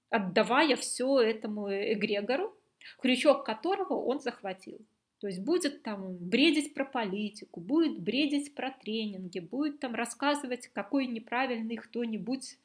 отдавая 0.09 0.75
все 0.75 1.19
этому 1.19 1.69
эгрегору, 1.71 2.55
крючок 2.99 3.45
которого 3.45 3.93
он 3.93 4.19
захватил. 4.19 4.79
То 5.19 5.27
есть 5.27 5.39
будет 5.39 5.83
там 5.83 6.17
бредить 6.17 6.73
про 6.73 6.83
политику, 6.83 7.61
будет 7.61 7.97
бредить 8.01 8.53
про 8.55 8.71
тренинги, 8.71 9.39
будет 9.39 9.79
там 9.79 9.95
рассказывать, 9.95 10.67
какой 10.67 11.07
неправильный 11.07 11.77
кто-нибудь 11.77 12.57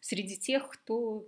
среди 0.00 0.36
тех, 0.36 0.68
кто 0.68 1.24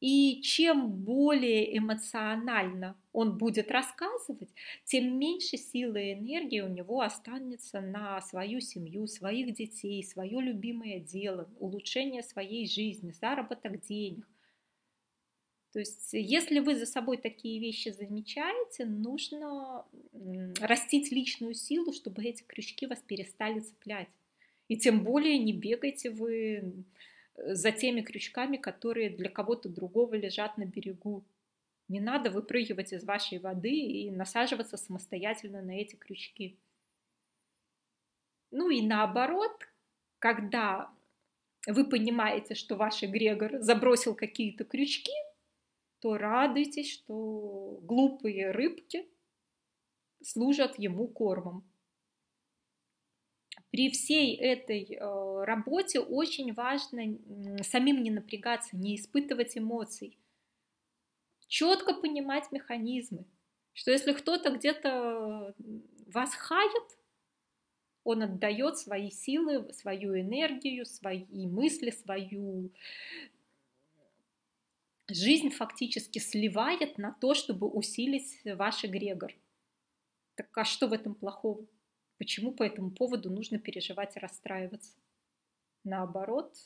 и 0.00 0.42
чем 0.42 0.90
более 0.90 1.78
эмоционально 1.78 2.96
он 3.14 3.38
будет 3.38 3.70
рассказывать, 3.70 4.50
тем 4.84 5.18
меньше 5.18 5.56
силы 5.56 6.02
и 6.02 6.12
энергии 6.14 6.60
у 6.60 6.68
него 6.68 7.00
останется 7.00 7.80
на 7.80 8.20
свою 8.20 8.60
семью, 8.60 9.06
своих 9.06 9.54
детей, 9.54 10.02
свое 10.02 10.40
любимое 10.40 10.98
дело, 10.98 11.48
улучшение 11.60 12.24
своей 12.24 12.66
жизни, 12.66 13.12
заработок 13.12 13.80
денег. 13.86 14.28
То 15.72 15.78
есть, 15.78 16.12
если 16.12 16.58
вы 16.58 16.74
за 16.74 16.86
собой 16.86 17.16
такие 17.16 17.60
вещи 17.60 17.90
замечаете, 17.90 18.84
нужно 18.84 19.84
растить 20.60 21.12
личную 21.12 21.54
силу, 21.54 21.92
чтобы 21.92 22.24
эти 22.24 22.42
крючки 22.42 22.86
вас 22.86 22.98
перестали 23.00 23.60
цеплять. 23.60 24.08
И 24.66 24.76
тем 24.76 25.04
более 25.04 25.38
не 25.38 25.52
бегайте 25.52 26.10
вы 26.10 26.84
за 27.36 27.70
теми 27.70 28.00
крючками, 28.00 28.56
которые 28.56 29.10
для 29.10 29.28
кого-то 29.28 29.68
другого 29.68 30.14
лежат 30.14 30.58
на 30.58 30.64
берегу. 30.64 31.24
Не 31.88 32.00
надо 32.00 32.30
выпрыгивать 32.30 32.92
из 32.92 33.04
вашей 33.04 33.38
воды 33.38 33.74
и 33.74 34.10
насаживаться 34.10 34.76
самостоятельно 34.76 35.60
на 35.60 35.72
эти 35.72 35.96
крючки. 35.96 36.58
Ну 38.50 38.70
и 38.70 38.80
наоборот, 38.86 39.68
когда 40.18 40.90
вы 41.66 41.84
понимаете, 41.88 42.54
что 42.54 42.76
ваш 42.76 43.02
эгрегор 43.02 43.60
забросил 43.60 44.14
какие-то 44.14 44.64
крючки, 44.64 45.12
то 46.00 46.16
радуйтесь, 46.16 46.92
что 46.92 47.80
глупые 47.82 48.50
рыбки 48.50 49.08
служат 50.22 50.78
ему 50.78 51.08
кормом. 51.08 51.64
При 53.70 53.90
всей 53.90 54.36
этой 54.36 54.84
э, 54.84 55.44
работе 55.44 55.98
очень 56.00 56.52
важно 56.52 57.18
самим 57.62 58.02
не 58.02 58.10
напрягаться, 58.10 58.76
не 58.76 58.94
испытывать 58.96 59.58
эмоций, 59.58 60.16
четко 61.48 61.94
понимать 61.94 62.50
механизмы, 62.52 63.24
что 63.72 63.90
если 63.90 64.12
кто-то 64.12 64.50
где-то 64.50 65.54
вас 66.06 66.34
хает, 66.34 66.98
он 68.04 68.22
отдает 68.22 68.78
свои 68.78 69.10
силы, 69.10 69.72
свою 69.72 70.18
энергию, 70.20 70.84
свои 70.84 71.46
мысли, 71.46 71.90
свою 71.90 72.70
жизнь 75.08 75.50
фактически 75.50 76.18
сливает 76.18 76.98
на 76.98 77.12
то, 77.12 77.34
чтобы 77.34 77.68
усилить 77.68 78.40
ваш 78.44 78.84
эгрегор. 78.84 79.34
Так 80.34 80.56
а 80.56 80.64
что 80.64 80.86
в 80.86 80.92
этом 80.92 81.14
плохого? 81.14 81.66
Почему 82.18 82.52
по 82.52 82.62
этому 82.62 82.90
поводу 82.90 83.30
нужно 83.30 83.58
переживать 83.58 84.16
и 84.16 84.20
расстраиваться? 84.20 84.94
Наоборот, 85.82 86.56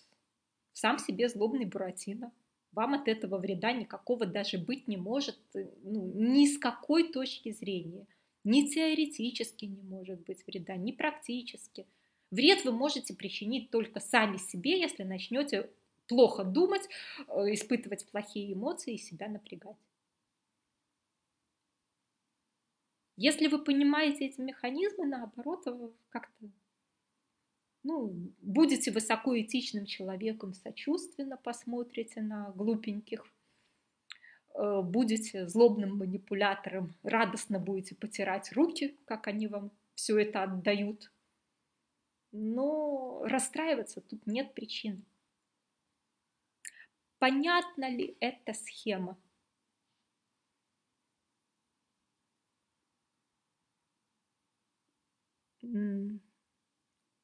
сам 0.73 0.99
себе 0.99 1.29
злобный 1.29 1.65
Буратино. 1.65 2.33
Вам 2.73 2.95
от 2.95 3.09
этого 3.09 3.39
вреда 3.39 3.73
никакого 3.73 4.27
даже 4.27 4.59
быть 4.59 4.89
не 4.89 4.97
может, 4.97 5.39
ну, 5.55 6.13
ни 6.15 6.47
с 6.47 6.59
какой 6.59 7.11
точки 7.11 7.51
зрения. 7.51 8.07
Ни 8.45 8.69
теоретически 8.69 9.65
не 9.65 9.83
может 9.83 10.21
быть 10.25 10.47
вреда, 10.47 10.77
ни 10.77 10.93
практически. 10.93 11.87
Вред 12.31 12.65
вы 12.65 12.73
можете 12.73 13.15
причинить 13.15 13.71
только 13.71 14.01
сами 14.01 14.37
себе, 14.37 14.81
если 14.81 15.03
начнете 15.03 15.71
плохо 16.07 16.45
думать, 16.45 16.89
э, 17.27 17.55
испытывать 17.55 18.07
плохие 18.11 18.53
эмоции 18.53 18.95
и 18.95 18.99
себя 18.99 19.29
напрягать. 19.29 19.77
Если 23.17 23.49
вы 23.49 23.59
понимаете 23.59 24.27
эти 24.27 24.41
механизмы, 24.41 25.05
наоборот, 25.07 25.65
как-то 26.11 26.49
ну, 27.89 28.13
будете 28.43 28.91
высокоэтичным 28.91 29.87
человеком, 29.87 30.53
сочувственно 30.53 31.39
посмотрите 31.39 32.21
на 32.21 32.51
глупеньких, 32.51 33.25
э, 34.55 34.83
будете 34.83 35.49
злобным 35.49 35.97
манипулятором, 35.97 36.95
радостно 37.03 37.59
будете 37.59 37.95
потирать 37.95 38.53
руки, 38.53 38.99
как 39.07 39.27
они 39.27 39.47
вам 39.47 39.71
все 39.95 40.19
это 40.19 40.43
отдают. 40.43 41.11
Но 42.31 43.23
расстраиваться 43.25 44.03
тут 44.03 44.27
нет 44.27 44.53
причин. 44.53 45.07
Понятна 47.19 47.89
ли 47.89 48.19
эта 48.21 48.53
схема? 48.53 49.17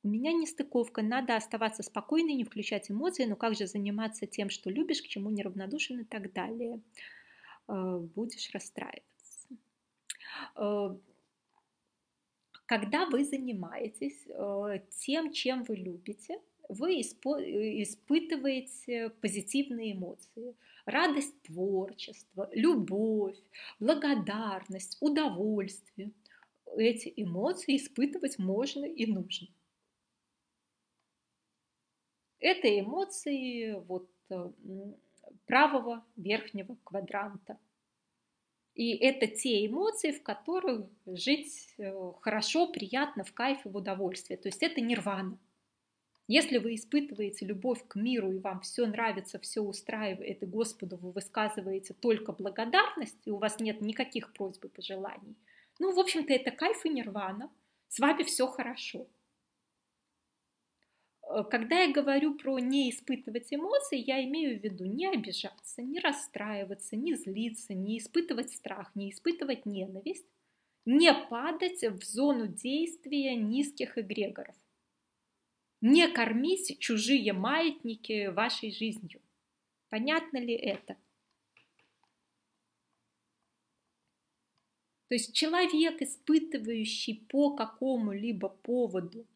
У 0.04 0.08
меня 0.08 0.34
нестыковка, 0.34 1.00
надо 1.00 1.34
оставаться 1.34 1.82
спокойной, 1.82 2.34
не 2.34 2.44
включать 2.44 2.90
эмоции, 2.90 3.24
но 3.24 3.36
как 3.36 3.56
же 3.56 3.66
заниматься 3.66 4.26
тем, 4.26 4.50
что 4.50 4.68
любишь, 4.68 5.00
к 5.00 5.06
чему 5.06 5.30
неравнодушен 5.30 6.00
и 6.00 6.04
так 6.04 6.30
далее. 6.34 6.82
Э, 7.68 8.00
будешь 8.14 8.50
расстраиваться. 8.52 9.48
Э, 10.56 10.94
когда 12.66 13.06
вы 13.06 13.24
занимаетесь 13.24 14.26
э, 14.28 14.80
тем, 14.90 15.32
чем 15.32 15.64
вы 15.64 15.76
любите, 15.76 16.38
вы 16.68 17.00
испытываете 17.00 19.08
позитивные 19.22 19.94
эмоции. 19.94 20.54
Радость 20.84 21.40
творчества, 21.44 22.50
любовь, 22.52 23.38
благодарность, 23.80 24.98
удовольствие. 25.00 26.10
Эти 26.76 27.10
эмоции 27.16 27.78
испытывать 27.78 28.38
можно 28.38 28.84
и 28.84 29.06
нужно. 29.06 29.48
Это 32.40 32.80
эмоции 32.80 33.72
вот 33.86 34.08
правого 35.46 36.04
верхнего 36.16 36.76
квадранта. 36.84 37.58
И 38.74 38.96
это 38.96 39.28
те 39.28 39.64
эмоции, 39.66 40.10
в 40.10 40.22
которых 40.22 40.88
жить 41.06 41.74
э, 41.78 42.12
хорошо, 42.20 42.66
приятно, 42.66 43.22
в 43.22 43.32
кайф 43.32 43.64
и 43.64 43.68
в 43.68 43.76
удовольствие. 43.76 44.36
То 44.36 44.48
есть 44.48 44.64
это 44.64 44.80
нирвана. 44.80 45.38
Если 46.26 46.58
вы 46.58 46.74
испытываете 46.74 47.46
любовь 47.46 47.86
к 47.86 47.96
миру, 47.96 48.32
и 48.32 48.38
вам 48.38 48.62
все 48.62 48.86
нравится, 48.86 49.38
все 49.38 49.60
устраивает, 49.60 50.42
и 50.42 50.46
Господу 50.46 50.96
вы 50.96 51.12
высказываете 51.12 51.94
только 51.94 52.32
благодарность, 52.32 53.18
и 53.26 53.30
у 53.30 53.36
вас 53.36 53.60
нет 53.60 53.80
никаких 53.80 54.32
просьб 54.32 54.64
и 54.64 54.68
пожеланий, 54.68 55.36
ну, 55.78 55.92
в 55.92 55.98
общем-то, 55.98 56.32
это 56.32 56.50
кайф 56.50 56.84
и 56.86 56.88
нирвана, 56.88 57.50
с 57.88 57.98
вами 57.98 58.22
все 58.22 58.46
хорошо. 58.46 59.06
Э, 61.34 61.42
когда 61.42 61.80
я 61.80 61.92
говорю 61.92 62.34
про 62.34 62.58
не 62.60 62.90
испытывать 62.90 63.52
эмоции, 63.52 63.98
я 63.98 64.22
имею 64.24 64.58
в 64.58 64.62
виду 64.62 64.84
не 64.84 65.06
обижаться, 65.08 65.82
не 65.82 65.98
расстраиваться, 65.98 66.96
не 66.96 67.14
злиться, 67.14 67.74
не 67.74 67.98
испытывать 67.98 68.52
страх, 68.52 68.94
не 68.94 69.10
испытывать 69.10 69.66
ненависть, 69.66 70.26
не 70.84 71.12
падать 71.12 71.82
в 71.82 72.04
зону 72.04 72.46
действия 72.46 73.34
низких 73.34 73.98
эгрегоров. 73.98 74.54
Не 75.80 76.08
кормить 76.08 76.78
чужие 76.78 77.32
маятники 77.32 78.28
вашей 78.28 78.70
жизнью. 78.70 79.20
Понятно 79.88 80.38
ли 80.38 80.54
это? 80.54 80.96
То 85.08 85.14
есть 85.14 85.34
человек, 85.34 86.00
испытывающий 86.00 87.26
по 87.28 87.54
какому-либо 87.54 88.48
поводу 88.48 89.26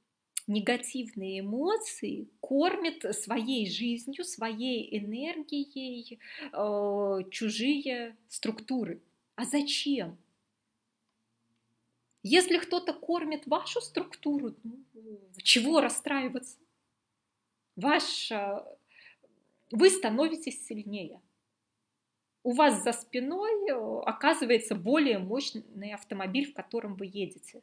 негативные 0.49 1.41
эмоции, 1.41 2.29
кормит 2.41 3.05
своей 3.15 3.71
жизнью, 3.71 4.25
своей 4.25 4.99
энергией 4.99 6.19
э, 6.53 7.31
чужие 7.31 8.17
структуры. 8.29 9.01
А 9.37 9.45
зачем? 9.45 10.19
Если 12.23 12.59
кто-то 12.59 12.93
кормит 12.93 13.47
вашу 13.47 13.81
структуру, 13.81 14.57
ну, 14.65 14.85
чего 15.37 15.81
расстраиваться? 15.81 16.59
Ваш, 17.77 18.33
вы 19.71 19.91
становитесь 19.91 20.67
сильнее. 20.67 21.21
У 22.43 22.53
вас 22.53 22.83
за 22.83 22.93
спиной 22.93 23.69
э, 23.69 24.01
оказывается 24.07 24.75
более 24.75 25.19
мощный 25.19 25.93
автомобиль, 25.93 26.51
в 26.51 26.55
котором 26.55 26.95
вы 26.95 27.07
едете. 27.07 27.63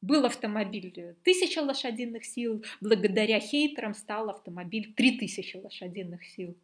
Был 0.00 0.24
автомобиль 0.24 0.92
1000 1.22 1.62
лошадиных 1.62 2.24
сил, 2.24 2.64
благодаря 2.80 3.38
хейтерам 3.38 3.94
стал 3.94 4.30
автомобиль 4.30 4.94
3000 4.94 5.56
лошадиных 5.56 6.24
сил. 6.26 6.56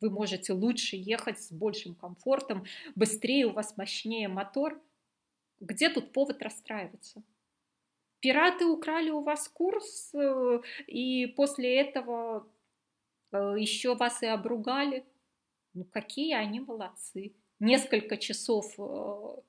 Вы 0.00 0.10
можете 0.10 0.52
лучше 0.52 0.96
ехать 0.96 1.40
с 1.40 1.52
большим 1.52 1.94
комфортом, 1.94 2.64
быстрее, 2.94 3.46
у 3.46 3.52
вас 3.52 3.76
мощнее 3.76 4.28
мотор– 4.28 4.80
где 5.62 5.88
тут 5.88 6.12
повод 6.12 6.42
расстраиваться? 6.42 7.22
Пираты 8.18 8.66
украли 8.66 9.10
у 9.10 9.20
вас 9.20 9.48
курс, 9.48 10.12
э, 10.12 10.60
и 10.88 11.26
после 11.26 11.80
этого 11.80 12.48
э, 13.30 13.54
еще 13.58 13.94
вас 13.94 14.24
и 14.24 14.26
обругали. 14.26 15.06
Ну 15.74 15.84
какие 15.84 16.34
они 16.34 16.58
молодцы. 16.58 17.32
Несколько 17.60 18.16
часов 18.16 18.74
э, 18.76 19.40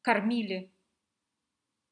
кормили 0.00 0.70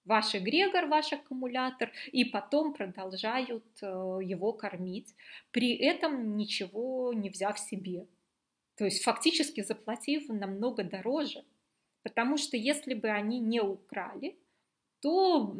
ваш 0.04 0.34
эгрегор, 0.34 0.86
ваш 0.86 1.12
аккумулятор, 1.12 1.92
и 2.12 2.24
потом 2.24 2.72
продолжают 2.74 3.64
его 3.80 4.52
кормить, 4.52 5.14
при 5.50 5.74
этом 5.74 6.36
ничего 6.36 7.12
не 7.12 7.30
взяв 7.30 7.58
себе. 7.58 8.06
То 8.76 8.84
есть 8.84 9.02
фактически 9.02 9.62
заплатив 9.62 10.28
намного 10.28 10.84
дороже– 10.84 11.44
Потому 12.04 12.36
что 12.36 12.56
если 12.56 12.94
бы 12.94 13.08
они 13.08 13.40
не 13.40 13.60
украли, 13.60 14.36
то 15.00 15.54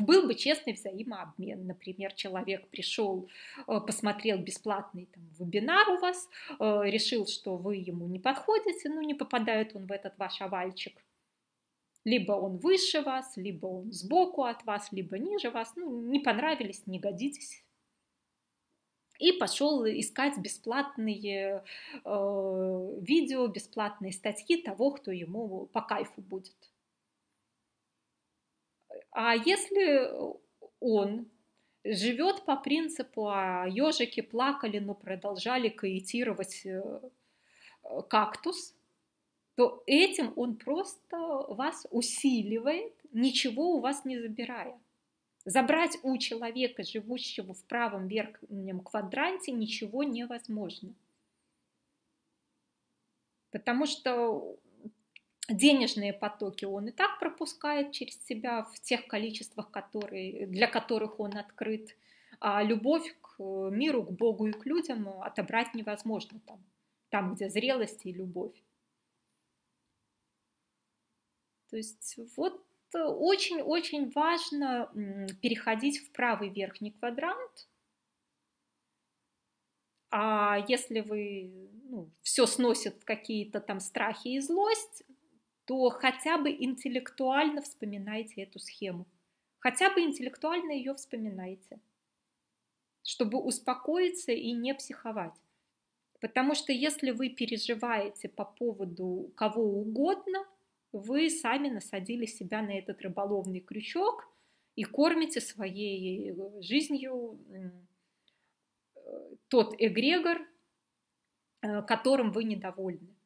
был 0.00 0.26
бы 0.26 0.34
честный 0.34 0.72
взаимообмен. 0.72 1.66
Например, 1.66 2.12
человек 2.14 2.68
пришел, 2.68 3.28
э, 3.66 3.80
посмотрел 3.86 4.38
бесплатный 4.38 5.08
там, 5.12 5.28
вебинар 5.38 5.88
у 5.90 5.98
вас, 5.98 6.28
э, 6.58 6.82
решил, 6.84 7.26
что 7.26 7.56
вы 7.56 7.76
ему 7.76 8.06
не 8.06 8.18
подходите, 8.18 8.88
ну 8.88 9.02
не 9.02 9.14
попадает 9.14 9.76
он 9.76 9.86
в 9.86 9.92
этот 9.92 10.16
ваш 10.18 10.40
овальчик. 10.40 11.00
Либо 12.04 12.32
он 12.32 12.58
выше 12.58 13.02
вас, 13.02 13.36
либо 13.36 13.66
он 13.66 13.92
сбоку 13.92 14.44
от 14.44 14.64
вас, 14.64 14.92
либо 14.92 15.18
ниже 15.18 15.50
вас. 15.50 15.74
Ну, 15.76 16.02
не 16.02 16.20
понравились, 16.20 16.86
не 16.86 16.98
годитесь. 16.98 17.64
И 19.18 19.32
пошел 19.32 19.84
искать 19.84 20.38
бесплатные 20.38 21.64
э, 22.04 22.96
видео, 23.00 23.48
бесплатные 23.48 24.12
статьи 24.12 24.62
того, 24.62 24.92
кто 24.92 25.10
ему 25.10 25.66
по 25.66 25.82
кайфу 25.82 26.20
будет. 26.20 26.56
А 29.10 29.34
если 29.34 30.08
он 30.78 31.28
живет 31.84 32.44
по 32.44 32.56
принципу, 32.56 33.28
а 33.28 33.66
ежики 33.66 34.20
плакали, 34.20 34.78
но 34.78 34.94
продолжали 34.94 35.68
каитировать 35.68 36.64
э, 36.64 37.00
кактус, 38.08 38.77
то 39.58 39.82
этим 39.86 40.32
он 40.36 40.54
просто 40.54 41.18
вас 41.48 41.84
усиливает, 41.90 42.94
ничего 43.10 43.72
у 43.74 43.80
вас 43.80 44.04
не 44.04 44.16
забирая. 44.20 44.78
Забрать 45.44 45.98
у 46.04 46.16
человека, 46.16 46.84
живущего 46.84 47.54
в 47.54 47.64
правом 47.64 48.06
верхнем 48.06 48.78
квадранте, 48.78 49.50
ничего 49.50 50.04
невозможно. 50.04 50.94
Потому 53.50 53.86
что 53.86 54.60
денежные 55.48 56.12
потоки 56.12 56.64
он 56.64 56.86
и 56.86 56.92
так 56.92 57.18
пропускает 57.18 57.90
через 57.90 58.24
себя 58.26 58.62
в 58.62 58.78
тех 58.78 59.08
количествах, 59.08 59.72
которые, 59.72 60.46
для 60.46 60.68
которых 60.68 61.18
он 61.18 61.36
открыт. 61.36 61.96
А 62.38 62.62
любовь 62.62 63.12
к 63.20 63.42
миру, 63.72 64.04
к 64.04 64.12
Богу 64.12 64.46
и 64.46 64.52
к 64.52 64.64
людям 64.66 65.20
отобрать 65.20 65.74
невозможно 65.74 66.38
там, 66.46 66.64
там 67.08 67.34
где 67.34 67.50
зрелость 67.50 68.06
и 68.06 68.12
любовь. 68.12 68.54
То 71.70 71.76
есть 71.76 72.18
вот 72.36 72.64
очень-очень 72.92 74.10
важно 74.10 74.90
переходить 75.42 75.98
в 75.98 76.12
правый 76.12 76.48
верхний 76.48 76.92
квадрант. 76.92 77.68
А 80.10 80.64
если 80.68 81.00
вы 81.00 81.68
ну, 81.84 82.10
все 82.22 82.46
сносит 82.46 83.04
какие-то 83.04 83.60
там 83.60 83.80
страхи 83.80 84.28
и 84.28 84.40
злость, 84.40 85.04
то 85.66 85.90
хотя 85.90 86.38
бы 86.38 86.50
интеллектуально 86.50 87.60
вспоминайте 87.60 88.42
эту 88.42 88.58
схему. 88.58 89.06
Хотя 89.58 89.90
бы 89.92 90.00
интеллектуально 90.00 90.72
ее 90.72 90.94
вспоминайте, 90.94 91.80
чтобы 93.02 93.38
успокоиться 93.38 94.32
и 94.32 94.52
не 94.52 94.72
психовать. 94.74 95.34
Потому 96.20 96.54
что 96.54 96.72
если 96.72 97.10
вы 97.10 97.28
переживаете 97.28 98.28
по 98.28 98.44
поводу 98.44 99.30
кого 99.36 99.62
угодно, 99.62 100.46
вы 100.92 101.30
сами 101.30 101.68
насадили 101.68 102.26
себя 102.26 102.62
на 102.62 102.78
этот 102.78 103.00
рыболовный 103.02 103.60
крючок 103.60 104.28
и 104.74 104.84
кормите 104.84 105.40
своей 105.40 106.34
жизнью 106.60 107.38
тот 109.48 109.74
эгрегор, 109.78 110.38
э, 111.62 111.82
которым 111.82 112.30
вы 112.32 112.44
недовольны. 112.44 113.16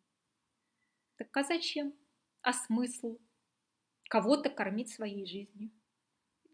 Так 1.16 1.36
а 1.36 1.42
зачем? 1.42 1.92
а 2.42 2.52
смысл 2.52 3.18
кого-то 4.08 4.50
кормить 4.50 4.90
своей 4.90 5.24
жизнью. 5.24 5.70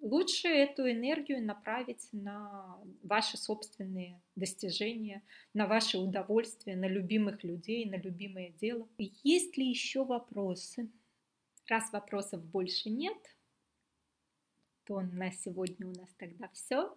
Лучше 0.01 0.47
эту 0.47 0.89
энергию 0.89 1.43
направить 1.43 2.09
на 2.13 2.79
ваши 3.03 3.37
собственные 3.37 4.23
достижения, 4.37 5.25
на 5.55 5.67
ваше 5.67 5.99
удовольствие, 5.99 6.77
на 6.77 6.87
любимых 6.87 7.43
людей, 7.43 7.85
на 7.91 7.97
любимое 7.97 8.51
дело. 8.51 8.87
Есть 9.25 9.57
ли 9.57 9.69
еще 9.69 10.05
вопросы? 10.05 10.89
Раз 11.69 11.93
вопросов 11.93 12.43
больше 12.43 12.89
нет, 12.89 13.19
то 14.85 15.01
на 15.01 15.31
сегодня 15.31 15.87
у 15.87 15.93
нас 15.93 16.09
тогда 16.17 16.49
все. 16.49 16.97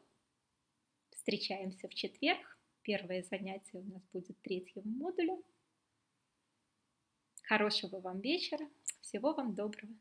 Встречаемся 1.10 1.89
в 1.89 1.93
четверг. 1.93 2.57
Первое 2.81 3.22
занятие 3.22 3.80
у 3.80 3.84
нас 3.84 4.02
будет 4.14 4.41
третьего 4.41 4.81
модуля. 4.88 5.38
Хорошего 7.43 7.99
вам 7.99 8.22
вечера. 8.22 8.65
Всего 9.02 9.34
вам 9.34 9.56
доброго. 9.56 9.93